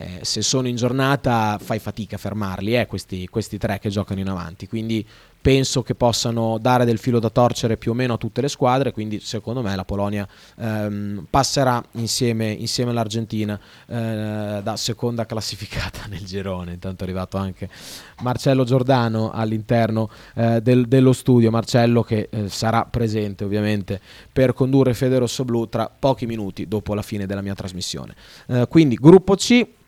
eh, 0.01 0.20
se 0.22 0.40
sono 0.40 0.66
in 0.66 0.76
giornata 0.76 1.59
fai 1.62 1.78
fatica 1.78 2.16
a 2.16 2.18
fermarli, 2.18 2.74
eh, 2.74 2.86
questi, 2.86 3.28
questi, 3.28 3.59
tre 3.59 3.78
che 3.78 3.90
giocano 3.90 4.18
in 4.18 4.30
avanti. 4.30 4.66
Quindi 4.66 5.07
penso 5.42 5.82
che 5.82 5.94
possano 5.94 6.57
dare 6.59 6.86
del 6.86 6.96
filo 6.96 7.18
da 7.18 7.28
torcere 7.28 7.76
più 7.76 7.90
o 7.90 7.94
meno 7.94 8.14
a 8.14 8.16
tutte 8.16 8.40
le 8.40 8.48
squadre. 8.48 8.92
Quindi 8.92 9.20
secondo 9.20 9.61
me 9.61 9.76
la 9.76 9.84
Polonia 9.84 10.26
ehm, 10.57 11.26
passerà 11.28 11.84
insieme, 11.92 12.51
insieme 12.51 12.92
all'Argentina 12.92 13.61
eh, 13.86 14.61
da 14.62 14.76
seconda 14.78 15.26
classificata 15.26 16.01
nel 16.09 16.24
girone. 16.24 16.72
Intanto 16.72 17.05
è 17.05 17.07
arrivato 17.07 17.36
anche 17.36 17.68
Marcello 18.22 18.64
Giordano 18.64 19.30
all'interno 19.30 20.09
eh, 20.34 20.62
del, 20.62 20.88
dello 20.88 21.12
studio. 21.12 21.51
Marcello 21.51 22.03
che 22.03 22.30
eh, 22.30 22.48
sarà 22.48 22.86
presente 22.86 23.44
ovviamente 23.44 24.01
per 24.32 24.55
condurre 24.55 24.94
Fede 24.94 25.18
Rosso 25.18 25.44
Blu 25.44 25.68
tra 25.68 25.90
pochi 25.90 26.24
minuti 26.24 26.66
dopo 26.66 26.94
la 26.94 27.03
fine 27.03 27.26
della 27.26 27.42
mia 27.42 27.55
trasmissione. 27.55 28.14
Eh, 28.46 28.66
quindi 28.66 28.94
gruppo 28.94 29.34
C 29.34 29.78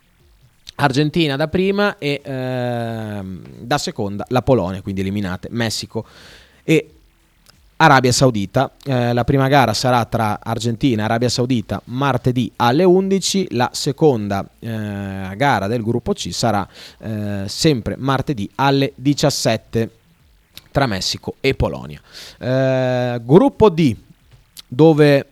Argentina 0.77 1.37
da 1.37 1.49
prima 1.49 1.99
e 1.99 2.21
ehm, 2.25 3.43
da 3.61 3.79
seconda 3.79 4.25
la 4.29 4.43
Polonia, 4.43 4.83
quindi 4.83 5.01
eliminate 5.01 5.49
Messico 5.51 6.05
e 6.65 6.89
Arabia 7.77 8.13
Saudita. 8.13 8.73
Eh, 8.85 9.13
la 9.13 9.25
prima 9.25 9.49
gara 9.49 9.75
sarà 9.75 10.05
tra 10.05 10.39
Argentina 10.43 11.03
e 11.03 11.05
Arabia 11.05 11.29
Saudita 11.29 11.81
martedì 11.87 12.51
alle 12.57 12.85
11, 12.85 13.49
la 13.51 13.71
seconda 13.73 14.49
eh, 14.59 15.33
gara 15.37 15.67
del 15.67 15.83
gruppo 15.83 16.13
C 16.13 16.33
sarà 16.33 16.67
eh, 16.99 17.45
sempre 17.47 17.97
martedì 17.97 18.49
alle 18.57 18.93
17 18.95 19.91
tra 20.71 20.87
Messico 20.87 21.35
e 21.41 21.55
Polonia. 21.55 22.01
Eh, 22.39 23.21
gruppo 23.25 23.69
D 23.69 23.97
dove 24.67 25.27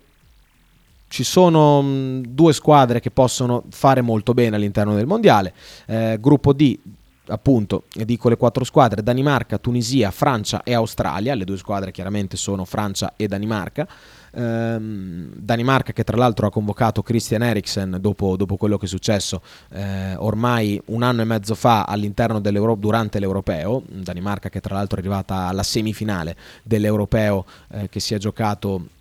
ci 1.10 1.24
sono 1.24 1.82
mh, 1.82 2.22
due 2.28 2.52
squadre 2.52 3.00
che 3.00 3.10
possono 3.10 3.64
fare 3.70 4.00
molto 4.00 4.32
bene 4.32 4.54
all'interno 4.54 4.94
del 4.94 5.06
mondiale. 5.06 5.52
Eh, 5.86 6.18
gruppo 6.20 6.52
D 6.52 6.78
appunto 7.26 7.84
dico 7.92 8.28
le 8.28 8.36
quattro 8.36 8.64
squadre 8.64 9.02
Danimarca, 9.02 9.58
Tunisia, 9.58 10.12
Francia 10.12 10.62
e 10.62 10.72
Australia. 10.72 11.34
Le 11.34 11.44
due 11.44 11.56
squadre 11.56 11.90
chiaramente 11.90 12.36
sono 12.36 12.64
Francia 12.64 13.14
e 13.16 13.26
Danimarca. 13.26 13.88
Ehm, 14.32 15.32
Danimarca 15.34 15.92
che 15.92 16.04
tra 16.04 16.16
l'altro 16.16 16.46
ha 16.46 16.50
convocato 16.50 17.02
Christian 17.02 17.42
Eriksen 17.42 17.98
dopo, 18.00 18.36
dopo 18.36 18.56
quello 18.56 18.78
che 18.78 18.84
è 18.84 18.88
successo 18.88 19.42
eh, 19.72 20.14
ormai 20.14 20.80
un 20.86 21.02
anno 21.02 21.22
e 21.22 21.24
mezzo 21.24 21.56
fa 21.56 21.82
all'interno 21.82 22.40
dell'Europa 22.40 22.80
durante 22.80 23.18
l'Europeo. 23.18 23.82
Danimarca 23.88 24.48
che 24.48 24.60
tra 24.60 24.76
l'altro 24.76 24.98
è 24.98 25.00
arrivata 25.00 25.48
alla 25.48 25.64
semifinale 25.64 26.36
dell'Europeo 26.62 27.44
eh, 27.72 27.88
che 27.88 27.98
si 27.98 28.14
è 28.14 28.18
giocato 28.18 28.98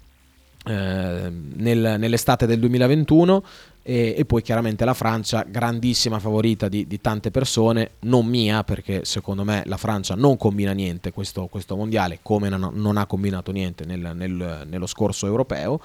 eh, 0.66 1.32
nel, 1.32 1.95
nell'estate 1.97 2.45
del 2.45 2.60
2021 2.60 3.43
e, 3.82 4.14
e, 4.18 4.26
poi 4.26 4.41
chiaramente 4.41 4.84
la 4.86 4.93
Francia, 4.93 5.45
grandissima 5.47 6.20
favorita 6.20 6.68
di, 6.68 6.86
di, 6.86 6.99
tante 6.99 7.32
persone, 7.32 7.91
non 8.01 8.26
mia 8.26 8.64
perché 8.64 9.05
secondo 9.05 9.43
me 9.43 9.64
la 9.66 9.78
Francia 9.78 10.16
non 10.16 10.38
combina 10.38 10.74
niente 10.74 11.12
questo, 11.12 11.47
questo 11.47 11.76
mondiale 11.76 12.20
come 12.22 12.49
non, 12.49 12.72
non, 12.74 12.97
ha 12.97 13.05
combinato 13.05 13.51
niente 13.51 13.86
nel, 13.86 14.12
nel, 14.14 14.66
nello 14.68 14.86
scorso 14.86 15.26
europeo. 15.26 15.80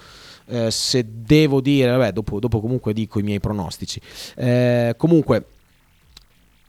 Eh, 0.47 0.71
se 0.71 1.07
devo 1.09 1.61
dire, 1.61 1.93
vabbè, 1.93 2.13
dopo, 2.13 2.41
dopo, 2.41 2.61
comunque 2.61 2.93
dico 2.93 3.21
i 3.21 3.23
miei 3.23 3.41
pronostici. 3.41 4.01
Eh, 4.35 4.95
comunque, 4.99 5.47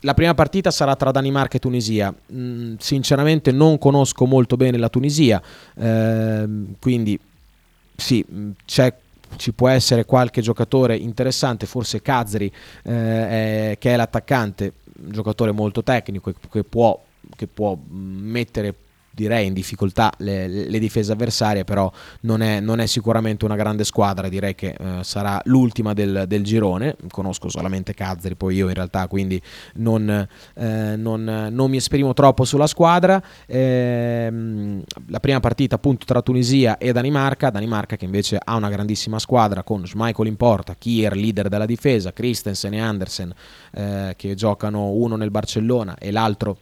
la 0.01 0.13
prima 0.13 0.35
partita 0.35 0.69
sarà 0.71 0.95
tra 0.95 1.11
Danimarca 1.11 1.57
e 1.57 1.59
Tunisia. 1.59 2.13
Mm, 2.31 2.75
sinceramente 2.77 3.51
non 3.51 3.77
conosco 3.77 4.25
molto 4.25 4.55
bene 4.55 4.77
la 4.77 4.89
Tunisia, 4.89 5.41
eh, 5.75 6.47
quindi 6.79 7.19
sì, 7.95 8.25
mm, 8.29 8.51
ci 9.37 9.53
può 9.53 9.69
essere 9.69 10.05
qualche 10.05 10.41
giocatore 10.41 10.95
interessante, 10.95 11.65
forse 11.65 12.01
Kazri 12.01 12.51
eh, 12.83 13.75
che 13.79 13.93
è 13.93 13.95
l'attaccante, 13.95 14.73
un 15.03 15.11
giocatore 15.11 15.51
molto 15.51 15.83
tecnico 15.83 16.33
che 16.51 16.63
può, 16.63 17.01
che 17.35 17.47
può 17.47 17.75
mm, 17.75 18.29
mettere 18.29 18.73
direi 19.15 19.47
in 19.47 19.53
difficoltà 19.53 20.11
le, 20.17 20.47
le 20.47 20.79
difese 20.79 21.13
avversarie, 21.13 21.63
però 21.63 21.91
non 22.21 22.41
è, 22.41 22.59
non 22.59 22.79
è, 22.79 22.85
sicuramente 22.85 23.45
una 23.45 23.55
grande 23.55 23.85
squadra, 23.85 24.27
direi 24.27 24.53
che 24.53 24.75
eh, 24.77 25.03
sarà 25.03 25.41
l'ultima 25.45 25.93
del, 25.93 26.25
del, 26.27 26.43
girone, 26.43 26.95
conosco 27.09 27.49
solamente 27.49 27.93
Cazzari, 27.93 28.35
poi 28.35 28.55
io 28.55 28.67
in 28.67 28.73
realtà 28.73 29.07
quindi 29.07 29.41
non, 29.75 30.27
eh, 30.53 30.95
non, 30.97 31.47
non 31.51 31.69
mi 31.69 31.77
esprimo 31.77 32.13
troppo 32.13 32.43
sulla 32.43 32.67
squadra, 32.67 33.21
eh, 33.47 34.31
la 35.07 35.19
prima 35.19 35.39
partita 35.39 35.75
appunto 35.75 36.05
tra 36.05 36.21
Tunisia 36.21 36.77
e 36.77 36.91
Danimarca, 36.91 37.49
Danimarca 37.49 37.95
che 37.95 38.05
invece 38.05 38.37
ha 38.43 38.55
una 38.55 38.69
grandissima 38.69 39.17
squadra 39.17 39.63
con 39.63 39.87
Schmeichel 39.87 40.27
in 40.27 40.35
porta, 40.35 40.75
Kier 40.75 41.15
leader 41.15 41.47
della 41.47 41.65
difesa, 41.65 42.11
Christensen 42.11 42.73
e 42.73 42.79
Andersen 42.81 43.33
eh, 43.71 44.13
che 44.17 44.35
giocano 44.35 44.89
uno 44.89 45.15
nel 45.15 45.31
Barcellona 45.31 45.97
e 45.97 46.11
l'altro 46.11 46.57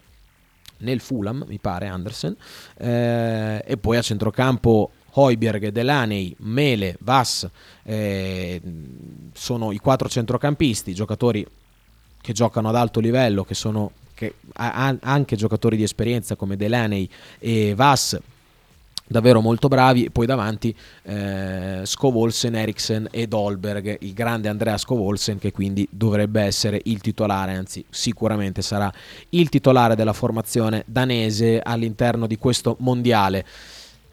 nel 0.84 0.99
Fulham, 0.99 1.45
mi 1.47 1.57
pare, 1.59 1.88
Andersen, 1.88 2.36
eh, 2.77 3.63
e 3.65 3.77
poi 3.77 3.97
a 3.97 4.01
centrocampo 4.01 4.91
Hoiberg, 5.15 5.69
Delaney, 5.69 6.36
Mele, 6.39 6.95
Vass, 6.99 7.47
eh, 7.84 8.61
sono 9.34 9.71
i 9.71 9.77
quattro 9.77 10.07
centrocampisti, 10.07 10.93
giocatori 10.93 11.45
che 12.21 12.34
giocano 12.34 12.69
ad 12.69 12.75
alto 12.75 12.99
livello, 12.99 13.43
che 13.43 13.53
sono 13.53 13.91
che, 14.13 14.36
anche 14.53 15.36
giocatori 15.36 15.75
di 15.75 15.84
esperienza 15.84 16.36
come 16.36 16.55
Delaney 16.55 17.09
e 17.39 17.73
Vass 17.75 18.17
davvero 19.14 19.39
molto 19.39 19.70
bravi. 19.70 20.09
Poi 20.11 20.26
davanti 20.26 20.76
eh, 21.03 21.82
Scovolsen, 21.86 22.55
Eriksen 22.55 23.07
e 23.11 23.28
Dolberg, 23.28 23.99
il 24.01 24.14
grande 24.14 24.49
Andrea 24.49 24.78
Scovolsen 24.78 25.39
che 25.39 25.51
quindi 25.51 25.88
dovrebbe 25.89 26.41
essere 26.41 26.82
il 26.86 26.99
titolare, 26.99 27.53
anzi 27.53 27.86
sicuramente 27.89 28.61
sarà 28.61 28.91
il 29.30 29.47
titolare 29.47 29.95
della 29.95 30.14
formazione 30.14 30.84
danese 30.86 31.61
all'interno 31.61 32.28
di 32.28 32.38
questo 32.38 32.76
mondiale. 32.80 33.45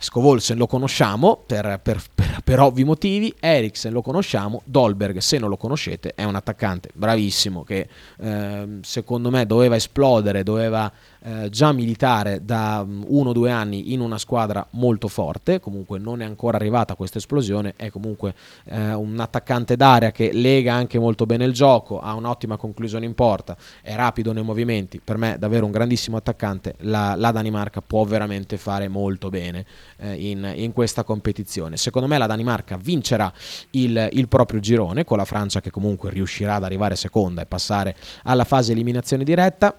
Scovolsen 0.03 0.57
lo 0.57 0.67
conosciamo 0.67 1.43
per, 1.45 1.79
per, 1.83 2.03
per, 2.15 2.41
per, 2.43 2.61
ovvi 2.61 2.85
motivi, 2.85 3.35
Eriksen 3.39 3.93
lo 3.93 4.01
conosciamo, 4.01 4.63
Dolberg 4.65 5.19
se 5.19 5.37
non 5.37 5.51
lo 5.51 5.59
conoscete 5.59 6.15
è 6.15 6.25
un 6.25 6.37
attaccante 6.37 6.89
bravissimo 6.95 7.65
che 7.65 7.87
eh, 8.19 8.79
secondo 8.81 9.29
me 9.29 9.45
doveva 9.45 9.77
esplodere, 9.77 10.43
doveva 10.43 10.91
eh, 11.23 11.51
già 11.51 11.73
militare 11.73 12.45
da 12.45 12.85
mm, 12.85 13.03
uno 13.07 13.31
o 13.31 13.33
due 13.33 13.51
anni 13.51 13.93
in 13.93 14.01
una 14.01 14.19
squadra 14.19 14.67
molto 14.73 15.09
forte, 15.09 15.61
comunque 15.61 15.99
non 15.99 16.23
è 16.23 16.25
ancora 16.25 16.57
arrivata 16.57 16.95
questa 16.95 17.19
esplosione, 17.19 17.75
è 17.77 17.91
comunque 17.91 18.35
eh, 18.65 18.95
un 18.95 19.19
attaccante 19.19 19.77
d'area 19.77 20.13
che 20.13 20.33
lega 20.33 20.73
anche 20.73 20.99
molto 20.99 21.27
bene 21.27 21.45
il 21.45 21.53
gioco, 21.53 22.01
ha 22.01 22.15
un'ottima 22.15 22.57
conclusione 22.57 23.05
in 23.05 23.15
porta, 23.15 23.57
è 23.83 23.95
rapido 23.95 24.33
nei 24.33 24.43
movimenti, 24.43 25.01
per 25.03 25.19
me 25.19 25.37
davvero 25.39 25.67
un 25.67 25.73
grandissimo 25.73 26.17
attaccante, 26.17 26.75
la, 26.81 27.15
la 27.17 27.31
Danimarca 27.31 27.83
può 27.83 28.05
veramente 28.05 28.57
fare 28.57 28.89
molto 28.89 29.29
bene 29.29 29.65
eh, 29.99 30.15
in, 30.15 30.51
in, 30.55 30.73
questa 30.73 31.05
competizione. 31.05 31.77
Secondo 31.77 32.09
me 32.09 32.17
la 32.17 32.27
Danimarca 32.27 32.77
vincerà 32.77 33.33
il, 33.71 34.09
il 34.13 34.29
proprio 34.29 34.61
girone 34.61 35.05
con 35.05 35.19
la 35.19 35.25
Francia 35.25 35.61
che 35.61 35.71
comunque 35.71 36.11
riuscirà 36.11 36.55
ad 36.55 36.65
arrivare 36.65 36.97
seconda 36.97 37.43
e 37.43 37.47
passare 37.47 37.95
alla 38.23 38.45
fase 38.45 38.73
eliminazione 38.73 39.25
diretta 39.25 39.75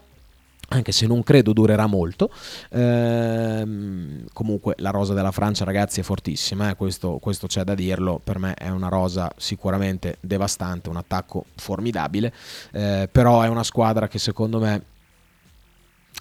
anche 0.71 0.91
se 0.91 1.05
non 1.05 1.23
credo 1.23 1.53
durerà 1.53 1.85
molto. 1.85 2.31
Ehm, 2.71 4.25
comunque 4.33 4.75
la 4.77 4.89
rosa 4.89 5.13
della 5.13 5.31
Francia, 5.31 5.65
ragazzi, 5.65 5.99
è 5.99 6.03
fortissima, 6.03 6.69
eh? 6.69 6.75
questo, 6.75 7.17
questo, 7.21 7.47
c'è 7.47 7.63
da 7.63 7.75
dirlo. 7.75 8.19
Per 8.23 8.39
me 8.39 8.53
è 8.53 8.69
una 8.69 8.87
rosa 8.87 9.31
sicuramente 9.37 10.17
devastante, 10.21 10.89
un 10.89 10.97
attacco 10.97 11.45
formidabile, 11.55 12.33
eh, 12.71 13.09
però 13.11 13.41
è 13.41 13.47
una 13.47 13.63
squadra 13.63 14.07
che 14.07 14.19
secondo 14.19 14.59
me... 14.59 14.83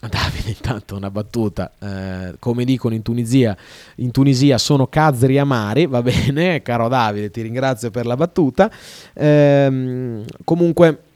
Davide, 0.00 0.48
intanto 0.48 0.96
una 0.96 1.10
battuta. 1.10 1.72
Eh, 1.78 2.36
come 2.38 2.64
dicono 2.64 2.94
in 2.94 3.02
Tunisia, 3.02 3.54
in 3.96 4.10
Tunisia 4.12 4.56
sono 4.56 4.86
cazzri 4.86 5.36
amari. 5.38 5.86
Va 5.86 6.00
bene, 6.02 6.62
caro 6.62 6.88
Davide, 6.88 7.30
ti 7.30 7.42
ringrazio 7.42 7.90
per 7.90 8.06
la 8.06 8.16
battuta. 8.16 8.70
Ehm, 9.12 10.24
comunque 10.42 11.09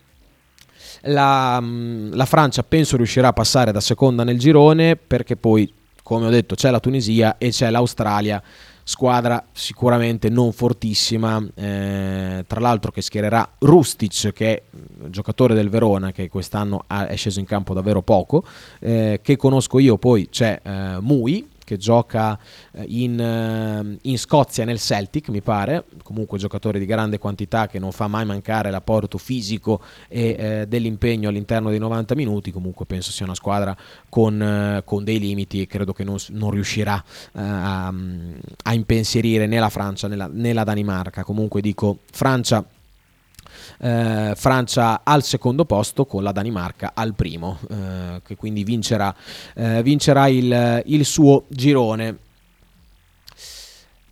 la, 1.04 1.58
mm, 1.60 2.12
la 2.12 2.26
Francia 2.26 2.62
penso 2.62 2.96
riuscirà 2.96 3.28
a 3.28 3.32
passare 3.32 3.72
da 3.72 3.80
seconda 3.80 4.24
nel 4.24 4.38
girone 4.38 4.96
perché 4.96 5.36
poi, 5.36 5.72
come 6.02 6.26
ho 6.26 6.30
detto, 6.30 6.54
c'è 6.54 6.70
la 6.70 6.80
Tunisia 6.80 7.38
e 7.38 7.50
c'è 7.50 7.70
l'Australia 7.70 8.42
squadra 8.86 9.42
sicuramente 9.50 10.28
non 10.28 10.52
fortissima, 10.52 11.42
eh, 11.54 12.44
tra 12.46 12.60
l'altro 12.60 12.90
che 12.90 13.00
schiererà 13.00 13.54
Rustic 13.60 14.32
che 14.32 14.54
è 14.54 14.62
giocatore 15.08 15.54
del 15.54 15.70
Verona 15.70 16.12
che 16.12 16.28
quest'anno 16.28 16.84
è 16.86 17.16
sceso 17.16 17.40
in 17.40 17.46
campo 17.46 17.72
davvero 17.72 18.02
poco, 18.02 18.44
eh, 18.80 19.20
che 19.22 19.36
conosco 19.36 19.78
io, 19.78 19.96
poi 19.96 20.28
c'è 20.28 20.60
eh, 20.62 20.96
Mui 21.00 21.48
che 21.64 21.76
gioca 21.76 22.38
eh, 22.72 22.84
in, 22.86 23.18
eh, 23.18 23.98
in, 24.02 24.18
Scozia 24.18 24.64
nel 24.64 24.78
Celtic, 24.78 25.28
mi 25.30 25.40
pare, 25.40 25.84
comunque 26.02 26.38
giocatore 26.38 26.78
di 26.78 26.86
grande 26.86 27.18
quantità 27.18 27.66
che 27.66 27.78
non 27.78 27.90
fa 27.90 28.06
mai 28.06 28.24
mancare 28.24 28.70
l'apporto 28.70 29.18
fisico 29.18 29.80
e 30.08 30.36
eh, 30.38 30.66
dell'impegno 30.68 31.28
all'interno 31.28 31.70
dei 31.70 31.78
90 31.78 32.14
minuti, 32.14 32.52
comunque 32.52 32.84
penso 32.84 33.10
sia 33.10 33.24
una 33.24 33.34
squadra 33.34 33.76
con, 34.08 34.40
eh, 34.40 34.82
con 34.84 35.02
dei 35.04 35.18
limiti 35.18 35.60
e 35.60 35.66
credo 35.66 35.92
che 35.92 36.04
non, 36.04 36.16
non 36.28 36.50
riuscirà 36.50 37.02
eh, 37.32 37.40
a, 37.40 37.92
a, 38.62 38.74
impensierire 38.74 39.46
né 39.46 39.58
la 39.58 39.70
Francia 39.70 40.08
né 40.08 40.16
la, 40.16 40.28
né 40.30 40.52
la 40.52 40.64
Danimarca, 40.64 41.24
comunque 41.24 41.60
dico 41.60 41.98
Francia 42.12 42.64
eh, 43.78 44.32
Francia 44.36 45.00
al 45.02 45.22
secondo 45.22 45.64
posto 45.64 46.06
con 46.06 46.22
la 46.22 46.32
Danimarca 46.32 46.92
al 46.94 47.14
primo, 47.14 47.58
eh, 47.70 48.20
che 48.24 48.36
quindi 48.36 48.64
vincerà, 48.64 49.14
eh, 49.54 49.82
vincerà 49.82 50.28
il, 50.28 50.82
il, 50.86 51.04
suo 51.04 51.44
girone. 51.48 52.18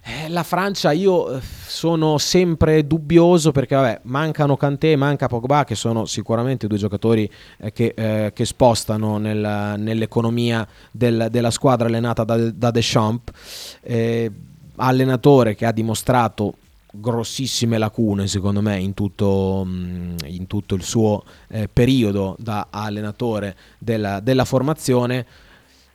Eh, 0.05 0.29
la 0.29 0.43
Francia 0.43 0.91
io 0.91 1.37
eh, 1.37 1.41
sono 1.65 2.19
sempre 2.19 2.85
dubbioso 2.87 3.53
perché 3.53 3.77
vabbè, 3.77 4.01
mancano 4.05 4.57
Kanté, 4.57 4.97
manca 4.97 5.29
Pogba 5.29 5.65
che 5.65 5.77
sono 5.77 6.07
sicuramente 6.07 6.67
due 6.67 6.77
giocatori 6.77 7.31
che, 7.73 7.95
eh, 7.97 8.33
che, 8.35 8.45
spostano 8.45 9.19
nel, 9.19 9.75
nell'economia 9.79 10.67
del, 10.91 11.29
della 11.31 11.53
squadra 11.53 11.87
allenata 11.87 12.25
da, 12.25 12.51
da 12.51 12.73
Deschamps 12.73 13.79
eh, 13.81 14.31
allenatore 14.77 15.55
che 15.55 15.67
ha 15.67 15.73
dimostrato 15.73 16.55
grossissime 16.95 17.79
lacune 17.79 18.29
secondo 18.29 18.61
me 18.61 18.79
in 18.79 18.93
tutto, 18.93 19.65
mm, 19.67 20.17
in 20.27 20.47
tutto 20.47 20.75
il 20.75 20.83
suo 20.83 21.25
eh, 21.49 21.69
periodo 21.73 22.37
da 22.39 22.67
allenatore 22.71 23.57
della, 23.79 24.21
della, 24.21 24.45
formazione. 24.45 25.27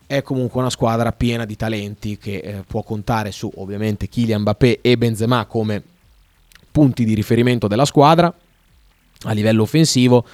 È 0.07 0.21
comunque 0.21 0.59
una 0.61 0.69
squadra 0.69 1.11
piena 1.11 1.45
di 1.45 1.55
talenti 1.55 2.17
che 2.17 2.37
eh, 2.37 2.63
può 2.65 2.81
contare 2.81 3.31
su 3.31 3.51
ovviamente 3.55 4.07
Kylian 4.07 4.41
Mbappé 4.41 4.79
e 4.81 4.97
Benzema 4.97 5.45
come 5.45 5.83
punti 6.71 7.03
di 7.03 7.13
riferimento 7.13 7.67
della 7.67 7.85
squadra 7.85 8.33
a 9.23 9.31
livello 9.31 9.63
offensivo 9.63 10.25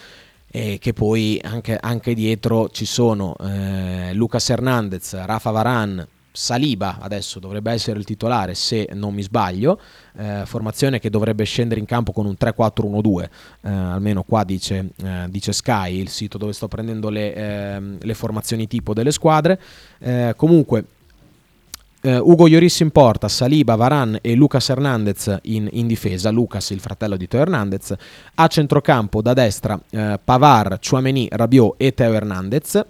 e 0.55 0.77
che 0.79 0.93
poi 0.93 1.41
anche, 1.43 1.75
anche 1.79 2.13
dietro 2.13 2.69
ci 2.69 2.85
sono 2.85 3.35
eh, 3.39 4.13
Lucas 4.13 4.49
Hernandez, 4.49 5.13
Rafa 5.25 5.49
Varan 5.49 6.07
Saliba 6.35 6.97
adesso 6.99 7.39
dovrebbe 7.39 7.71
essere 7.71 7.99
il 7.99 8.05
titolare 8.05 8.55
se 8.55 8.89
non 8.93 9.13
mi 9.13 9.21
sbaglio, 9.21 9.79
eh, 10.17 10.41
formazione 10.45 10.99
che 10.99 11.11
dovrebbe 11.11 11.43
scendere 11.43 11.79
in 11.79 11.85
campo 11.85 12.11
con 12.11 12.25
un 12.25 12.35
3-4-1-2, 12.37 13.29
eh, 13.61 13.69
almeno 13.69 14.23
qua 14.23 14.43
dice, 14.43 14.89
eh, 15.03 15.27
dice, 15.29 15.53
Sky, 15.53 15.99
il 15.99 16.09
sito 16.09 16.39
dove 16.39 16.53
sto 16.53 16.67
prendendo 16.67 17.09
le, 17.09 17.35
ehm, 17.35 17.97
le 18.01 18.13
formazioni 18.15 18.65
tipo 18.67 18.95
delle 18.95 19.11
squadre. 19.11 19.59
Eh, 19.99 20.33
comunque 20.35 20.85
Uh, 22.03 22.19
Ugo 22.19 22.49
Lloris 22.49 22.81
in 22.81 22.91
porta, 22.91 23.29
Saliba, 23.29 23.75
Varan 23.75 24.17
e 24.19 24.35
Lucas 24.35 24.67
Hernandez 24.67 25.39
in, 25.43 25.69
in, 25.71 25.87
difesa, 25.87 26.31
Lucas 26.31 26.71
il 26.71 26.81
fratello 26.81 27.15
di 27.15 27.29
Teo 27.29 27.39
Hernandez, 27.39 27.93
a 28.35 28.47
centrocampo 28.47 29.21
da 29.21 29.31
destra 29.31 29.75
uh, 29.75 30.19
Pavar, 30.21 30.79
Chouameni, 30.85 31.29
Rabiot 31.31 31.75
e 31.77 31.93
Teo 31.93 32.11
Hernandez, 32.11 32.83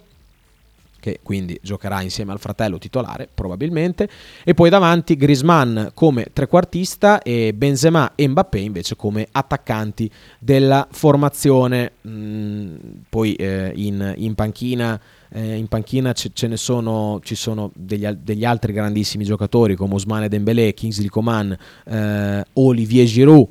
che 1.04 1.20
quindi 1.22 1.58
giocherà 1.60 2.00
insieme 2.00 2.32
al 2.32 2.38
fratello 2.38 2.78
titolare 2.78 3.28
probabilmente, 3.32 4.08
e 4.42 4.54
poi 4.54 4.70
davanti 4.70 5.16
Grisman 5.16 5.90
come 5.92 6.28
trequartista 6.32 7.20
e 7.20 7.52
Benzema 7.52 8.12
e 8.14 8.26
Mbappé 8.26 8.58
invece 8.58 8.96
come 8.96 9.28
attaccanti 9.30 10.10
della 10.38 10.88
formazione, 10.90 11.92
mm, 12.08 12.74
poi 13.10 13.34
eh, 13.34 13.72
in, 13.74 14.14
in 14.16 14.34
panchina 14.34 14.98
eh, 15.36 15.56
in 15.56 15.66
panchina 15.66 16.12
ce, 16.12 16.46
ne 16.46 16.56
sono, 16.56 17.20
ci 17.24 17.34
sono 17.34 17.72
degli, 17.74 18.06
degli, 18.06 18.44
altri 18.44 18.72
grandissimi 18.72 19.24
giocatori 19.24 19.74
come 19.74 19.94
Osmane 19.94 20.28
Dembélé, 20.28 20.72
Kingsley 20.74 21.08
Coman, 21.08 21.56
eh, 21.86 22.44
Olivier 22.52 23.04
Giroud. 23.04 23.48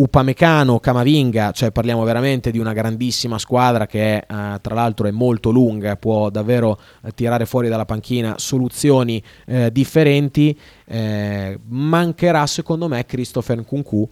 Upamecano, 0.00 0.80
Camavinga, 0.80 1.52
cioè 1.52 1.72
parliamo 1.72 2.02
veramente 2.04 2.50
di 2.50 2.58
una 2.58 2.72
grandissima 2.72 3.38
squadra 3.38 3.86
che 3.86 4.16
eh, 4.16 4.24
tra 4.26 4.74
l'altro 4.74 5.06
è 5.06 5.10
molto 5.10 5.50
lunga, 5.50 5.94
può 5.96 6.30
davvero 6.30 6.80
eh, 7.04 7.12
tirare 7.12 7.44
fuori 7.44 7.68
dalla 7.68 7.84
panchina 7.84 8.36
soluzioni 8.38 9.22
eh, 9.44 9.70
differenti. 9.70 10.58
Eh, 10.86 11.58
mancherà 11.68 12.46
secondo 12.46 12.88
me 12.88 13.04
Christopher 13.04 13.58
Nkunku, 13.58 14.08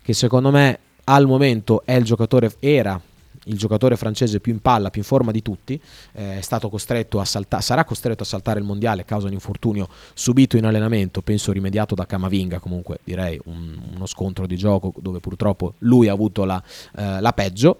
che 0.00 0.12
secondo 0.12 0.52
me 0.52 0.78
al 1.04 1.26
momento 1.26 1.82
è 1.84 1.94
il 1.94 2.04
giocatore, 2.04 2.52
era 2.60 3.00
il 3.46 3.56
giocatore 3.56 3.96
francese 3.96 4.40
più 4.40 4.52
in 4.52 4.60
palla, 4.60 4.90
più 4.90 5.00
in 5.00 5.06
forma 5.06 5.30
di 5.30 5.42
tutti, 5.42 5.80
eh, 6.12 6.40
costretto 6.70 7.20
a 7.20 7.24
saltare, 7.24 7.62
sarà 7.62 7.84
costretto 7.84 8.22
a 8.22 8.26
saltare 8.26 8.58
il 8.58 8.64
mondiale 8.64 9.02
a 9.02 9.04
causa 9.04 9.24
di 9.24 9.32
un 9.32 9.34
infortunio 9.34 9.88
subito 10.14 10.56
in 10.56 10.64
allenamento, 10.64 11.22
penso 11.22 11.52
rimediato 11.52 11.94
da 11.94 12.06
Camavinga, 12.06 12.58
comunque 12.58 12.98
direi 13.04 13.38
un, 13.44 13.78
uno 13.94 14.06
scontro 14.06 14.46
di 14.46 14.56
gioco 14.56 14.92
dove 14.98 15.20
purtroppo 15.20 15.74
lui 15.78 16.08
ha 16.08 16.12
avuto 16.12 16.44
la, 16.44 16.62
eh, 16.96 17.20
la 17.20 17.32
peggio 17.32 17.78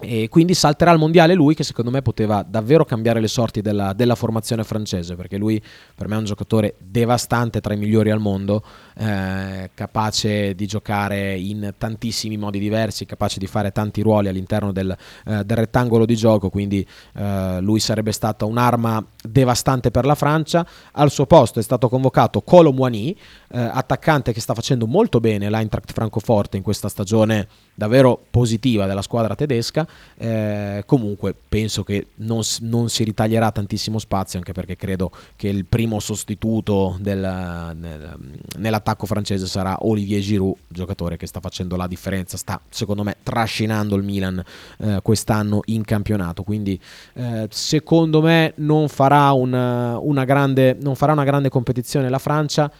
e 0.00 0.28
quindi 0.28 0.54
salterà 0.54 0.90
al 0.90 0.98
mondiale 0.98 1.34
lui 1.34 1.54
che 1.54 1.62
secondo 1.62 1.90
me 1.90 2.02
poteva 2.02 2.44
davvero 2.46 2.84
cambiare 2.84 3.20
le 3.20 3.28
sorti 3.28 3.60
della, 3.60 3.92
della, 3.92 4.16
formazione 4.16 4.64
francese 4.64 5.14
perché 5.14 5.36
lui 5.36 5.62
per 5.94 6.08
me 6.08 6.16
è 6.16 6.18
un 6.18 6.24
giocatore 6.24 6.74
devastante 6.78 7.60
tra 7.60 7.74
i 7.74 7.76
migliori 7.76 8.10
al 8.10 8.18
mondo 8.18 8.64
eh, 8.96 9.70
capace 9.72 10.56
di 10.56 10.66
giocare 10.66 11.36
in 11.36 11.74
tantissimi 11.78 12.36
modi 12.36 12.58
diversi 12.58 13.06
capace 13.06 13.38
di 13.38 13.46
fare 13.46 13.70
tanti 13.70 14.02
ruoli 14.02 14.26
all'interno 14.26 14.72
del, 14.72 14.96
eh, 15.26 15.44
del 15.44 15.56
rettangolo 15.56 16.04
di 16.04 16.16
gioco 16.16 16.50
quindi 16.50 16.84
eh, 17.14 17.58
lui 17.60 17.78
sarebbe 17.78 18.10
stata 18.10 18.44
un'arma 18.46 19.04
devastante 19.22 19.90
per 19.90 20.04
la 20.04 20.14
Francia. 20.14 20.66
Al 20.92 21.10
suo 21.10 21.26
posto 21.26 21.58
è 21.58 21.62
stato 21.62 21.88
convocato 21.88 22.42
Colo 22.42 22.72
Moigny 22.72 23.16
eh, 23.54 23.60
attaccante 23.60 24.32
che 24.32 24.40
sta 24.40 24.52
facendo 24.52 24.86
molto 24.86 25.20
bene 25.20 25.48
l'Eintracht 25.48 25.92
Francoforte 25.92 26.56
in 26.56 26.64
questa 26.64 26.88
stagione 26.88 27.46
davvero 27.72 28.20
positiva 28.28 28.86
della 28.86 29.00
squadra 29.02 29.36
tedesca. 29.36 29.86
Eh, 30.16 30.82
comunque 30.86 31.34
penso 31.48 31.84
che 31.84 32.08
non, 32.16 32.40
non, 32.60 32.88
si 32.88 33.04
ritaglierà 33.04 33.52
tantissimo 33.52 34.00
spazio, 34.00 34.38
anche 34.38 34.52
perché 34.52 34.76
credo 34.76 35.12
che 35.36 35.48
il 35.48 35.66
primo 35.66 36.00
sostituto 36.00 36.96
del, 36.98 37.20
nel, 37.20 38.16
nell'attacco 38.56 39.06
francese 39.06 39.46
sarà 39.46 39.76
Olivier 39.80 40.20
Giroud, 40.20 40.56
giocatore 40.66 41.16
che 41.16 41.26
sta 41.26 41.38
facendo 41.38 41.76
la 41.76 41.86
differenza, 41.86 42.36
sta 42.36 42.60
secondo 42.68 43.04
me 43.04 43.16
trascinando 43.22 43.94
il 43.94 44.02
Milan 44.02 44.42
eh, 44.78 44.98
quest'anno 45.00 45.60
in 45.66 45.84
campionato. 45.84 46.42
Quindi 46.42 46.80
eh, 47.12 47.46
secondo 47.50 48.20
me 48.20 48.52
non 48.56 48.88
farà 48.88 49.30
una, 49.30 49.96
una, 49.98 50.24
grande, 50.24 50.76
non 50.80 50.96
farà 50.96 51.12
una 51.12 51.24
grande 51.24 51.48
competizione 51.48 52.08
la 52.08 52.18
Francia 52.18 52.70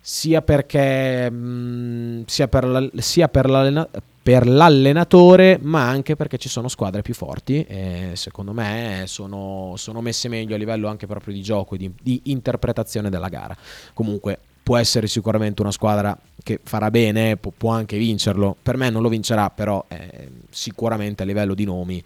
sia 0.00 0.40
perché 0.40 1.30
mh, 1.30 1.36
mm, 1.36 2.22
sia, 2.26 2.48
per 2.48 2.64
la, 2.64 2.88
sia 2.96 3.28
per, 3.28 3.48
l'allena, 3.48 3.86
per, 4.22 4.46
l'allenatore 4.46 5.58
ma 5.60 5.86
anche 5.86 6.16
perché 6.16 6.38
ci 6.38 6.48
sono 6.48 6.68
squadre 6.68 7.02
più 7.02 7.14
forti 7.14 7.62
e 7.64 8.12
secondo 8.14 8.52
me 8.52 9.04
sono, 9.06 9.74
sono 9.76 10.00
messe 10.00 10.28
meglio 10.28 10.54
a 10.54 10.58
livello 10.58 10.88
anche 10.88 11.06
proprio 11.06 11.34
di 11.34 11.42
gioco 11.42 11.74
e 11.74 11.78
di, 11.78 11.92
di, 12.00 12.20
interpretazione 12.24 13.10
della 13.10 13.28
gara. 13.28 13.56
Comunque 13.92 14.38
può 14.62 14.76
essere 14.78 15.06
sicuramente 15.06 15.60
una 15.60 15.72
squadra 15.72 16.16
che 16.42 16.60
farà 16.62 16.90
bene 16.90 17.36
può, 17.36 17.70
anche 17.70 17.98
vincerlo. 17.98 18.56
Per 18.60 18.76
me 18.76 18.88
non 18.88 19.02
lo 19.02 19.08
vincerà 19.08 19.50
però 19.50 19.84
eh, 19.88 20.30
sicuramente 20.48 21.22
a 21.22 21.26
livello 21.26 21.54
di 21.54 21.64
nomi 21.64 22.02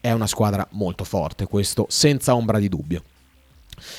è 0.00 0.12
una 0.12 0.28
squadra 0.28 0.64
molto 0.72 1.02
forte 1.02 1.46
questo 1.46 1.86
senza 1.88 2.36
ombra 2.36 2.60
di 2.60 2.68
dubbio 2.68 3.02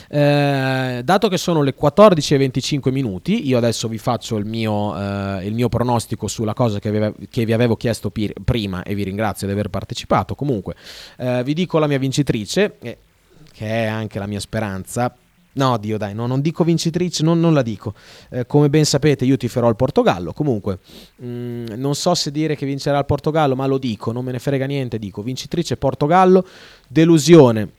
eh, 0.10 1.02
dato 1.04 1.28
che 1.28 1.38
sono 1.38 1.62
le 1.62 1.74
14 1.74 2.34
e 2.34 2.38
25 2.38 2.92
minuti, 2.92 3.48
io 3.48 3.58
adesso 3.58 3.88
vi 3.88 3.98
faccio 3.98 4.38
il 4.38 4.46
mio, 4.46 4.98
eh, 4.98 5.46
il 5.46 5.54
mio 5.54 5.70
pronostico 5.70 6.28
sulla 6.28 6.54
cosa 6.54 6.80
che, 6.80 6.88
aveva, 6.88 7.12
che 7.30 7.46
vi 7.46 7.54
avevo 7.54 7.76
chiesto 7.76 8.10
pi- 8.10 8.34
prima 8.44 8.84
e 8.84 8.96
vi 8.96 9.04
ringrazio 9.04 9.48
di 9.48 9.54
aver 9.54 9.70
partecipato. 9.70 10.36
Comunque, 10.36 10.76
eh, 11.18 11.44
vi 11.44 11.54
dico 11.54 11.80
la 11.80 11.88
mia 11.88 12.00
vincitrice, 12.00 12.78
che 12.80 13.66
è 13.66 13.86
anche 13.86 14.20
la 14.20 14.28
mia 14.28 14.40
speranza. 14.40 15.16
No, 15.54 15.78
Dio, 15.78 15.98
dai, 15.98 16.14
no, 16.14 16.28
non 16.28 16.42
dico 16.42 16.64
vincitrice, 16.64 17.24
non, 17.24 17.40
non 17.40 17.54
la 17.54 17.64
dico. 17.64 17.96
Eh, 18.30 18.46
come 18.46 18.70
ben 18.70 18.86
sapete, 18.86 19.26
io 19.26 19.38
tiferò 19.38 19.68
il 19.70 19.76
Portogallo. 19.76 20.32
Comunque, 20.32 20.80
mh, 21.16 21.28
mm, 21.28 21.66
non 21.78 21.96
so 21.96 22.14
se 22.14 22.30
dire 22.30 22.56
che 22.56 22.66
vincerà 22.68 23.00
il 23.00 23.06
Portogallo, 23.06 23.56
ma 23.56 23.66
lo 23.66 23.80
dico, 23.80 24.12
non 24.12 24.24
me 24.24 24.32
ne 24.32 24.40
frega 24.40 24.68
niente. 24.68 25.00
Dico 25.00 25.24
vincitrice 25.24 25.76
Portogallo, 25.76 26.46
delusione 26.88 27.72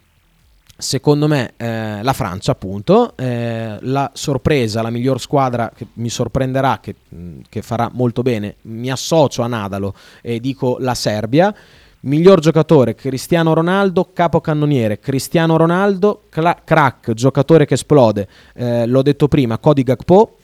secondo 0.80 1.26
me 1.26 1.54
eh, 1.56 2.02
la 2.04 2.12
Francia 2.12 2.52
appunto 2.52 3.16
eh, 3.16 3.76
la 3.80 4.10
sorpresa 4.14 4.80
la 4.80 4.90
miglior 4.90 5.20
squadra 5.20 5.72
che 5.74 5.88
mi 5.94 6.08
sorprenderà 6.08 6.78
che, 6.80 6.94
mm, 7.12 7.40
che, 7.48 7.62
farà 7.62 7.90
molto 7.92 8.22
bene 8.22 8.54
mi 8.62 8.88
associo 8.88 9.42
a 9.42 9.48
Nadalo 9.48 9.94
e 10.22 10.40
dico 10.40 10.76
la 10.80 10.94
Serbia. 10.94 11.54
Miglior 12.00 12.38
giocatore 12.38 12.94
Cristiano 12.94 13.54
Ronaldo 13.54 14.10
capocannoniere. 14.12 15.00
Cristiano 15.00 15.56
Ronaldo 15.56 16.22
cla- 16.28 16.60
crack 16.62 17.12
giocatore 17.12 17.66
che 17.66 17.74
esplode. 17.74 18.28
Eh, 18.54 18.86
l'ho 18.86 19.02
detto 19.02 19.26
prima 19.26 19.58
Cody 19.58 19.82
Gakpo 19.82 20.37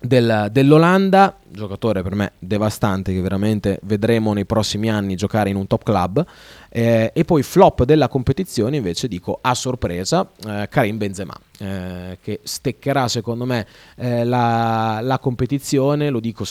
del, 0.00 0.48
dell'Olanda, 0.52 1.38
giocatore 1.48 2.02
per 2.02 2.14
me 2.14 2.32
devastante 2.38 3.12
che 3.12 3.20
veramente 3.20 3.80
vedremo 3.82 4.32
nei 4.32 4.44
prossimi 4.44 4.90
anni 4.90 5.16
giocare 5.16 5.50
in 5.50 5.56
un 5.56 5.66
top 5.66 5.82
club. 5.82 6.24
Eh, 6.68 7.10
e 7.14 7.24
poi 7.24 7.42
flop 7.42 7.84
della 7.84 8.08
competizione 8.08 8.76
invece 8.76 9.08
dico 9.08 9.38
a 9.40 9.54
sorpresa 9.54 10.30
eh, 10.46 10.68
Karim 10.70 10.98
Benzema 10.98 11.34
eh, 11.58 12.18
che 12.22 12.40
steccherà 12.42 13.08
secondo 13.08 13.46
me 13.46 13.66
eh, 13.96 14.24
la, 14.24 15.00
la, 15.02 15.18
competizione, 15.18 16.10
lo 16.10 16.20
dico 16.20 16.44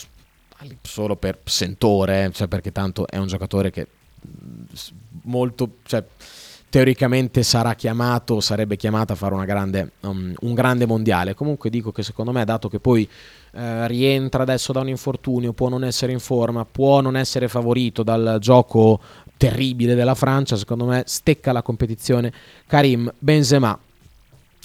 solo 0.82 1.16
per 1.16 1.40
sentore, 1.44 2.32
cioè 2.34 2.48
perché 2.48 2.72
tanto 2.72 3.08
è 3.08 3.18
un 3.18 3.28
giocatore 3.28 3.72
che 3.72 3.88
molto... 5.24 5.78
Cioè, 5.84 6.04
teoricamente 6.70 7.44
sarà 7.44 7.76
chiamato, 7.76 8.40
sarebbe 8.40 8.76
chiamato 8.76 9.14
a 9.14 9.16
fare 9.16 9.46
grande, 9.46 9.92
um, 10.02 10.34
un 10.40 10.54
grande 10.54 10.86
mondiale. 10.86 11.34
Comunque 11.34 11.70
dico 11.70 11.92
che 11.92 12.04
secondo 12.04 12.32
me, 12.32 12.44
dato 12.46 12.68
che 12.70 12.80
poi 12.80 13.08
eh, 13.54 13.88
rientra 13.88 14.44
adesso 14.44 14.74
da 14.74 14.82
un 14.82 14.90
infortunio, 14.90 15.54
può 15.54 15.70
non 15.70 15.84
essere 15.84 16.12
in 16.12 16.20
forma, 16.20 16.66
può 16.66 17.02
non 17.02 17.16
essere 17.16 17.48
favorito 17.48 18.04
dal 18.04 18.38
gioco 18.40 19.00
terribile 19.38 19.96
della 19.96 20.16
Francia, 20.16 20.56
secondo 20.56 20.86
me 20.86 21.04
stecca 21.06 21.52
la 21.52 21.62
competizione 21.62 22.34
Karim 22.66 23.12
Benzema 23.18 23.80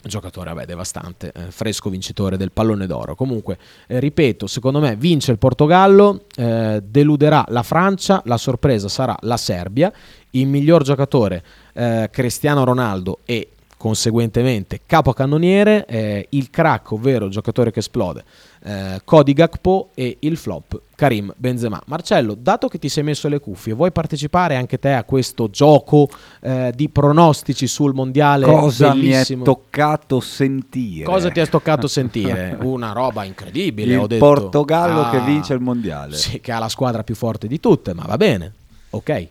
giocatore 0.04 0.52
vabbè, 0.52 0.66
devastante, 0.66 1.32
eh, 1.32 1.50
fresco 1.50 1.90
vincitore 1.90 2.36
del 2.36 2.52
pallone 2.52 2.86
d'oro. 2.86 3.14
Comunque, 3.14 3.58
eh, 3.86 4.00
ripeto, 4.00 4.46
secondo 4.46 4.80
me 4.80 4.96
vince 4.96 5.30
il 5.30 5.38
Portogallo, 5.38 6.24
eh, 6.34 6.82
deluderà 6.84 7.44
la 7.48 7.62
Francia, 7.62 8.20
la 8.24 8.36
sorpresa 8.36 8.88
sarà 8.88 9.16
la 9.20 9.36
Serbia, 9.36 9.92
il 10.32 10.46
miglior 10.46 10.82
giocatore 10.82 11.42
eh, 11.72 12.08
Cristiano 12.10 12.64
Ronaldo 12.64 13.20
e 13.24 13.48
conseguentemente 13.82 14.82
capocannoniere, 14.86 15.84
eh, 15.86 16.26
il 16.30 16.50
crack, 16.50 16.92
ovvero 16.92 17.24
il 17.24 17.32
giocatore 17.32 17.72
che 17.72 17.80
esplode, 17.80 18.22
eh, 18.62 19.00
Cody 19.02 19.32
Gakpo 19.32 19.88
e 19.96 20.18
il 20.20 20.36
flop 20.36 20.80
Karim 20.94 21.34
Benzema. 21.36 21.82
Marcello, 21.86 22.36
dato 22.38 22.68
che 22.68 22.78
ti 22.78 22.88
sei 22.88 23.02
messo 23.02 23.26
le 23.26 23.40
cuffie, 23.40 23.72
vuoi 23.72 23.90
partecipare 23.90 24.54
anche 24.54 24.78
te 24.78 24.92
a 24.92 25.02
questo 25.02 25.50
gioco 25.50 26.08
eh, 26.42 26.70
di 26.72 26.90
pronostici 26.90 27.66
sul 27.66 27.92
mondiale? 27.92 28.46
Cosa 28.46 28.92
bellissimo? 28.92 29.38
mi 29.38 29.42
è 29.42 29.46
toccato 29.46 30.20
sentire? 30.20 31.04
Cosa 31.04 31.28
ti 31.30 31.40
è 31.40 31.48
toccato 31.48 31.88
sentire? 31.90 32.56
Una 32.60 32.92
roba 32.92 33.24
incredibile. 33.24 33.96
Il. 33.96 34.16
Portogallo 34.16 35.06
ah, 35.06 35.10
che 35.10 35.22
vince 35.22 35.54
il 35.54 35.60
mondiale. 35.60 36.14
Sì, 36.14 36.40
che 36.40 36.52
ha 36.52 36.60
la 36.60 36.68
squadra 36.68 37.02
più 37.02 37.16
forte 37.16 37.48
di 37.48 37.58
tutte, 37.58 37.94
ma 37.94 38.04
va 38.06 38.16
bene. 38.16 38.52
Ok. 38.90 39.28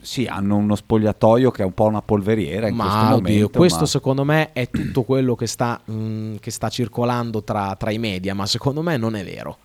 Sì, 0.00 0.26
hanno 0.26 0.56
uno 0.56 0.74
spogliatoio 0.74 1.50
che 1.50 1.62
è 1.62 1.64
un 1.64 1.72
po' 1.72 1.86
una 1.86 2.02
polveriera 2.02 2.68
in 2.68 2.76
questo 2.76 2.94
Ma 2.94 3.14
oddio, 3.14 3.32
momento. 3.32 3.58
questo 3.58 3.80
ma- 3.80 3.86
secondo 3.86 4.24
me 4.24 4.52
è 4.52 4.68
tutto 4.70 5.02
quello 5.02 5.34
che 5.34 5.46
sta, 5.46 5.80
mm, 5.90 6.36
che 6.40 6.50
sta 6.50 6.68
circolando 6.68 7.42
tra, 7.42 7.74
tra 7.76 7.90
i 7.90 7.98
media, 7.98 8.34
ma 8.34 8.46
secondo 8.46 8.82
me 8.82 8.96
non 8.96 9.16
è 9.16 9.24
vero. 9.24 9.58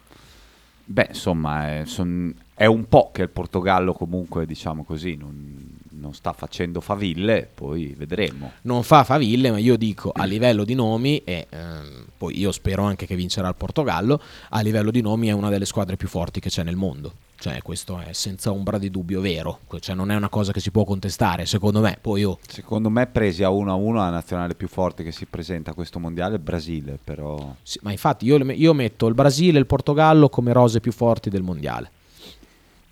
Beh, 0.86 1.08
insomma, 1.10 1.80
è, 1.80 1.86
son- 1.86 2.34
è 2.54 2.66
un 2.66 2.88
po' 2.88 3.12
che 3.14 3.22
il 3.22 3.30
Portogallo 3.30 3.94
comunque, 3.94 4.46
diciamo 4.46 4.84
così, 4.84 5.16
non, 5.16 5.78
non 5.92 6.14
sta 6.14 6.34
facendo 6.34 6.82
faville, 6.82 7.50
poi 7.54 7.96
vedremo. 7.98 8.52
Non 8.64 8.84
fa 8.84 9.04
faville, 9.04 9.52
ma 9.52 9.60
io 9.60 9.78
dico 9.78 10.12
a 10.14 10.26
livello 10.26 10.66
di 10.66 10.74
nomi, 10.74 11.22
e 11.24 11.48
ehm, 11.50 12.06
poi 12.18 12.38
io 12.38 12.52
spero 12.52 12.84
anche 12.84 13.06
che 13.06 13.16
vincerà 13.16 13.48
il 13.48 13.56
Portogallo, 13.56 14.22
a 14.50 14.62
livello 14.62 14.92
di 14.92 15.02
nomi 15.02 15.28
è 15.28 15.32
una 15.32 15.50
delle 15.50 15.66
squadre 15.66 15.96
più 15.96 16.08
forti 16.08 16.40
che 16.40 16.50
c'è 16.50 16.64
nel 16.64 16.76
mondo. 16.76 17.14
Cioè, 17.44 17.62
questo 17.62 18.00
è 18.00 18.14
senza 18.14 18.54
ombra 18.54 18.78
di 18.78 18.90
dubbio 18.90 19.20
vero. 19.20 19.60
Cioè, 19.78 19.94
non 19.94 20.12
è 20.12 20.16
una 20.16 20.30
cosa 20.30 20.54
che 20.54 20.62
si 20.62 20.72
può 20.72 20.86
contestare, 20.86 21.46
secondo 21.46 21.82
me. 21.82 21.98
Poi 22.00 22.22
io 22.22 22.40
Secondo 22.48 22.90
me 22.90 23.06
presi 23.06 23.44
a 23.44 23.50
1 23.50 23.70
a 23.70 23.76
1 23.76 23.98
la 23.98 24.10
nazionale 24.10 24.56
più 24.56 24.70
forte 24.70 25.04
che 25.04 25.12
si 25.12 25.26
presenta 25.26 25.72
a 25.72 25.74
questo 25.74 26.00
mondiale 26.00 26.36
è 26.36 26.38
il 26.38 26.42
Brasile, 26.42 26.98
però 27.04 27.54
Sì, 27.62 27.80
ma 27.82 27.92
infatti 27.92 28.24
io, 28.26 28.38
io 28.38 28.74
metto 28.74 29.08
il 29.08 29.14
Brasile 29.14 29.58
e 29.58 29.60
il 29.60 29.66
Portogallo 29.66 30.30
come 30.30 30.54
rose 30.54 30.80
più 30.80 30.94
forti 30.94 31.30
del 31.30 31.42
mondiale. 31.42 31.92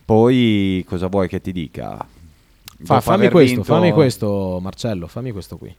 poi 0.04 0.84
cosa 0.86 1.08
vuoi 1.08 1.30
che 1.30 1.40
ti 1.40 1.54
dica? 1.54 2.06
Fa- 2.84 3.00
fammi 3.00 3.30
questo, 3.30 3.56
vinto- 3.56 3.74
fammi 3.74 3.94
questo, 3.94 4.60
Marcello, 4.62 5.08
fammi 5.08 5.32
questo 5.32 5.56
qui. 5.56 5.74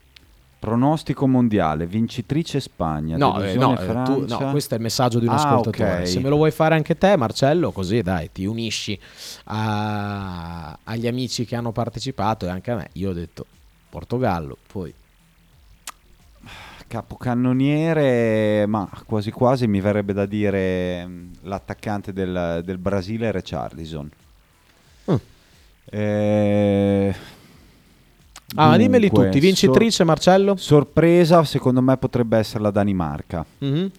Pronostico 0.62 1.26
mondiale, 1.26 1.86
vincitrice 1.86 2.60
Spagna, 2.60 3.16
No, 3.16 3.42
eh, 3.42 3.56
no, 3.56 3.76
eh, 3.76 3.84
tu- 4.04 4.24
no, 4.28 4.50
questo 4.52 4.74
è 4.74 4.76
il 4.76 4.82
messaggio 4.84 5.18
di 5.18 5.26
un 5.26 5.32
Ah, 5.32 5.34
ascoltatore. 5.34 6.02
ok. 6.02 6.06
Se 6.06 6.20
me 6.20 6.28
lo 6.28 6.36
vuoi 6.36 6.52
fare 6.52 6.76
anche 6.76 6.96
te, 6.96 7.16
Marcello, 7.16 7.72
così 7.72 8.00
dai, 8.00 8.30
ti 8.30 8.44
unisci 8.44 8.96
a- 9.46 10.78
agli 10.84 11.08
amici 11.08 11.44
che 11.46 11.56
hanno 11.56 11.72
partecipato 11.72 12.46
e 12.46 12.50
anche 12.50 12.70
a 12.70 12.76
me. 12.76 12.90
Io 12.92 13.10
ho 13.10 13.12
detto 13.12 13.44
Portogallo, 13.90 14.56
poi 14.70 14.94
Capocannoniere, 16.86 18.64
ma 18.66 18.88
quasi 19.04 19.32
quasi 19.32 19.66
mi 19.66 19.80
verrebbe 19.80 20.12
da 20.12 20.26
dire 20.26 21.04
mm, 21.04 21.32
l'attaccante 21.42 22.12
del, 22.12 22.60
del 22.64 22.78
Brasile 22.78 23.32
Richarlison. 23.32 24.08
Mm. 25.10 25.14
Eh, 25.86 27.14
Ah, 28.54 28.68
ma 28.68 28.76
dimmeli 28.76 29.08
dunque, 29.08 29.26
tutti, 29.26 29.40
vincitrice 29.40 30.04
Marcello? 30.04 30.56
sor- 30.56 30.60
sorpresa, 30.84 31.42
secondo 31.44 31.80
me 31.80 31.96
potrebbe 31.96 32.36
essere 32.38 32.62
la 32.62 32.70
Danimarca. 32.70 33.44
Mhm. 33.58 33.90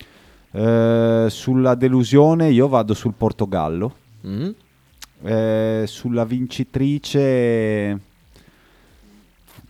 Eh, 0.52 1.26
sulla 1.30 1.74
delusione 1.76 2.50
io 2.52 2.68
vado 2.68 2.94
sul 2.94 3.14
Portogallo. 3.18 3.96
Mhm. 4.22 4.54
Eh, 5.24 5.84
sulla 5.88 6.26
vincitrice 6.26 8.00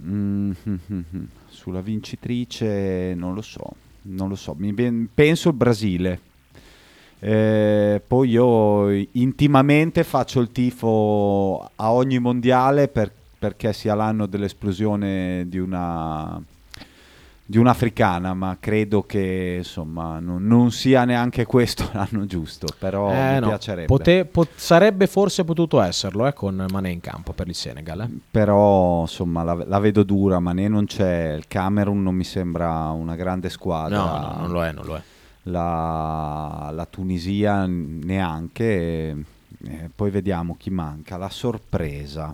Mm, 0.06 0.52
mm, 0.68 0.74
mm, 0.92 1.00
mm. 1.16 1.24
sulla 1.48 1.80
vincitrice 1.80 3.14
non 3.16 3.34
lo 3.34 3.42
so 3.42 3.62
non 4.04 4.28
lo 4.28 4.36
so 4.36 4.54
ven- 4.58 5.08
penso 5.14 5.50
il 5.50 5.56
Brasile 5.56 6.20
Eh, 7.20 8.02
poi 8.06 8.30
io 8.32 8.90
intimamente 9.14 10.04
faccio 10.04 10.42
il 10.42 10.52
tifo 10.52 11.70
a 11.76 11.94
ogni 11.94 12.20
mondiale 12.20 12.90
per- 12.90 13.14
perché 13.44 13.74
sia 13.74 13.94
l'anno 13.94 14.26
dell'esplosione 14.26 15.44
di 15.50 15.58
una 15.60 16.42
di 17.46 17.58
un'africana, 17.58 18.34
ma 18.34 18.56
credo 18.58 19.04
che 19.04 19.56
insomma 19.58 20.18
non, 20.20 20.48
non 20.48 20.72
sia 20.72 21.04
neanche 21.04 21.46
questo 21.46 21.90
l'anno 21.92 22.26
giusto, 22.26 22.68
però 22.80 23.12
Eh, 23.12 23.34
mi 23.34 23.40
no. 23.42 23.48
piacerebbe. 23.48 23.86
Pote- 23.88 24.24
po- 24.24 24.48
sarebbe 24.56 25.08
forse 25.08 25.44
potuto 25.44 25.82
esserlo 25.82 26.26
eh, 26.26 26.32
con 26.32 26.66
Mané 26.72 26.92
in 26.92 27.02
campo 27.02 27.34
per 27.34 27.50
il 27.50 27.54
Senegal. 27.56 28.00
eh. 28.00 28.10
Però 28.32 29.02
insomma 29.02 29.44
la, 29.44 29.62
la 29.68 29.80
vedo 29.80 30.04
dura, 30.04 30.40
Mané 30.40 30.70
non 30.70 30.86
c'è, 30.86 31.34
il 31.34 31.46
Camerun 31.50 32.02
non 32.02 32.16
mi 32.16 32.24
sembra 32.24 32.92
una 32.92 33.16
grande 33.18 33.50
squadra. 33.50 33.98
No, 33.98 34.18
no, 34.20 34.36
non 34.40 34.52
lo 34.52 34.64
è, 34.64 34.72
non 34.72 34.86
lo 34.86 34.96
è. 34.96 35.02
La, 35.44 36.70
la 36.72 36.86
Tunisia 36.86 37.66
neanche. 37.68 39.18
poi 39.94 40.10
vediamo 40.12 40.56
chi 40.58 40.70
manca. 40.70 41.18
La 41.18 41.30
sorpresa. 41.30 42.34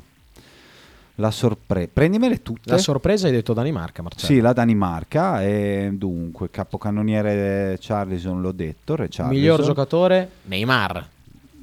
La 1.20 1.32
sorpresa. 1.32 1.90
Prendimele 1.92 2.42
tutte. 2.42 2.70
La 2.72 2.78
sorpresa 2.78 3.28
hai 3.28 3.34
detto 3.34 3.52
Danimarca, 3.54 4.02
Marcello. 4.02 4.26
Sì, 4.34 4.40
la 4.40 4.54
Danimarca. 4.54 5.44
E 5.44 5.90
dunque, 5.94 6.50
capocannoniere 6.50 7.78
Charlison 7.80 8.40
l'ho 8.42 8.54
detto. 8.54 8.96
Miglior 9.28 9.62
giocatore? 9.62 10.30
Neymar. 10.44 11.08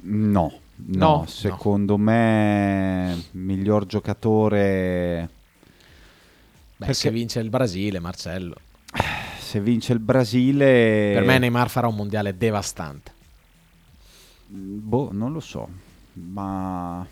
No, 0.09 0.53
no, 0.75 1.07
No, 1.07 1.25
secondo 1.27 1.97
me 1.97 3.23
miglior 3.31 3.85
giocatore 3.87 5.27
Beh, 6.77 6.85
Perché- 6.85 6.93
se 6.93 7.09
vince 7.11 7.39
il 7.39 7.49
Brasile, 7.49 7.99
Marcello. 7.99 8.55
se 9.39 9.59
vince 9.59 9.91
il 9.91 9.99
Brasile 9.99 11.11
Per 11.15 11.23
me 11.25 11.39
Neymar 11.39 11.69
farà 11.69 11.87
un 11.87 11.95
mondiale 11.95 12.37
devastante. 12.37 13.11
boh, 14.45 15.09
non 15.11 15.33
lo 15.33 15.39
so, 15.39 15.67
ma 16.13 17.05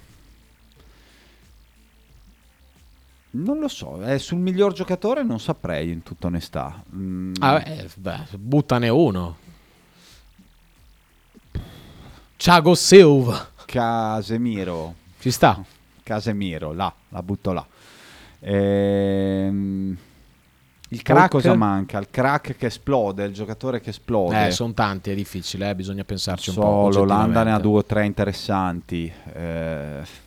non 3.43 3.59
lo 3.59 3.67
so, 3.67 4.01
eh, 4.03 4.17
sul 4.19 4.37
miglior 4.39 4.73
giocatore 4.73 5.23
non 5.23 5.39
saprei 5.39 5.91
in 5.91 6.03
tutta 6.03 6.27
onestà. 6.27 6.83
Mm, 6.95 7.33
Ah, 7.39 7.61
eh, 7.65 7.87
beh, 7.95 8.19
buttane 8.37 8.89
uno. 8.89 9.37
Thiago 12.37 12.75
Silva. 12.75 13.49
Casemiro, 13.65 14.93
Ci 15.19 15.31
sta. 15.31 15.63
Casemiro, 16.03 16.71
là, 16.73 16.93
la 17.09 17.23
butto 17.23 17.51
là. 17.51 17.65
Ehm, 18.41 19.97
Il 20.89 21.01
poi 21.01 21.15
crack. 21.15 21.29
cosa 21.31 21.55
manca? 21.55 21.97
Il 21.99 22.07
crack 22.11 22.55
che 22.57 22.67
esplode, 22.67 23.23
il 23.25 23.33
giocatore 23.33 23.81
che 23.81 23.89
esplode. 23.89 24.47
Eh, 24.47 24.51
sono 24.51 24.73
tanti, 24.73 25.09
è 25.09 25.15
difficile, 25.15 25.69
eh, 25.71 25.75
bisogna 25.75 26.03
pensarci 26.03 26.49
un 26.51 26.55
po'. 26.57 26.89
So, 26.91 26.99
l'Olanda 26.99 27.41
ne 27.43 27.53
ha 27.53 27.59
due 27.59 27.79
o 27.79 27.83
tre 27.83 28.05
interessanti. 28.05 29.11
eh, 29.33 30.23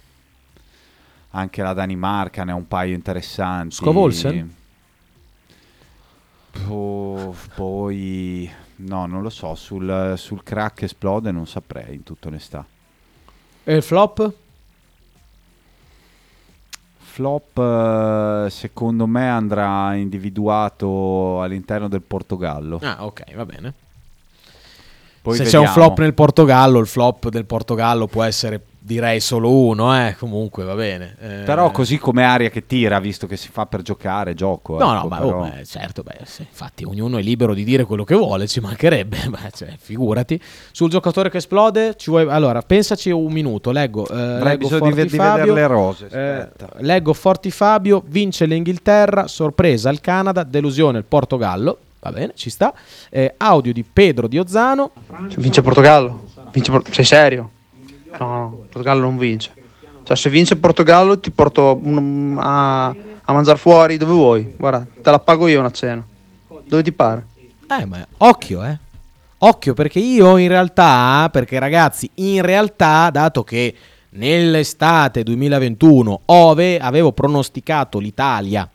anche 1.31 1.63
la 1.63 1.73
Danimarca 1.73 2.45
ne 2.45 2.53
ha 2.53 2.55
un 2.55 2.67
paio 2.69 2.95
interessanti. 2.95 3.75
Scovolsen? 3.75 4.55
Oh, 6.67 7.35
poi 7.55 8.51
no, 8.77 9.07
non 9.07 9.23
lo 9.23 9.31
so. 9.31 9.55
Sul, 9.55 10.15
sul 10.17 10.43
crack 10.43 10.83
esplode, 10.83 11.31
non 11.31 11.47
saprei 11.47 11.95
in 11.95 12.03
tutta 12.03 12.29
onestà. 12.29 12.65
E 13.65 13.75
il 13.77 13.83
flop? 13.83 14.33
Flop, 16.99 17.59
eh, 17.59 18.51
secondo 18.51 19.07
me, 19.07 19.29
andrà 19.29 19.95
individuato 19.95 21.43
all'interno 21.43 21.89
del 21.89 22.03
Portogallo. 22.03 22.79
Ah, 22.83 23.05
ok, 23.05 23.35
va 23.35 23.45
bene. 23.45 23.75
Poi 25.21 25.37
Se 25.37 25.45
c'è 25.45 25.59
un 25.59 25.65
vediamo. 25.65 25.73
flop 25.87 25.99
nel 25.99 26.15
Portogallo, 26.15 26.79
il 26.79 26.87
flop 26.87 27.29
del 27.29 27.45
Portogallo 27.45 28.07
può 28.07 28.23
essere, 28.23 28.61
direi, 28.89 29.21
solo 29.21 29.53
uno, 29.53 29.95
eh. 29.95 30.17
Comunque, 30.19 30.65
va 30.65 30.75
bene. 30.75 31.15
Eh, 31.21 31.43
Però 31.45 31.71
così 31.71 31.99
come 31.99 32.25
aria 32.25 32.49
che 32.49 32.67
tira, 32.67 32.99
visto 32.99 33.27
che 33.27 33.37
si 33.37 33.49
fa 33.53 33.67
per 33.67 33.83
giocare, 33.83 34.35
gioco. 34.35 34.79
No, 34.79 34.93
ecco, 34.95 35.03
no, 35.03 35.09
ma 35.09 35.19
però- 35.19 35.39
oh, 35.45 35.49
beh, 35.51 35.65
certo, 35.67 36.03
beh, 36.03 36.17
sì, 36.25 36.43
infatti 36.49 36.85
ognuno 36.85 37.19
è 37.19 37.23
libero 37.23 37.53
di 37.55 37.63
dire 37.65 37.85
quello 37.85 38.05
che 38.05 38.15
vuole, 38.17 38.49
ci 38.49 38.61
mancherebbe, 38.61 39.19
beh, 39.29 39.51
cioè, 39.55 39.75
figurati. 39.79 40.41
Sul 40.73 40.89
giocatore 40.91 41.31
che 41.31 41.37
esplode, 41.37 41.95
ci 41.97 42.11
vuoi... 42.11 42.27
allora, 42.29 42.63
pensaci 42.63 43.11
un 43.11 43.31
minuto, 43.31 43.71
leggo. 43.71 44.09
eh, 44.09 44.15
Avrei 44.15 44.43
leggo 44.57 44.69
bisogno 44.69 44.91
di, 44.91 44.95
Forti 44.95 45.11
di 45.11 45.17
Fabio, 45.17 45.45
vedere 45.45 45.61
le 45.61 45.67
rose. 45.67 46.09
eh, 46.11 46.49
leggo 46.79 47.13
Forti 47.13 47.51
Fabio, 47.51 48.03
vince 48.07 48.47
l'Inghilterra, 48.47 49.27
sorpresa 49.29 49.91
il 49.91 50.01
Canada, 50.01 50.43
delusione 50.43 50.99
il 50.99 51.05
Portogallo, 51.05 51.79
va 52.01 52.11
bene, 52.13 52.33
ci 52.35 52.49
sta. 52.49 52.73
Eh, 53.11 53.35
audio 53.37 53.73
di 53.73 53.85
Pedro 53.85 54.27
di 54.29 54.39
Ozzano, 54.39 54.93
vince 55.37 55.61
Portogallo? 55.63 56.25
Vince 56.53 56.71
Por- 56.71 56.85
sei 56.91 57.05
serio? 57.05 57.51
No, 58.19 58.27
no, 58.27 58.51
Portogallo 58.71 59.01
non 59.01 59.17
vince. 59.17 59.53
Cioè, 60.03 60.17
se 60.17 60.31
vince 60.31 60.57
Portogallo 60.57 61.19
ti 61.19 61.31
porto 61.31 61.81
a, 62.37 62.87
a 62.87 63.33
mangiare 63.33 63.59
fuori 63.59 63.97
dove 63.97 64.13
vuoi. 64.13 64.55
Guarda, 64.57 64.87
te 65.03 65.11
la 65.11 65.19
pago 65.19 65.47
io 65.49 65.61
una 65.61 65.71
cena. 65.71 66.05
Dove 66.67 66.83
ti 66.83 66.93
pare? 66.93 67.27
Eh, 67.69 67.85
ma 67.85 68.07
occhio, 68.19 68.65
eh. 68.65 68.79
Occhio 69.39 69.75
perché 69.75 69.99
io 69.99 70.37
in 70.37 70.49
realtà, 70.49 71.29
perché 71.31 71.59
ragazzi, 71.59 72.11
in 72.15 72.43
realtà, 72.43 73.11
dato 73.11 73.45
che 73.45 73.75
nell'estate 74.11 75.23
2021 75.23 76.23
ove 76.25 76.79
avevo 76.79 77.13
pronosticato 77.13 77.99
l'Italia 77.99 78.69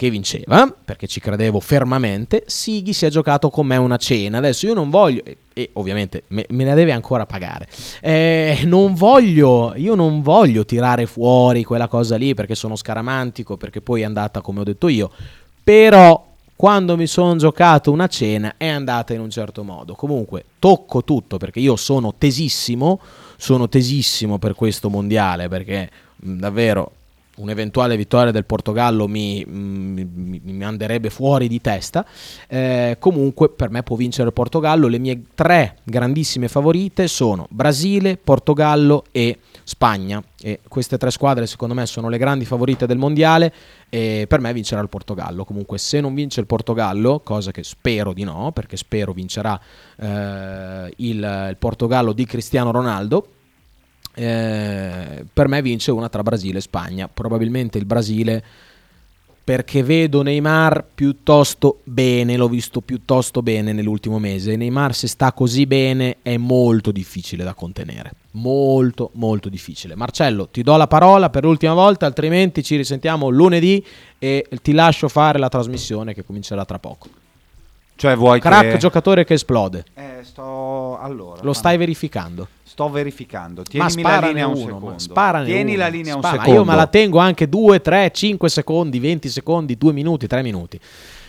che 0.00 0.08
vinceva, 0.08 0.74
perché 0.82 1.06
ci 1.06 1.20
credevo 1.20 1.60
fermamente, 1.60 2.44
Sighi 2.46 2.94
si 2.94 3.04
è 3.04 3.10
giocato 3.10 3.50
con 3.50 3.66
me 3.66 3.76
una 3.76 3.98
cena. 3.98 4.38
Adesso 4.38 4.64
io 4.64 4.72
non 4.72 4.88
voglio, 4.88 5.22
e, 5.22 5.36
e 5.52 5.68
ovviamente 5.74 6.22
me, 6.28 6.46
me 6.48 6.64
la 6.64 6.72
deve 6.72 6.92
ancora 6.92 7.26
pagare, 7.26 7.68
eh, 8.00 8.60
non 8.64 8.94
voglio, 8.94 9.74
io 9.76 9.94
non 9.94 10.22
voglio 10.22 10.64
tirare 10.64 11.04
fuori 11.04 11.64
quella 11.64 11.86
cosa 11.86 12.16
lì 12.16 12.32
perché 12.32 12.54
sono 12.54 12.76
scaramantico, 12.76 13.58
perché 13.58 13.82
poi 13.82 14.00
è 14.00 14.04
andata 14.04 14.40
come 14.40 14.60
ho 14.60 14.64
detto 14.64 14.88
io, 14.88 15.10
però 15.62 16.28
quando 16.56 16.96
mi 16.96 17.06
sono 17.06 17.36
giocato 17.36 17.92
una 17.92 18.06
cena 18.06 18.54
è 18.56 18.68
andata 18.68 19.12
in 19.12 19.20
un 19.20 19.28
certo 19.28 19.62
modo. 19.64 19.94
Comunque 19.94 20.44
tocco 20.58 21.04
tutto 21.04 21.36
perché 21.36 21.60
io 21.60 21.76
sono 21.76 22.14
tesissimo, 22.16 23.00
sono 23.36 23.68
tesissimo 23.68 24.38
per 24.38 24.54
questo 24.54 24.88
mondiale 24.88 25.48
perché 25.48 25.90
davvero 26.16 26.92
un'eventuale 27.36 27.96
vittoria 27.96 28.32
del 28.32 28.44
Portogallo 28.44 29.06
mi, 29.08 29.44
mi, 29.46 30.04
mi- 30.04 30.40
manderebbe 30.52 31.10
fuori 31.10 31.48
di 31.48 31.60
testa. 31.60 32.04
Eh, 32.48 32.96
comunque 32.98 33.48
per 33.48 33.70
me 33.70 33.82
può 33.82 33.96
vincere 33.96 34.28
il 34.28 34.32
Portogallo. 34.32 34.88
Le 34.88 34.98
mie 34.98 35.22
tre 35.34 35.76
grandissime 35.84 36.48
favorite 36.48 37.08
sono 37.08 37.46
Brasile, 37.50 38.16
Portogallo 38.16 39.04
e 39.10 39.38
Spagna. 39.64 40.22
E 40.42 40.60
queste 40.68 40.96
tre 40.96 41.10
squadre 41.10 41.46
secondo 41.46 41.74
me 41.74 41.84
sono 41.86 42.08
le 42.08 42.18
grandi 42.18 42.44
favorite 42.44 42.86
del 42.86 42.96
mondiale 42.96 43.52
e 43.90 44.24
per 44.28 44.40
me 44.40 44.52
vincerà 44.52 44.80
il 44.80 44.88
Portogallo. 44.88 45.44
Comunque 45.44 45.78
se 45.78 46.00
non 46.00 46.14
vince 46.14 46.40
il 46.40 46.46
Portogallo, 46.46 47.20
cosa 47.20 47.50
che 47.50 47.62
spero 47.62 48.12
di 48.12 48.24
no, 48.24 48.50
perché 48.52 48.76
spero 48.76 49.12
vincerà 49.12 49.60
eh, 49.96 50.92
il, 50.96 51.46
il 51.50 51.56
Portogallo 51.58 52.12
di 52.12 52.24
Cristiano 52.24 52.70
Ronaldo, 52.70 53.26
eh, 54.14 55.24
per 55.32 55.48
me 55.48 55.62
vince 55.62 55.90
una 55.90 56.08
tra 56.08 56.22
Brasile 56.22 56.58
e 56.58 56.62
Spagna. 56.62 57.08
Probabilmente 57.08 57.78
il 57.78 57.84
Brasile 57.84 58.44
perché 59.42 59.82
vedo 59.82 60.22
Neymar 60.22 60.84
piuttosto 60.94 61.80
bene, 61.82 62.36
l'ho 62.36 62.48
visto 62.48 62.80
piuttosto 62.80 63.42
bene 63.42 63.72
nell'ultimo 63.72 64.20
mese. 64.20 64.54
Neymar 64.54 64.94
se 64.94 65.08
sta 65.08 65.32
così 65.32 65.66
bene 65.66 66.18
è 66.22 66.36
molto 66.36 66.92
difficile 66.92 67.42
da 67.42 67.54
contenere. 67.54 68.12
Molto 68.32 69.10
molto 69.14 69.48
difficile. 69.48 69.96
Marcello, 69.96 70.48
ti 70.48 70.62
do 70.62 70.76
la 70.76 70.86
parola 70.86 71.30
per 71.30 71.42
l'ultima 71.42 71.74
volta, 71.74 72.06
altrimenti 72.06 72.62
ci 72.62 72.76
risentiamo 72.76 73.28
lunedì 73.28 73.84
e 74.18 74.46
ti 74.62 74.72
lascio 74.72 75.08
fare 75.08 75.40
la 75.40 75.48
trasmissione 75.48 76.14
che 76.14 76.24
comincerà 76.24 76.64
tra 76.64 76.78
poco. 76.78 77.08
Cioè 78.00 78.16
vuoi 78.16 78.40
Crack 78.40 78.70
che... 78.70 78.78
giocatore 78.78 79.24
che 79.24 79.34
esplode. 79.34 79.84
Eh, 79.92 80.20
sto... 80.22 80.98
Allora, 80.98 81.42
Lo 81.42 81.52
stai 81.52 81.76
verificando. 81.76 82.48
sto 82.62 82.88
verificando. 82.88 83.62
Ma 83.74 83.88
Tienimi 83.88 84.02
la 84.02 84.20
linea 84.26 84.46
un 84.46 84.54
uno, 84.56 84.64
secondo. 84.64 84.98
sparane 84.98 85.44
Tieni 85.44 85.74
uno. 85.74 85.80
la 85.82 85.88
linea 85.88 86.14
un 86.14 86.20
Spara- 86.22 86.36
ma 86.38 86.42
secondo. 86.44 86.60
Io 86.64 86.66
me 86.70 86.76
la 86.76 86.86
tengo 86.86 87.18
anche 87.18 87.46
2, 87.46 87.80
3, 87.82 88.10
5 88.10 88.48
secondi, 88.48 88.98
20 89.00 89.28
secondi, 89.28 89.76
2 89.76 89.92
minuti, 89.92 90.26
3 90.26 90.40
minuti. 90.42 90.80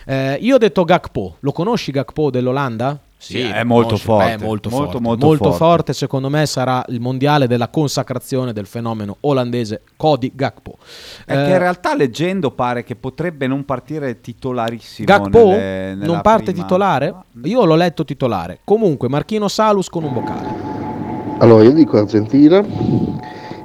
Eh, 0.05 0.37
io 0.39 0.55
ho 0.55 0.57
detto 0.57 0.85
Gakpo. 0.85 1.35
Lo 1.41 1.51
conosci 1.51 1.91
Gakpo 1.91 2.29
dell'Olanda? 2.31 2.97
Sì, 3.23 3.39
è 3.39 3.63
molto 3.63 3.97
forte, 3.97 4.31
è 4.33 4.37
molto, 4.37 4.69
molto, 4.71 4.99
forte. 4.99 4.99
molto 5.25 5.43
forte. 5.43 5.57
forte. 5.57 5.93
Secondo 5.93 6.27
me 6.27 6.43
sarà 6.47 6.83
il 6.87 6.99
mondiale 6.99 7.45
della 7.45 7.67
consacrazione 7.67 8.51
del 8.51 8.65
fenomeno 8.65 9.17
olandese 9.19 9.83
Cody 9.95 10.31
Gakpo. 10.33 10.77
È 11.23 11.31
Eh, 11.33 11.45
che 11.45 11.51
in 11.51 11.57
realtà 11.59 11.95
leggendo 11.95 12.49
pare 12.49 12.83
che 12.83 12.95
potrebbe 12.95 13.45
non 13.45 13.63
partire 13.63 14.21
titolarissimo. 14.21 15.05
Gakpo 15.05 15.49
nelle- 15.49 15.93
nella 15.93 16.05
non 16.05 16.21
parte 16.21 16.45
prima- 16.51 16.63
titolare? 16.63 17.15
Io 17.43 17.63
l'ho 17.63 17.75
letto 17.75 18.03
titolare. 18.03 18.59
Comunque 18.63 19.07
Marchino 19.07 19.47
Salus 19.47 19.87
con 19.87 20.03
un 20.03 20.13
vocale. 20.13 20.49
Allora 21.37 21.63
io 21.63 21.73
dico 21.73 21.97
Argentina 21.99 22.65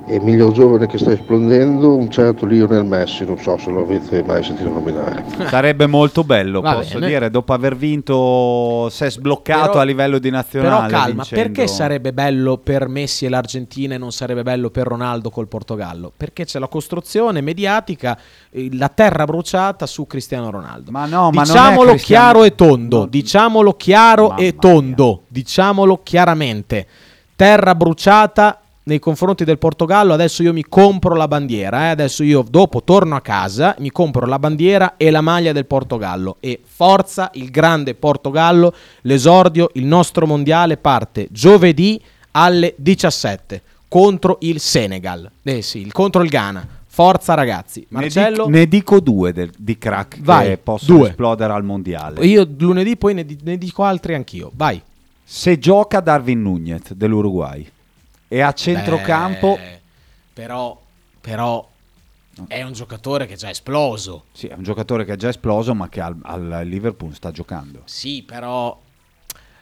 e 0.09 0.15
il 0.17 0.23
miglior 0.23 0.53
giovane 0.53 0.87
che 0.87 0.99
sta 0.99 1.11
esplodendo 1.11 1.97
un 1.97 2.09
certo 2.11 2.47
Lionel 2.47 2.85
Messi, 2.85 3.25
non 3.25 3.39
so 3.39 3.59
se 3.59 3.71
lo 3.71 3.83
avete 3.83 4.23
mai 4.23 4.45
sentito 4.45 4.69
nominare. 4.71 5.25
Sarebbe 5.51 5.87
molto 5.89 6.23
bello, 6.23 6.61
Va 6.61 6.75
posso 6.77 6.95
bene. 7.01 7.09
dire, 7.09 7.31
dopo 7.31 7.53
aver 7.53 7.75
vinto, 7.77 8.89
si 8.89 9.03
è 9.05 9.11
sbloccato 9.11 9.67
Però- 9.71 9.81
a 9.81 9.85
livello 9.85 10.19
di 10.19 10.31
nazionale. 10.31 10.87
Però 10.87 10.89
calma, 10.89 11.23
vincendo- 11.25 11.45
perché 11.53 11.67
sarebbe 11.67 12.13
bello 12.13 12.57
per 12.59 12.87
Messi 12.87 13.25
e 13.27 13.29
l'Argentina 13.29 13.97
e 13.97 13.99
non 13.99 14.13
sarebbe 14.13 14.43
bello 14.45 14.71
per 14.71 14.87
Ronaldo 14.87 15.31
col 15.31 15.49
Portogallo? 15.49 16.13
Perché 16.17 16.45
c'è 16.45 16.61
la 16.61 16.69
costruzione 16.69 17.41
mediatica, 17.41 18.17
eh, 18.51 18.69
la 18.77 18.89
terra 18.89 19.25
bruciata 19.25 19.87
su 19.87 20.07
Cristiano 20.07 20.51
Ronaldo. 20.51 20.93
Ma 20.93 21.07
no, 21.07 21.31
ma 21.33 21.43
non 21.43 21.43
è 21.43 21.47
diciamolo 21.47 21.91
Cristiano- 21.91 22.23
chiaro 22.33 22.45
e 22.45 22.55
tondo, 22.55 22.99
non- 22.99 23.09
diciamolo 23.11 23.75
chiaro 23.75 24.29
Mamma 24.29 24.41
e 24.41 24.55
tondo, 24.55 25.23
diciamolo 25.27 26.01
chiaramente. 26.05 26.87
Terra 27.35 27.75
bruciata 27.75 28.61
nei 28.89 29.01
confronti 29.01 29.45
del 29.45 29.59
Portogallo, 29.59 30.13
adesso 30.13 30.45
io 30.45 30.53
mi 30.53 30.65
compro 30.65 31.17
la 31.17 31.27
bandiera, 31.27 31.87
eh, 31.87 31.89
adesso 31.89 32.23
io 32.23 32.45
dopo 32.49 32.85
torno 32.85 33.17
a 33.17 33.21
casa, 33.21 33.75
mi 33.81 33.91
compro 33.91 34.27
la 34.27 34.39
bandiera 34.39 34.95
e 34.97 35.11
la 35.11 35.21
maglia 35.21 35.51
del 35.51 35.67
Portogallo 35.67 36.37
e 36.39 36.61
forza 36.65 37.31
il 37.35 37.51
grande 37.51 37.95
Portogallo, 37.95 38.73
l'esordio, 39.03 39.71
il 39.75 39.85
nostro 39.87 40.27
mondiale 40.27 40.77
parte 40.77 41.27
giovedì 41.33 42.01
alle 42.33 42.75
17 42.77 43.61
contro 43.89 44.37
il 44.43 44.61
Senegal, 44.61 45.29
eh 45.43 45.63
sì, 45.63 45.81
il- 45.81 45.93
contro 45.93 46.23
il 46.23 46.29
Ghana. 46.29 46.67
Forza 46.87 47.35
ragazzi, 47.35 47.81
Ne, 47.91 48.01
Marcello. 48.01 48.45
dic- 48.45 48.55
ne 48.55 48.67
dico 48.69 49.01
due 49.01 49.33
del- 49.33 49.51
di 49.59 49.77
crack 49.77 50.19
Vai, 50.23 50.47
che 50.51 50.59
possono 50.59 50.99
due. 50.99 51.09
esplodere 51.11 51.53
al 51.53 51.65
mondiale. 51.65 52.25
Io 52.25 52.47
lunedì 52.57 52.97
poi 52.97 53.15
ne, 53.15 53.27
ne 53.43 53.59
dico 53.59 53.83
altri 53.83 54.15
anch'io. 54.15 54.51
Vai. 54.55 54.81
Se 55.23 55.59
gioca 55.59 55.99
Darwin 56.01 56.41
Nunez 56.41 56.93
dell'Uruguay 56.95 57.69
e 58.29 58.41
a 58.41 58.53
centrocampo, 58.53 59.57
Beh, 59.57 59.81
però, 60.33 60.81
però 61.21 61.69
è 62.49 62.63
un 62.63 62.73
giocatore 62.73 63.27
che 63.27 63.35
è 63.35 63.37
già 63.37 63.51
esploso. 63.51 64.25
sì, 64.33 64.47
è 64.49 64.55
un 64.55 64.63
giocatore 64.63 65.05
che 65.05 65.13
è 65.15 65.17
già 65.17 65.29
esploso, 65.29 65.75
ma 65.75 65.89
che 65.89 66.01
al, 66.01 66.17
al 66.23 66.63
Liverpool 66.65 67.15
sta 67.15 67.31
giocando. 67.31 67.83
Sì, 67.85 68.23
però... 68.23 68.79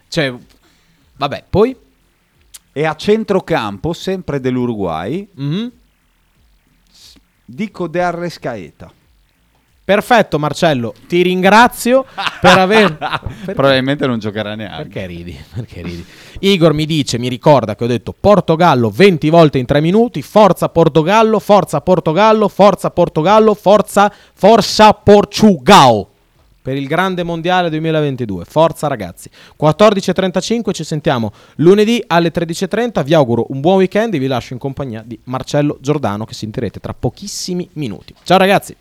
Cioè, 0.08 0.34
vabbè, 1.16 1.44
poi... 1.48 1.76
E 2.76 2.84
a 2.86 2.96
centrocampo, 2.96 3.92
sempre 3.92 4.40
dell'Uruguay, 4.40 5.28
Mhm. 5.34 5.70
dico 7.44 7.86
De 7.86 8.02
Arrescaeta. 8.02 8.92
Perfetto 9.84 10.38
Marcello, 10.38 10.94
ti 11.06 11.20
ringrazio 11.20 12.06
per 12.40 12.58
aver... 12.58 12.96
Probabilmente 13.44 14.06
non 14.06 14.18
giocherà 14.18 14.54
neanche. 14.54 14.84
Perché 14.84 15.06
ridi? 15.06 15.38
Perché 15.54 15.82
ridi? 15.82 16.04
Igor 16.40 16.72
mi 16.72 16.86
dice, 16.86 17.18
mi 17.18 17.28
ricorda 17.28 17.76
che 17.76 17.84
ho 17.84 17.86
detto 17.86 18.14
Portogallo 18.18 18.88
20 18.88 19.28
volte 19.28 19.58
in 19.58 19.66
3 19.66 19.82
minuti, 19.82 20.22
forza 20.22 20.70
Portogallo, 20.70 21.38
forza 21.38 21.82
Portogallo, 21.82 22.48
forza 22.48 22.90
Portogallo, 22.90 23.52
forza, 23.52 24.10
forza 24.32 24.94
Portugal 24.94 26.06
per 26.62 26.78
il 26.78 26.86
grande 26.86 27.22
mondiale 27.22 27.68
2022. 27.68 28.46
Forza 28.46 28.86
ragazzi. 28.86 29.28
14.35 29.60 30.72
ci 30.72 30.82
sentiamo 30.82 31.30
lunedì 31.56 32.02
alle 32.06 32.32
13.30, 32.32 33.04
vi 33.04 33.12
auguro 33.12 33.44
un 33.50 33.60
buon 33.60 33.76
weekend 33.76 34.14
e 34.14 34.18
vi 34.18 34.28
lascio 34.28 34.54
in 34.54 34.58
compagnia 34.58 35.02
di 35.04 35.20
Marcello 35.24 35.76
Giordano 35.82 36.24
che 36.24 36.32
sentirete 36.32 36.80
tra 36.80 36.94
pochissimi 36.94 37.68
minuti. 37.74 38.14
Ciao 38.22 38.38
ragazzi! 38.38 38.74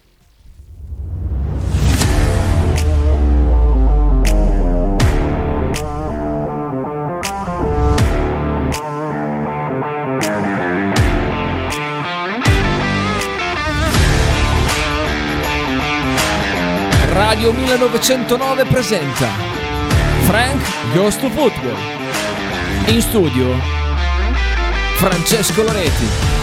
Radio 17.33 17.49
1909 17.49 18.65
presenta 18.65 19.27
Frank 20.27 20.61
Goes 20.93 21.17
to 21.17 21.31
Football. 21.31 21.75
In 22.85 23.01
studio 23.01 23.55
Francesco 24.97 25.63
Loreti. 25.63 26.42